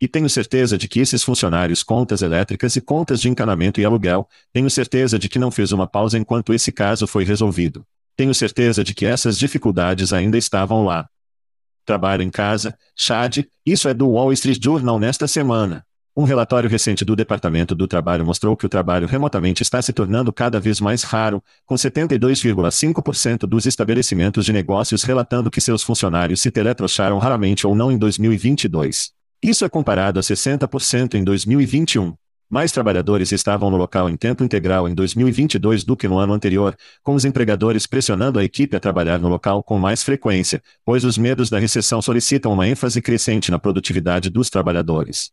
E 0.00 0.06
tenho 0.06 0.28
certeza 0.28 0.76
de 0.76 0.88
que 0.88 1.00
esses 1.00 1.22
funcionários 1.22 1.82
contas 1.82 2.20
elétricas 2.20 2.76
e 2.76 2.80
contas 2.80 3.20
de 3.20 3.30
encanamento 3.30 3.80
e 3.80 3.84
aluguel, 3.84 4.28
tenho 4.52 4.68
certeza 4.68 5.18
de 5.18 5.28
que 5.28 5.38
não 5.38 5.50
fez 5.50 5.72
uma 5.72 5.86
pausa 5.86 6.18
enquanto 6.18 6.52
esse 6.52 6.70
caso 6.70 7.06
foi 7.06 7.24
resolvido. 7.24 7.86
Tenho 8.14 8.34
certeza 8.34 8.84
de 8.84 8.94
que 8.94 9.06
essas 9.06 9.38
dificuldades 9.38 10.12
ainda 10.12 10.36
estavam 10.36 10.84
lá. 10.84 11.08
Trabalho 11.84 12.22
em 12.22 12.30
casa, 12.30 12.76
Chad, 12.94 13.44
isso 13.64 13.88
é 13.88 13.94
do 13.94 14.08
Wall 14.08 14.32
Street 14.32 14.62
Journal 14.62 14.98
nesta 14.98 15.26
semana. 15.26 15.84
Um 16.18 16.24
relatório 16.24 16.68
recente 16.68 17.04
do 17.04 17.14
Departamento 17.14 17.74
do 17.74 17.86
Trabalho 17.86 18.24
mostrou 18.24 18.56
que 18.56 18.64
o 18.64 18.70
trabalho 18.70 19.06
remotamente 19.06 19.62
está 19.62 19.82
se 19.82 19.92
tornando 19.92 20.32
cada 20.32 20.58
vez 20.58 20.80
mais 20.80 21.02
raro, 21.02 21.44
com 21.66 21.74
72,5% 21.74 23.40
dos 23.40 23.66
estabelecimentos 23.66 24.46
de 24.46 24.52
negócios 24.52 25.02
relatando 25.02 25.50
que 25.50 25.60
seus 25.60 25.82
funcionários 25.82 26.40
se 26.40 26.50
teletrocharam 26.50 27.18
raramente 27.18 27.66
ou 27.66 27.74
não 27.74 27.92
em 27.92 27.98
2022. 27.98 29.15
Isso 29.46 29.64
é 29.64 29.68
comparado 29.68 30.18
a 30.18 30.22
60% 30.24 31.14
em 31.14 31.22
2021. 31.22 32.14
Mais 32.50 32.72
trabalhadores 32.72 33.30
estavam 33.30 33.70
no 33.70 33.76
local 33.76 34.10
em 34.10 34.16
tempo 34.16 34.42
integral 34.42 34.88
em 34.88 34.92
2022 34.92 35.84
do 35.84 35.96
que 35.96 36.08
no 36.08 36.18
ano 36.18 36.32
anterior, 36.32 36.76
com 37.00 37.14
os 37.14 37.24
empregadores 37.24 37.86
pressionando 37.86 38.40
a 38.40 38.44
equipe 38.44 38.74
a 38.74 38.80
trabalhar 38.80 39.20
no 39.20 39.28
local 39.28 39.62
com 39.62 39.78
mais 39.78 40.02
frequência, 40.02 40.60
pois 40.84 41.04
os 41.04 41.16
medos 41.16 41.48
da 41.48 41.60
recessão 41.60 42.02
solicitam 42.02 42.52
uma 42.52 42.66
ênfase 42.66 43.00
crescente 43.00 43.52
na 43.52 43.58
produtividade 43.60 44.30
dos 44.30 44.50
trabalhadores. 44.50 45.30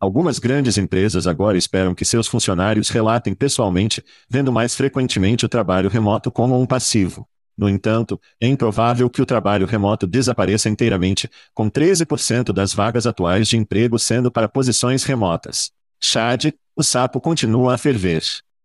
Algumas 0.00 0.40
grandes 0.40 0.76
empresas 0.76 1.28
agora 1.28 1.56
esperam 1.56 1.94
que 1.94 2.04
seus 2.04 2.26
funcionários 2.26 2.88
relatem 2.88 3.34
pessoalmente, 3.34 4.04
vendo 4.28 4.50
mais 4.50 4.74
frequentemente 4.74 5.46
o 5.46 5.48
trabalho 5.48 5.88
remoto 5.88 6.28
como 6.32 6.60
um 6.60 6.66
passivo. 6.66 7.24
No 7.58 7.68
entanto, 7.68 8.20
é 8.40 8.46
improvável 8.46 9.10
que 9.10 9.20
o 9.20 9.26
trabalho 9.26 9.66
remoto 9.66 10.06
desapareça 10.06 10.68
inteiramente, 10.68 11.28
com 11.52 11.68
13% 11.68 12.52
das 12.52 12.72
vagas 12.72 13.04
atuais 13.04 13.48
de 13.48 13.56
emprego 13.56 13.98
sendo 13.98 14.30
para 14.30 14.48
posições 14.48 15.02
remotas. 15.02 15.72
Chad, 16.00 16.52
o 16.76 16.84
sapo 16.84 17.20
continua 17.20 17.74
a 17.74 17.78
ferver. 17.78 18.22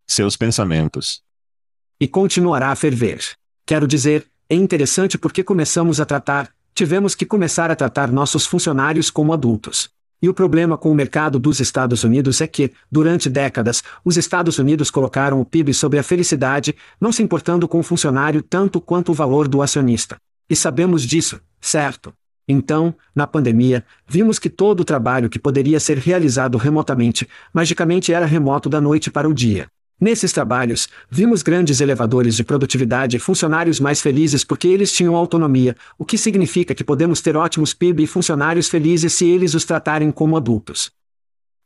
Seus 0.08 0.38
pensamentos. 0.38 1.24
E 2.00 2.08
continuará 2.08 2.70
a 2.70 2.76
ferver. 2.76 3.20
Quero 3.66 3.88
dizer, 3.88 4.28
é 4.48 4.54
interessante 4.54 5.18
porque 5.18 5.44
começamos 5.44 6.00
a 6.00 6.06
tratar, 6.06 6.54
tivemos 6.76 7.16
que 7.16 7.26
começar 7.26 7.72
a 7.72 7.76
tratar 7.76 8.12
nossos 8.12 8.46
funcionários 8.46 9.10
como 9.10 9.34
adultos. 9.34 9.90
E 10.24 10.30
o 10.30 10.34
problema 10.34 10.78
com 10.78 10.90
o 10.90 10.96
mercado 10.96 11.38
dos 11.38 11.60
Estados 11.60 12.06
Unidos 12.06 12.40
é 12.40 12.48
que, 12.48 12.72
durante 12.90 13.30
décadas, 13.30 13.84
os 14.06 14.16
Estados 14.16 14.58
Unidos 14.58 14.90
colocaram 14.90 15.42
o 15.42 15.44
PIB 15.44 15.74
sobre 15.74 16.00
a 16.00 16.04
felicidade, 16.04 16.74
não 16.98 17.12
se 17.12 17.22
importando 17.22 17.68
com 17.68 17.78
o 17.78 17.84
funcionário 17.84 18.42
tanto 18.42 18.80
quanto 18.80 19.12
o 19.12 19.14
valor 19.14 19.50
do 19.50 19.62
acionista. 19.62 20.16
E 20.50 20.56
sabemos 20.56 21.04
disso, 21.04 21.42
certo? 21.60 22.14
Então, 22.48 22.96
na 23.14 23.28
pandemia, 23.28 23.84
vimos 24.08 24.40
que 24.40 24.50
todo 24.50 24.80
o 24.80 24.86
trabalho 24.86 25.30
que 25.30 25.38
poderia 25.38 25.78
ser 25.78 25.98
realizado 25.98 26.58
remotamente, 26.58 27.28
magicamente 27.54 28.14
era 28.14 28.26
remoto 28.26 28.70
da 28.70 28.80
noite 28.80 29.12
para 29.12 29.28
o 29.28 29.34
dia. 29.34 29.68
Nesses 30.00 30.32
trabalhos, 30.32 30.90
vimos 31.10 31.42
grandes 31.42 31.80
elevadores 31.80 32.36
de 32.36 32.44
produtividade 32.44 33.16
e 33.16 33.20
funcionários 33.20 33.80
mais 33.80 34.02
felizes 34.02 34.44
porque 34.44 34.68
eles 34.68 34.92
tinham 34.92 35.16
autonomia, 35.16 35.76
o 35.98 36.04
que 36.04 36.18
significa 36.18 36.76
que 36.76 36.84
podemos 36.84 37.22
ter 37.22 37.38
ótimos 37.38 37.74
PIB 37.74 38.04
e 38.04 38.08
funcionários 38.08 38.68
felizes 38.68 39.14
se 39.14 39.26
eles 39.26 39.54
os 39.54 39.64
tratarem 39.66 40.12
como 40.12 40.36
adultos. 40.36 40.92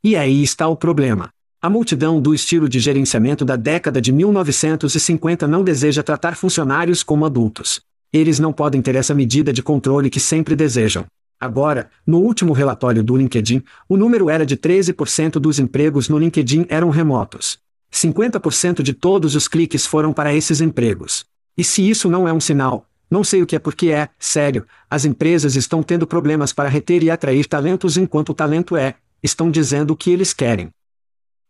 E 0.04 0.14
aí 0.14 0.42
está 0.42 0.68
o 0.68 0.76
problema. 0.76 1.30
A 1.60 1.68
multidão 1.68 2.20
do 2.20 2.32
estilo 2.32 2.68
de 2.68 2.78
gerenciamento 2.78 3.44
da 3.44 3.56
década 3.56 4.00
de 4.00 4.12
1950 4.12 5.48
não 5.48 5.64
deseja 5.64 6.04
tratar 6.04 6.36
funcionários 6.36 7.02
como 7.02 7.26
adultos. 7.26 7.80
Eles 8.12 8.38
não 8.38 8.52
podem 8.52 8.80
ter 8.80 8.94
essa 8.94 9.12
medida 9.12 9.52
de 9.52 9.60
controle 9.60 10.08
que 10.08 10.20
sempre 10.20 10.54
desejam. 10.54 11.04
Agora, 11.40 11.90
no 12.06 12.18
último 12.20 12.52
relatório 12.52 13.02
do 13.02 13.16
LinkedIn, 13.16 13.62
o 13.88 13.96
número 13.96 14.30
era 14.30 14.46
de 14.46 14.56
13% 14.56 15.32
dos 15.40 15.58
empregos 15.58 16.08
no 16.08 16.18
LinkedIn 16.18 16.66
eram 16.68 16.90
remotos. 16.90 17.58
50% 17.92 18.82
de 18.82 18.92
todos 18.92 19.34
os 19.34 19.48
cliques 19.48 19.86
foram 19.86 20.12
para 20.12 20.34
esses 20.34 20.60
empregos. 20.60 21.24
E 21.56 21.64
se 21.64 21.88
isso 21.88 22.08
não 22.08 22.28
é 22.28 22.32
um 22.32 22.40
sinal, 22.40 22.86
não 23.10 23.24
sei 23.24 23.42
o 23.42 23.46
que 23.46 23.56
é 23.56 23.58
porque 23.58 23.90
é, 23.90 24.08
sério, 24.18 24.66
as 24.90 25.04
empresas 25.04 25.56
estão 25.56 25.82
tendo 25.82 26.06
problemas 26.06 26.52
para 26.52 26.68
reter 26.68 27.02
e 27.02 27.10
atrair 27.10 27.46
talentos 27.46 27.96
enquanto 27.96 28.30
o 28.30 28.34
talento 28.34 28.76
é, 28.76 28.94
estão 29.22 29.50
dizendo 29.50 29.92
o 29.92 29.96
que 29.96 30.10
eles 30.10 30.32
querem. 30.32 30.70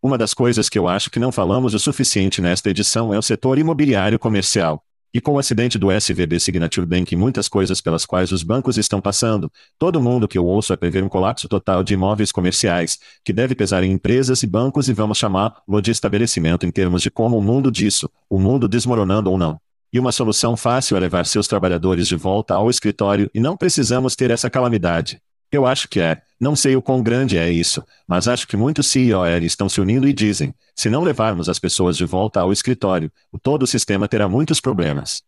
Uma 0.01 0.16
das 0.16 0.32
coisas 0.32 0.68
que 0.68 0.78
eu 0.78 0.86
acho 0.86 1.11
que 1.11 1.18
não 1.18 1.32
falamos 1.32 1.74
o 1.74 1.78
suficiente 1.78 2.41
nesta 2.41 2.70
edição 2.70 3.12
é 3.12 3.18
o 3.18 3.22
setor 3.22 3.59
imobiliário 3.59 4.18
comercial. 4.18 4.82
E 5.13 5.23
com 5.23 5.33
o 5.33 5.39
acidente 5.39 5.79
do 5.79 5.91
SVB 5.91 6.39
Signature 6.39 6.87
Bank 6.87 7.15
e 7.15 7.17
muitas 7.17 7.49
coisas 7.49 7.81
pelas 7.81 8.05
quais 8.05 8.31
os 8.31 8.43
bancos 8.43 8.77
estão 8.77 9.01
passando, 9.01 9.51
todo 9.79 10.03
mundo 10.03 10.29
que 10.29 10.37
eu 10.37 10.45
ouço 10.45 10.73
é 10.73 10.77
prever 10.77 11.03
um 11.03 11.09
colapso 11.09 11.49
total 11.49 11.83
de 11.83 11.95
imóveis 11.95 12.31
comerciais, 12.31 12.99
que 13.25 13.33
deve 13.33 13.55
pesar 13.55 13.83
em 13.83 13.91
empresas 13.91 14.43
e 14.43 14.47
bancos 14.47 14.89
e 14.89 14.93
vamos 14.93 15.17
chamar-lo 15.17 15.81
de 15.81 15.91
estabelecimento 15.91 16.67
em 16.67 16.71
termos 16.71 17.01
de 17.01 17.11
como 17.11 17.39
o 17.39 17.43
mundo 17.43 17.73
disso, 17.73 18.11
o 18.29 18.39
mundo 18.39 18.69
desmoronando 18.69 19.31
ou 19.31 19.39
não. 19.39 19.59
E 19.91 19.99
uma 19.99 20.13
solução 20.13 20.55
fácil 20.55 20.99
é 20.99 21.01
levar 21.01 21.25
seus 21.25 21.49
trabalhadores 21.49 22.07
de 22.07 22.15
volta 22.15 22.55
ao 22.55 22.69
escritório 22.69 23.31
e 23.35 23.41
não 23.41 23.57
precisamos 23.57 24.15
ter 24.15 24.31
essa 24.31 24.51
calamidade. 24.51 25.19
Eu 25.51 25.65
acho 25.65 25.89
que 25.89 26.01
é. 26.01 26.21
Não 26.41 26.55
sei 26.55 26.76
o 26.76 26.82
quão 26.82 27.03
grande 27.03 27.36
é 27.36 27.51
isso, 27.51 27.82
mas 28.07 28.28
acho 28.28 28.47
que 28.47 28.57
muitos 28.57 28.86
CEOs 28.86 29.43
estão 29.43 29.68
se 29.68 29.80
unindo 29.80 30.07
e 30.07 30.12
dizem: 30.12 30.55
se 30.74 30.89
não 30.89 31.03
levarmos 31.03 31.49
as 31.49 31.59
pessoas 31.59 31.97
de 31.97 32.05
volta 32.05 32.41
ao 32.41 32.53
escritório, 32.53 33.11
o 33.32 33.39
todo 33.39 33.64
o 33.64 33.66
sistema 33.66 34.07
terá 34.07 34.28
muitos 34.28 34.61
problemas. 34.61 35.22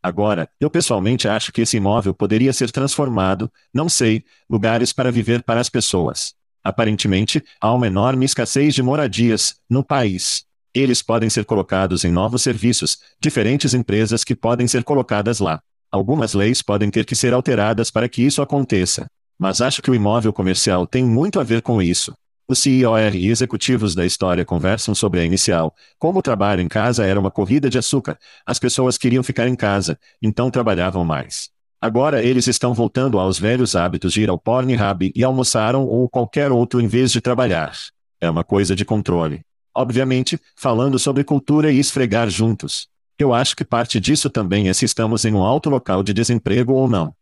Agora, 0.00 0.48
eu 0.60 0.70
pessoalmente 0.70 1.26
acho 1.26 1.50
que 1.52 1.62
esse 1.62 1.76
imóvel 1.76 2.14
poderia 2.14 2.52
ser 2.52 2.70
transformado, 2.70 3.50
não 3.74 3.88
sei, 3.88 4.24
lugares 4.48 4.92
para 4.92 5.10
viver 5.10 5.42
para 5.42 5.60
as 5.60 5.68
pessoas. 5.68 6.34
Aparentemente, 6.62 7.42
há 7.60 7.72
uma 7.72 7.88
enorme 7.88 8.24
escassez 8.24 8.74
de 8.74 8.82
moradias 8.82 9.56
no 9.68 9.82
país. 9.82 10.44
Eles 10.72 11.02
podem 11.02 11.28
ser 11.28 11.44
colocados 11.44 12.04
em 12.04 12.12
novos 12.12 12.42
serviços, 12.42 12.98
diferentes 13.20 13.74
empresas 13.74 14.22
que 14.22 14.36
podem 14.36 14.68
ser 14.68 14.84
colocadas 14.84 15.40
lá. 15.40 15.60
Algumas 15.90 16.34
leis 16.34 16.62
podem 16.62 16.90
ter 16.90 17.04
que 17.04 17.16
ser 17.16 17.32
alteradas 17.32 17.90
para 17.90 18.08
que 18.08 18.22
isso 18.22 18.40
aconteça. 18.40 19.06
Mas 19.38 19.60
acho 19.60 19.80
que 19.80 19.90
o 19.90 19.94
imóvel 19.94 20.32
comercial 20.32 20.86
tem 20.86 21.04
muito 21.04 21.38
a 21.38 21.44
ver 21.44 21.62
com 21.62 21.80
isso. 21.80 22.12
Os 22.48 22.58
CEOR 22.60 23.14
e 23.14 23.28
executivos 23.28 23.94
da 23.94 24.06
história 24.06 24.44
conversam 24.44 24.94
sobre 24.94 25.20
a 25.20 25.24
inicial, 25.24 25.74
como 25.98 26.18
o 26.18 26.22
trabalho 26.22 26.62
em 26.62 26.66
casa 26.68 27.04
era 27.04 27.20
uma 27.20 27.30
corrida 27.30 27.68
de 27.68 27.78
açúcar, 27.78 28.18
as 28.46 28.58
pessoas 28.58 28.96
queriam 28.96 29.22
ficar 29.22 29.46
em 29.46 29.54
casa, 29.54 29.98
então 30.20 30.50
trabalhavam 30.50 31.04
mais. 31.04 31.50
Agora 31.80 32.24
eles 32.24 32.48
estão 32.48 32.74
voltando 32.74 33.20
aos 33.20 33.38
velhos 33.38 33.76
hábitos 33.76 34.12
de 34.14 34.22
ir 34.22 34.30
ao 34.30 34.38
Pornhub 34.38 35.12
e 35.14 35.22
almoçaram 35.22 35.84
ou 35.84 36.08
qualquer 36.08 36.50
outro 36.50 36.80
em 36.80 36.88
vez 36.88 37.12
de 37.12 37.20
trabalhar. 37.20 37.72
É 38.20 38.28
uma 38.28 38.42
coisa 38.42 38.74
de 38.74 38.84
controle. 38.84 39.42
Obviamente, 39.76 40.40
falando 40.56 40.98
sobre 40.98 41.22
cultura 41.22 41.70
e 41.70 41.78
esfregar 41.78 42.28
juntos. 42.28 42.88
Eu 43.16 43.32
acho 43.32 43.54
que 43.54 43.64
parte 43.64 44.00
disso 44.00 44.28
também 44.28 44.68
é 44.68 44.72
se 44.72 44.84
estamos 44.84 45.24
em 45.24 45.34
um 45.34 45.42
alto 45.42 45.70
local 45.70 46.02
de 46.02 46.12
desemprego 46.12 46.72
ou 46.72 46.88
não. 46.88 47.14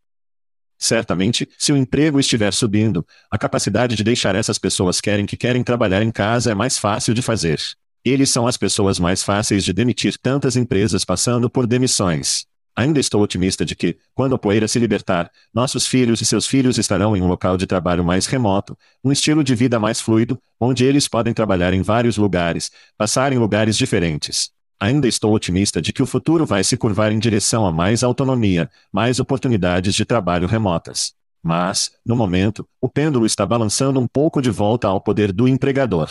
Certamente, 0.77 1.49
se 1.57 1.71
o 1.71 1.77
emprego 1.77 2.19
estiver 2.19 2.53
subindo, 2.53 3.05
a 3.31 3.37
capacidade 3.37 3.95
de 3.95 4.03
deixar 4.03 4.35
essas 4.35 4.59
pessoas 4.59 5.01
querem 5.01 5.25
que 5.25 5.35
querem 5.35 5.63
trabalhar 5.63 6.03
em 6.03 6.11
casa 6.11 6.51
é 6.51 6.55
mais 6.55 6.77
fácil 6.77 7.13
de 7.13 7.21
fazer. 7.21 7.59
Eles 8.05 8.29
são 8.29 8.47
as 8.47 8.57
pessoas 8.57 8.99
mais 8.99 9.23
fáceis 9.23 9.63
de 9.63 9.73
demitir 9.73 10.17
tantas 10.17 10.55
empresas 10.55 11.03
passando 11.03 11.49
por 11.49 11.65
demissões. 11.65 12.45
Ainda 12.75 12.99
estou 12.99 13.23
otimista 13.23 13.65
de 13.65 13.75
que, 13.75 13.97
quando 14.13 14.35
a 14.35 14.37
poeira 14.37 14.67
se 14.67 14.77
libertar, 14.77 15.31
nossos 15.51 15.87
filhos 15.87 16.21
e 16.21 16.25
seus 16.25 16.45
filhos 16.45 16.77
estarão 16.77 17.17
em 17.17 17.23
um 17.23 17.27
local 17.27 17.57
de 17.57 17.65
trabalho 17.65 18.05
mais 18.05 18.27
remoto, 18.27 18.77
um 19.03 19.11
estilo 19.11 19.43
de 19.43 19.55
vida 19.55 19.79
mais 19.79 19.99
fluido, 19.99 20.39
onde 20.59 20.85
eles 20.85 21.07
podem 21.07 21.33
trabalhar 21.33 21.73
em 21.73 21.81
vários 21.81 22.17
lugares, 22.17 22.69
passar 22.95 23.33
em 23.33 23.39
lugares 23.39 23.75
diferentes. 23.75 24.51
Ainda 24.79 25.07
estou 25.07 25.33
otimista 25.33 25.81
de 25.81 25.91
que 25.91 26.03
o 26.03 26.05
futuro 26.05 26.45
vai 26.45 26.63
se 26.63 26.77
curvar 26.77 27.11
em 27.11 27.17
direção 27.17 27.65
a 27.65 27.71
mais 27.71 28.03
autonomia, 28.03 28.69
mais 28.91 29.19
oportunidades 29.19 29.95
de 29.95 30.05
trabalho 30.05 30.47
remotas. 30.47 31.13
Mas, 31.41 31.91
no 32.05 32.15
momento, 32.15 32.67
o 32.79 32.87
pêndulo 32.87 33.25
está 33.25 33.43
balançando 33.43 33.99
um 33.99 34.07
pouco 34.07 34.39
de 34.39 34.51
volta 34.51 34.87
ao 34.87 35.01
poder 35.01 35.31
do 35.31 35.47
empregador. 35.47 36.09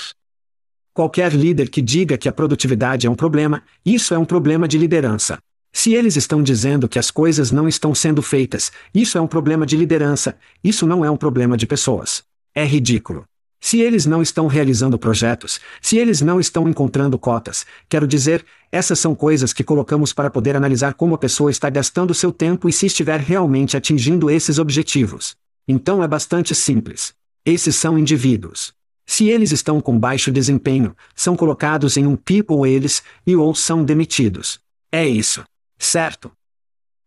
Qualquer 0.93 1.33
líder 1.33 1.69
que 1.69 1.81
diga 1.81 2.19
que 2.19 2.29
a 2.29 2.33
produtividade 2.33 3.07
é 3.07 3.11
um 3.11 3.15
problema, 3.15 3.63
isso 3.85 4.15
é 4.15 4.19
um 4.19 4.25
problema 4.25 4.67
de 4.67 4.79
liderança. 4.79 5.39
Se 5.73 5.93
eles 5.93 6.17
estão 6.17 6.43
dizendo 6.43 6.89
que 6.89 6.99
as 6.99 7.11
coisas 7.11 7.53
não 7.53 7.69
estão 7.69 7.95
sendo 7.95 8.23
feitas, 8.23 8.73
isso 8.95 9.17
é 9.17 9.21
um 9.21 9.27
problema 9.27 9.65
de 9.65 9.77
liderança, 9.77 10.37
isso 10.65 10.87
não 10.87 11.05
é 11.05 11.11
um 11.11 11.17
problema 11.17 11.57
de 11.57 11.67
pessoas. 11.67 12.25
É 12.55 12.65
ridículo. 12.65 13.27
Se 13.61 13.81
eles 13.81 14.07
não 14.07 14.23
estão 14.23 14.47
realizando 14.47 14.99
projetos, 14.99 15.61
se 15.81 15.97
eles 15.97 16.21
não 16.21 16.39
estão 16.39 16.69
encontrando 16.69 17.19
cotas, 17.19 17.67
quero 17.89 18.07
dizer, 18.07 18.45
essas 18.71 18.99
são 18.99 19.15
coisas 19.15 19.53
que 19.53 19.65
colocamos 19.65 20.13
para 20.13 20.31
poder 20.31 20.57
analisar 20.57 20.95
como 20.95 21.15
a 21.15 21.19
pessoa 21.19 21.51
está 21.51 21.69
gastando 21.71 22.15
seu 22.15 22.33
tempo 22.33 22.69
e 22.69 22.73
se 22.73 22.87
estiver 22.87 23.21
realmente 23.21 23.77
atingindo 23.77 24.31
esses 24.31 24.59
objetivos. 24.59 25.37
Então 25.67 26.03
é 26.03 26.09
bastante 26.09 26.55
simples. 26.55 27.15
Esses 27.45 27.77
são 27.77 27.99
indivíduos. 27.99 28.75
Se 29.07 29.29
eles 29.29 29.53
estão 29.53 29.81
com 29.81 29.99
baixo 29.99 30.33
desempenho, 30.33 30.95
são 31.15 31.37
colocados 31.37 31.97
em 31.97 32.07
um 32.07 32.17
people 32.17 32.69
eles, 32.69 33.03
e 33.27 33.37
ou 33.37 33.55
são 33.55 33.85
demitidos. 33.85 34.59
É 34.91 35.07
isso. 35.07 35.45
Certo? 35.79 36.31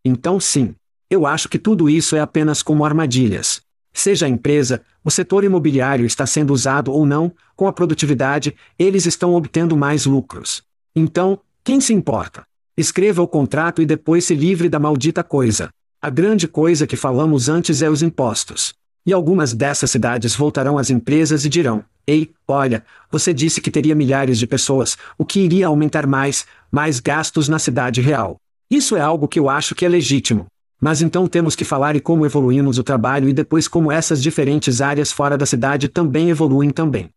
Então 0.03 0.39
sim. 0.39 0.75
Eu 1.09 1.25
acho 1.25 1.49
que 1.49 1.59
tudo 1.59 1.89
isso 1.89 2.15
é 2.15 2.21
apenas 2.21 2.61
como 2.61 2.85
armadilhas. 2.85 3.61
Seja 3.93 4.25
a 4.25 4.29
empresa, 4.29 4.81
o 5.03 5.11
setor 5.11 5.43
imobiliário 5.43 6.05
está 6.05 6.25
sendo 6.25 6.53
usado 6.53 6.91
ou 6.91 7.05
não, 7.05 7.31
com 7.55 7.67
a 7.67 7.73
produtividade, 7.73 8.55
eles 8.77 9.05
estão 9.05 9.33
obtendo 9.33 9.75
mais 9.75 10.05
lucros. 10.05 10.63
Então, 10.95 11.39
quem 11.63 11.81
se 11.81 11.93
importa? 11.93 12.45
Escreva 12.77 13.21
o 13.21 13.27
contrato 13.27 13.81
e 13.81 13.85
depois 13.85 14.25
se 14.25 14.35
livre 14.35 14.69
da 14.69 14.79
maldita 14.79 15.23
coisa. 15.23 15.69
A 16.01 16.09
grande 16.09 16.47
coisa 16.47 16.87
que 16.87 16.95
falamos 16.95 17.49
antes 17.49 17.81
é 17.81 17.89
os 17.89 18.01
impostos. 18.01 18.73
E 19.05 19.11
algumas 19.11 19.53
dessas 19.53 19.91
cidades 19.91 20.35
voltarão 20.35 20.77
às 20.77 20.89
empresas 20.89 21.43
e 21.43 21.49
dirão: 21.49 21.83
Ei, 22.07 22.31
olha, 22.47 22.85
você 23.11 23.33
disse 23.33 23.59
que 23.59 23.71
teria 23.71 23.95
milhares 23.95 24.39
de 24.39 24.47
pessoas, 24.47 24.97
o 25.17 25.25
que 25.25 25.41
iria 25.41 25.67
aumentar 25.67 26.07
mais, 26.07 26.45
mais 26.71 26.99
gastos 26.99 27.49
na 27.49 27.59
cidade 27.59 28.01
real. 28.01 28.37
Isso 28.69 28.95
é 28.95 29.01
algo 29.01 29.27
que 29.27 29.39
eu 29.39 29.49
acho 29.49 29.75
que 29.75 29.85
é 29.85 29.89
legítimo. 29.89 30.45
Mas 30.80 31.01
então 31.01 31.27
temos 31.27 31.55
que 31.55 31.65
falar 31.65 31.95
e 31.95 31.99
como 31.99 32.25
evoluímos 32.25 32.77
o 32.77 32.84
trabalho 32.84 33.27
e 33.27 33.34
depois 33.34 33.67
como 33.67 33.91
essas 33.91 34.21
diferentes 34.21 34.80
áreas 34.80 35.11
fora 35.11 35.38
da 35.38 35.45
cidade 35.45 35.89
também 35.89 36.30
evoluem 36.30 36.69
também. 36.69 37.09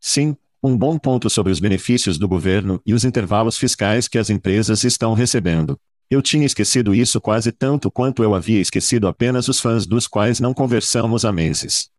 Sim, 0.00 0.36
um 0.62 0.76
bom 0.76 0.96
ponto 0.98 1.28
sobre 1.28 1.52
os 1.52 1.58
benefícios 1.58 2.16
do 2.18 2.28
governo 2.28 2.80
e 2.86 2.94
os 2.94 3.04
intervalos 3.04 3.58
fiscais 3.58 4.06
que 4.06 4.18
as 4.18 4.30
empresas 4.30 4.84
estão 4.84 5.14
recebendo. 5.14 5.78
Eu 6.08 6.22
tinha 6.22 6.46
esquecido 6.46 6.94
isso 6.94 7.20
quase 7.20 7.50
tanto 7.50 7.90
quanto 7.90 8.22
eu 8.22 8.34
havia 8.34 8.60
esquecido 8.60 9.08
apenas 9.08 9.48
os 9.48 9.58
fãs 9.58 9.84
dos 9.84 10.06
quais 10.06 10.38
não 10.38 10.54
conversamos 10.54 11.24
há 11.24 11.32
meses. 11.32 11.90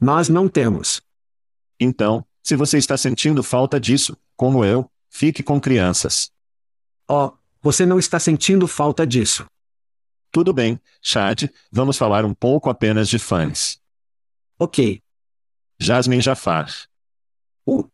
Nós 0.00 0.28
não 0.28 0.48
temos. 0.48 1.02
Então, 1.80 2.24
se 2.42 2.54
você 2.54 2.78
está 2.78 2.96
sentindo 2.96 3.42
falta 3.42 3.80
disso, 3.80 4.16
como 4.36 4.64
eu, 4.64 4.88
fique 5.08 5.42
com 5.42 5.60
crianças. 5.60 6.30
Oh, 7.08 7.32
Você 7.60 7.84
não 7.84 7.98
está 7.98 8.20
sentindo 8.20 8.68
falta 8.68 9.06
disso. 9.06 9.46
Tudo 10.34 10.52
bem, 10.52 10.80
Chad, 11.00 11.44
vamos 11.70 11.96
falar 11.96 12.24
um 12.24 12.34
pouco 12.34 12.68
apenas 12.68 13.08
de 13.08 13.20
fãs. 13.20 13.80
Ok. 14.58 15.00
Jasmine 15.78 16.20
Jafar. 16.20 16.68
Uh, 17.64 17.88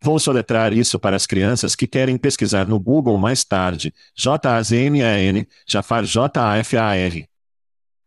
Vou 0.00 0.20
soletrar 0.20 0.72
isso 0.72 0.96
para 0.96 1.16
as 1.16 1.26
crianças 1.26 1.74
que 1.74 1.88
querem 1.88 2.16
pesquisar 2.16 2.68
no 2.68 2.78
Google 2.78 3.18
mais 3.18 3.42
tarde. 3.42 3.92
J-A-Z-M-A-N, 4.14 5.48
Jafar 5.66 6.04
J-A-F-A-R. 6.04 7.28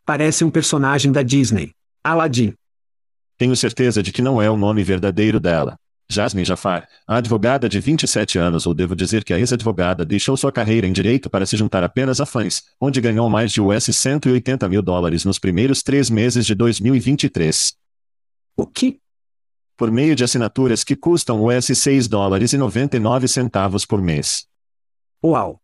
parece 0.06 0.42
um 0.42 0.50
personagem 0.50 1.12
da 1.12 1.22
Disney. 1.22 1.74
Aladdin. 2.02 2.54
Tenho 3.36 3.54
certeza 3.54 4.02
de 4.02 4.10
que 4.10 4.22
não 4.22 4.40
é 4.40 4.50
o 4.50 4.56
nome 4.56 4.82
verdadeiro 4.82 5.38
dela. 5.38 5.78
Jasmine 6.10 6.44
Jafar, 6.44 6.88
a 7.06 7.18
advogada 7.18 7.68
de 7.68 7.78
27 7.78 8.36
anos 8.36 8.66
ou 8.66 8.74
devo 8.74 8.96
dizer 8.96 9.22
que 9.22 9.32
a 9.32 9.38
ex-advogada 9.38 10.04
deixou 10.04 10.36
sua 10.36 10.50
carreira 10.50 10.84
em 10.84 10.92
direito 10.92 11.30
para 11.30 11.46
se 11.46 11.56
juntar 11.56 11.84
apenas 11.84 12.20
a 12.20 12.26
fãs, 12.26 12.64
onde 12.80 13.00
ganhou 13.00 13.30
mais 13.30 13.52
de 13.52 13.60
US 13.60 13.84
180 13.84 14.68
mil 14.68 14.82
dólares 14.82 15.24
nos 15.24 15.38
primeiros 15.38 15.84
três 15.84 16.10
meses 16.10 16.44
de 16.44 16.52
2023. 16.56 17.74
O 18.56 18.66
que? 18.66 18.98
Por 19.76 19.92
meio 19.92 20.16
de 20.16 20.24
assinaturas 20.24 20.82
que 20.82 20.96
custam 20.96 21.44
US 21.44 21.66
6 21.66 22.08
dólares 22.08 22.52
e 22.52 22.58
99 22.58 23.28
centavos 23.28 23.86
por 23.86 24.02
mês. 24.02 24.46
Uau. 25.24 25.62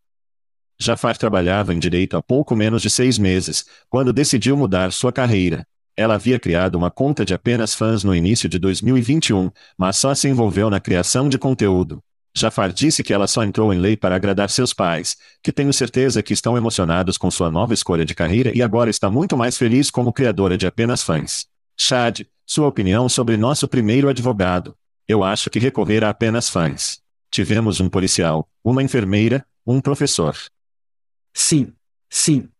Jafar 0.78 1.16
trabalhava 1.16 1.74
em 1.74 1.78
direito 1.80 2.16
há 2.16 2.22
pouco 2.22 2.54
menos 2.54 2.82
de 2.82 2.90
seis 2.90 3.18
meses, 3.18 3.64
quando 3.88 4.12
decidiu 4.12 4.56
mudar 4.56 4.92
sua 4.92 5.10
carreira. 5.10 5.66
Ela 5.96 6.14
havia 6.14 6.38
criado 6.38 6.74
uma 6.74 6.90
conta 6.90 7.24
de 7.24 7.32
apenas 7.32 7.74
fãs 7.74 8.04
no 8.04 8.14
início 8.14 8.48
de 8.48 8.58
2021, 8.58 9.50
mas 9.78 9.96
só 9.96 10.14
se 10.14 10.28
envolveu 10.28 10.68
na 10.68 10.78
criação 10.78 11.28
de 11.28 11.38
conteúdo. 11.38 12.02
Jafar 12.36 12.70
disse 12.70 13.02
que 13.02 13.14
ela 13.14 13.26
só 13.26 13.42
entrou 13.42 13.72
em 13.72 13.78
lei 13.78 13.96
para 13.96 14.14
agradar 14.14 14.50
seus 14.50 14.74
pais, 14.74 15.16
que 15.42 15.50
tenho 15.50 15.72
certeza 15.72 16.22
que 16.22 16.34
estão 16.34 16.54
emocionados 16.54 17.16
com 17.16 17.30
sua 17.30 17.50
nova 17.50 17.72
escolha 17.72 18.04
de 18.04 18.14
carreira 18.14 18.52
e 18.54 18.60
agora 18.60 18.90
está 18.90 19.10
muito 19.10 19.38
mais 19.38 19.56
feliz 19.56 19.90
como 19.90 20.12
criadora 20.12 20.58
de 20.58 20.66
apenas 20.66 21.02
fãs. 21.02 21.46
Chad, 21.78 22.26
sua 22.44 22.68
opinião 22.68 23.08
sobre 23.08 23.38
nosso 23.38 23.66
primeiro 23.66 24.10
advogado. 24.10 24.76
Eu 25.08 25.24
acho 25.24 25.48
que 25.48 25.58
recorrer 25.58 26.04
a 26.04 26.10
apenas 26.10 26.50
fãs. 26.50 27.00
Tivemos 27.30 27.80
um 27.80 27.88
policial, 27.88 28.46
uma 28.62 28.82
enfermeira, 28.82 29.46
um 29.66 29.80
professor. 29.80 30.36
Sim. 31.32 31.72
Sim. 32.10 32.50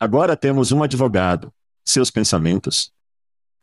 Agora 0.00 0.36
temos 0.36 0.72
um 0.72 0.82
advogado. 0.82 1.52
Seus 1.88 2.10
pensamentos? 2.10 2.92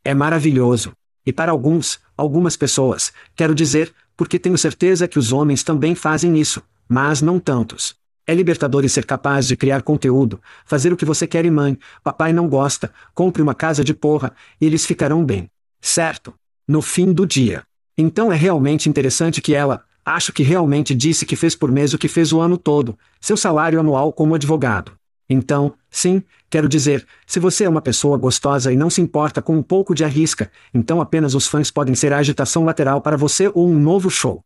É 0.04 0.12
maravilhoso. 0.12 0.94
E 1.24 1.32
para 1.32 1.52
alguns, 1.52 2.00
algumas 2.18 2.58
pessoas, 2.58 3.14
quero 3.36 3.54
dizer, 3.54 3.94
porque 4.18 4.40
tenho 4.40 4.58
certeza 4.58 5.08
que 5.08 5.20
os 5.20 5.32
homens 5.32 5.62
também 5.62 5.94
fazem 5.94 6.36
isso, 6.36 6.60
mas 6.90 7.22
não 7.22 7.40
tantos. 7.40 7.94
É 8.26 8.34
libertador 8.34 8.84
em 8.84 8.88
ser 8.88 9.06
capaz 9.06 9.48
de 9.48 9.56
criar 9.56 9.84
conteúdo, 9.84 10.42
fazer 10.66 10.92
o 10.92 10.98
que 10.98 11.06
você 11.06 11.28
quer 11.28 11.46
e 11.46 11.52
mãe, 11.52 11.78
papai 12.04 12.34
não 12.34 12.50
gosta, 12.50 12.92
compre 13.14 13.44
uma 13.44 13.54
casa 13.54 13.84
de 13.84 13.94
porra, 13.94 14.34
e 14.60 14.66
eles 14.66 14.88
ficarão 14.88 15.24
bem. 15.24 15.48
Certo? 15.80 16.34
No 16.68 16.82
fim 16.82 17.14
do 17.14 17.28
dia. 17.28 17.62
Então 17.96 18.34
é 18.34 18.36
realmente 18.36 18.90
interessante 18.90 19.40
que 19.40 19.54
ela, 19.54 19.84
acho 20.04 20.34
que 20.34 20.42
realmente 20.42 20.96
disse 20.96 21.28
que 21.28 21.36
fez 21.36 21.56
por 21.56 21.72
mês 21.72 21.94
o 21.94 21.98
que 22.00 22.08
fez 22.08 22.34
o 22.34 22.42
ano 22.42 22.58
todo, 22.58 22.98
seu 23.22 23.38
salário 23.38 23.80
anual 23.80 24.12
como 24.12 24.34
advogado. 24.34 24.94
Então, 25.30 25.74
sim, 25.90 26.22
quero 26.50 26.70
dizer, 26.70 27.06
se 27.26 27.40
você 27.40 27.64
é 27.64 27.70
uma 27.70 27.82
pessoa 27.82 28.18
gostosa 28.18 28.72
e 28.72 28.76
não 28.76 28.90
se 28.90 29.02
importa 29.02 29.42
com 29.42 29.58
um 29.58 29.64
pouco 29.64 29.96
de 29.96 30.04
arrisca, 30.04 30.52
então 30.74 31.02
apenas 31.02 31.34
os 31.34 31.48
fãs 31.48 31.72
podem 31.72 31.96
ser 31.96 32.14
a 32.14 32.20
agitação 32.20 32.64
lateral 32.64 33.02
para 33.02 33.18
você 33.18 33.52
ou 33.54 33.68
um 33.68 33.80
novo 33.80 34.10
show. 34.10 34.44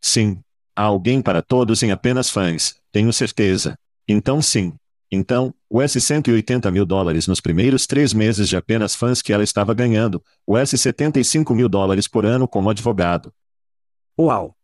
Sim. 0.00 0.38
Há 0.76 0.82
alguém 0.82 1.20
para 1.20 1.42
todos 1.42 1.82
em 1.82 1.90
apenas 1.90 2.30
fãs, 2.30 2.76
tenho 2.92 3.12
certeza. 3.12 3.76
Então 4.06 4.40
sim. 4.40 4.72
Então, 5.10 5.54
US 5.70 5.92
180 5.92 6.70
mil 6.70 6.84
dólares 6.84 7.26
nos 7.26 7.40
primeiros 7.40 7.86
três 7.86 8.12
meses 8.12 8.48
de 8.48 8.56
apenas 8.56 8.94
fãs 8.94 9.22
que 9.22 9.32
ela 9.32 9.42
estava 9.42 9.74
ganhando, 9.74 10.22
US 10.46 10.70
75 10.70 11.54
mil 11.54 11.68
dólares 11.68 12.06
por 12.06 12.24
ano 12.24 12.46
como 12.46 12.70
advogado. 12.70 13.32
Uau! 14.18 14.57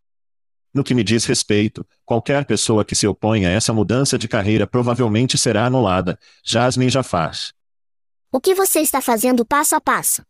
No 0.74 0.82
que 0.82 0.94
me 0.94 1.04
diz 1.04 1.24
respeito, 1.24 1.86
qualquer 2.04 2.44
pessoa 2.44 2.84
que 2.84 2.96
se 2.96 3.06
opõe 3.06 3.46
a 3.46 3.50
essa 3.50 3.72
mudança 3.72 4.18
de 4.18 4.26
carreira 4.26 4.66
provavelmente 4.66 5.38
será 5.38 5.66
anulada. 5.66 6.18
Jasmine 6.42 6.90
já 6.90 7.04
faz. 7.04 7.52
O 8.32 8.40
que 8.40 8.54
você 8.54 8.80
está 8.80 9.00
fazendo 9.00 9.44
passo 9.44 9.76
a 9.76 9.80
passo? 9.80 10.22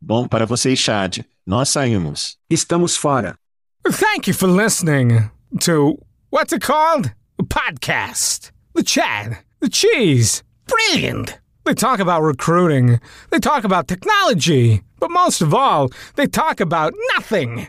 Bom 0.00 0.26
para 0.26 0.46
você 0.46 0.72
e 0.72 0.76
Chad, 0.76 1.18
nós 1.46 1.68
saímos. 1.68 2.38
Estamos 2.48 2.96
fora. 2.96 3.36
Thank 3.84 4.30
you 4.30 4.34
for 4.34 4.48
listening 4.48 5.30
to 5.60 5.98
what's 6.30 6.52
it 6.52 6.64
called? 6.64 7.12
A 7.38 7.44
podcast. 7.44 8.50
The 8.74 8.82
chat. 8.82 9.44
The 9.60 9.68
cheese. 9.70 10.42
Brilliant. 10.66 11.38
They 11.64 11.74
talk 11.74 12.00
about 12.00 12.22
recruiting. 12.22 13.00
They 13.30 13.40
talk 13.40 13.64
about 13.64 13.88
technology. 13.88 14.82
But 14.98 15.10
most 15.10 15.42
of 15.42 15.52
all, 15.52 15.90
they 16.16 16.26
talk 16.26 16.60
about 16.60 16.94
nothing. 17.14 17.68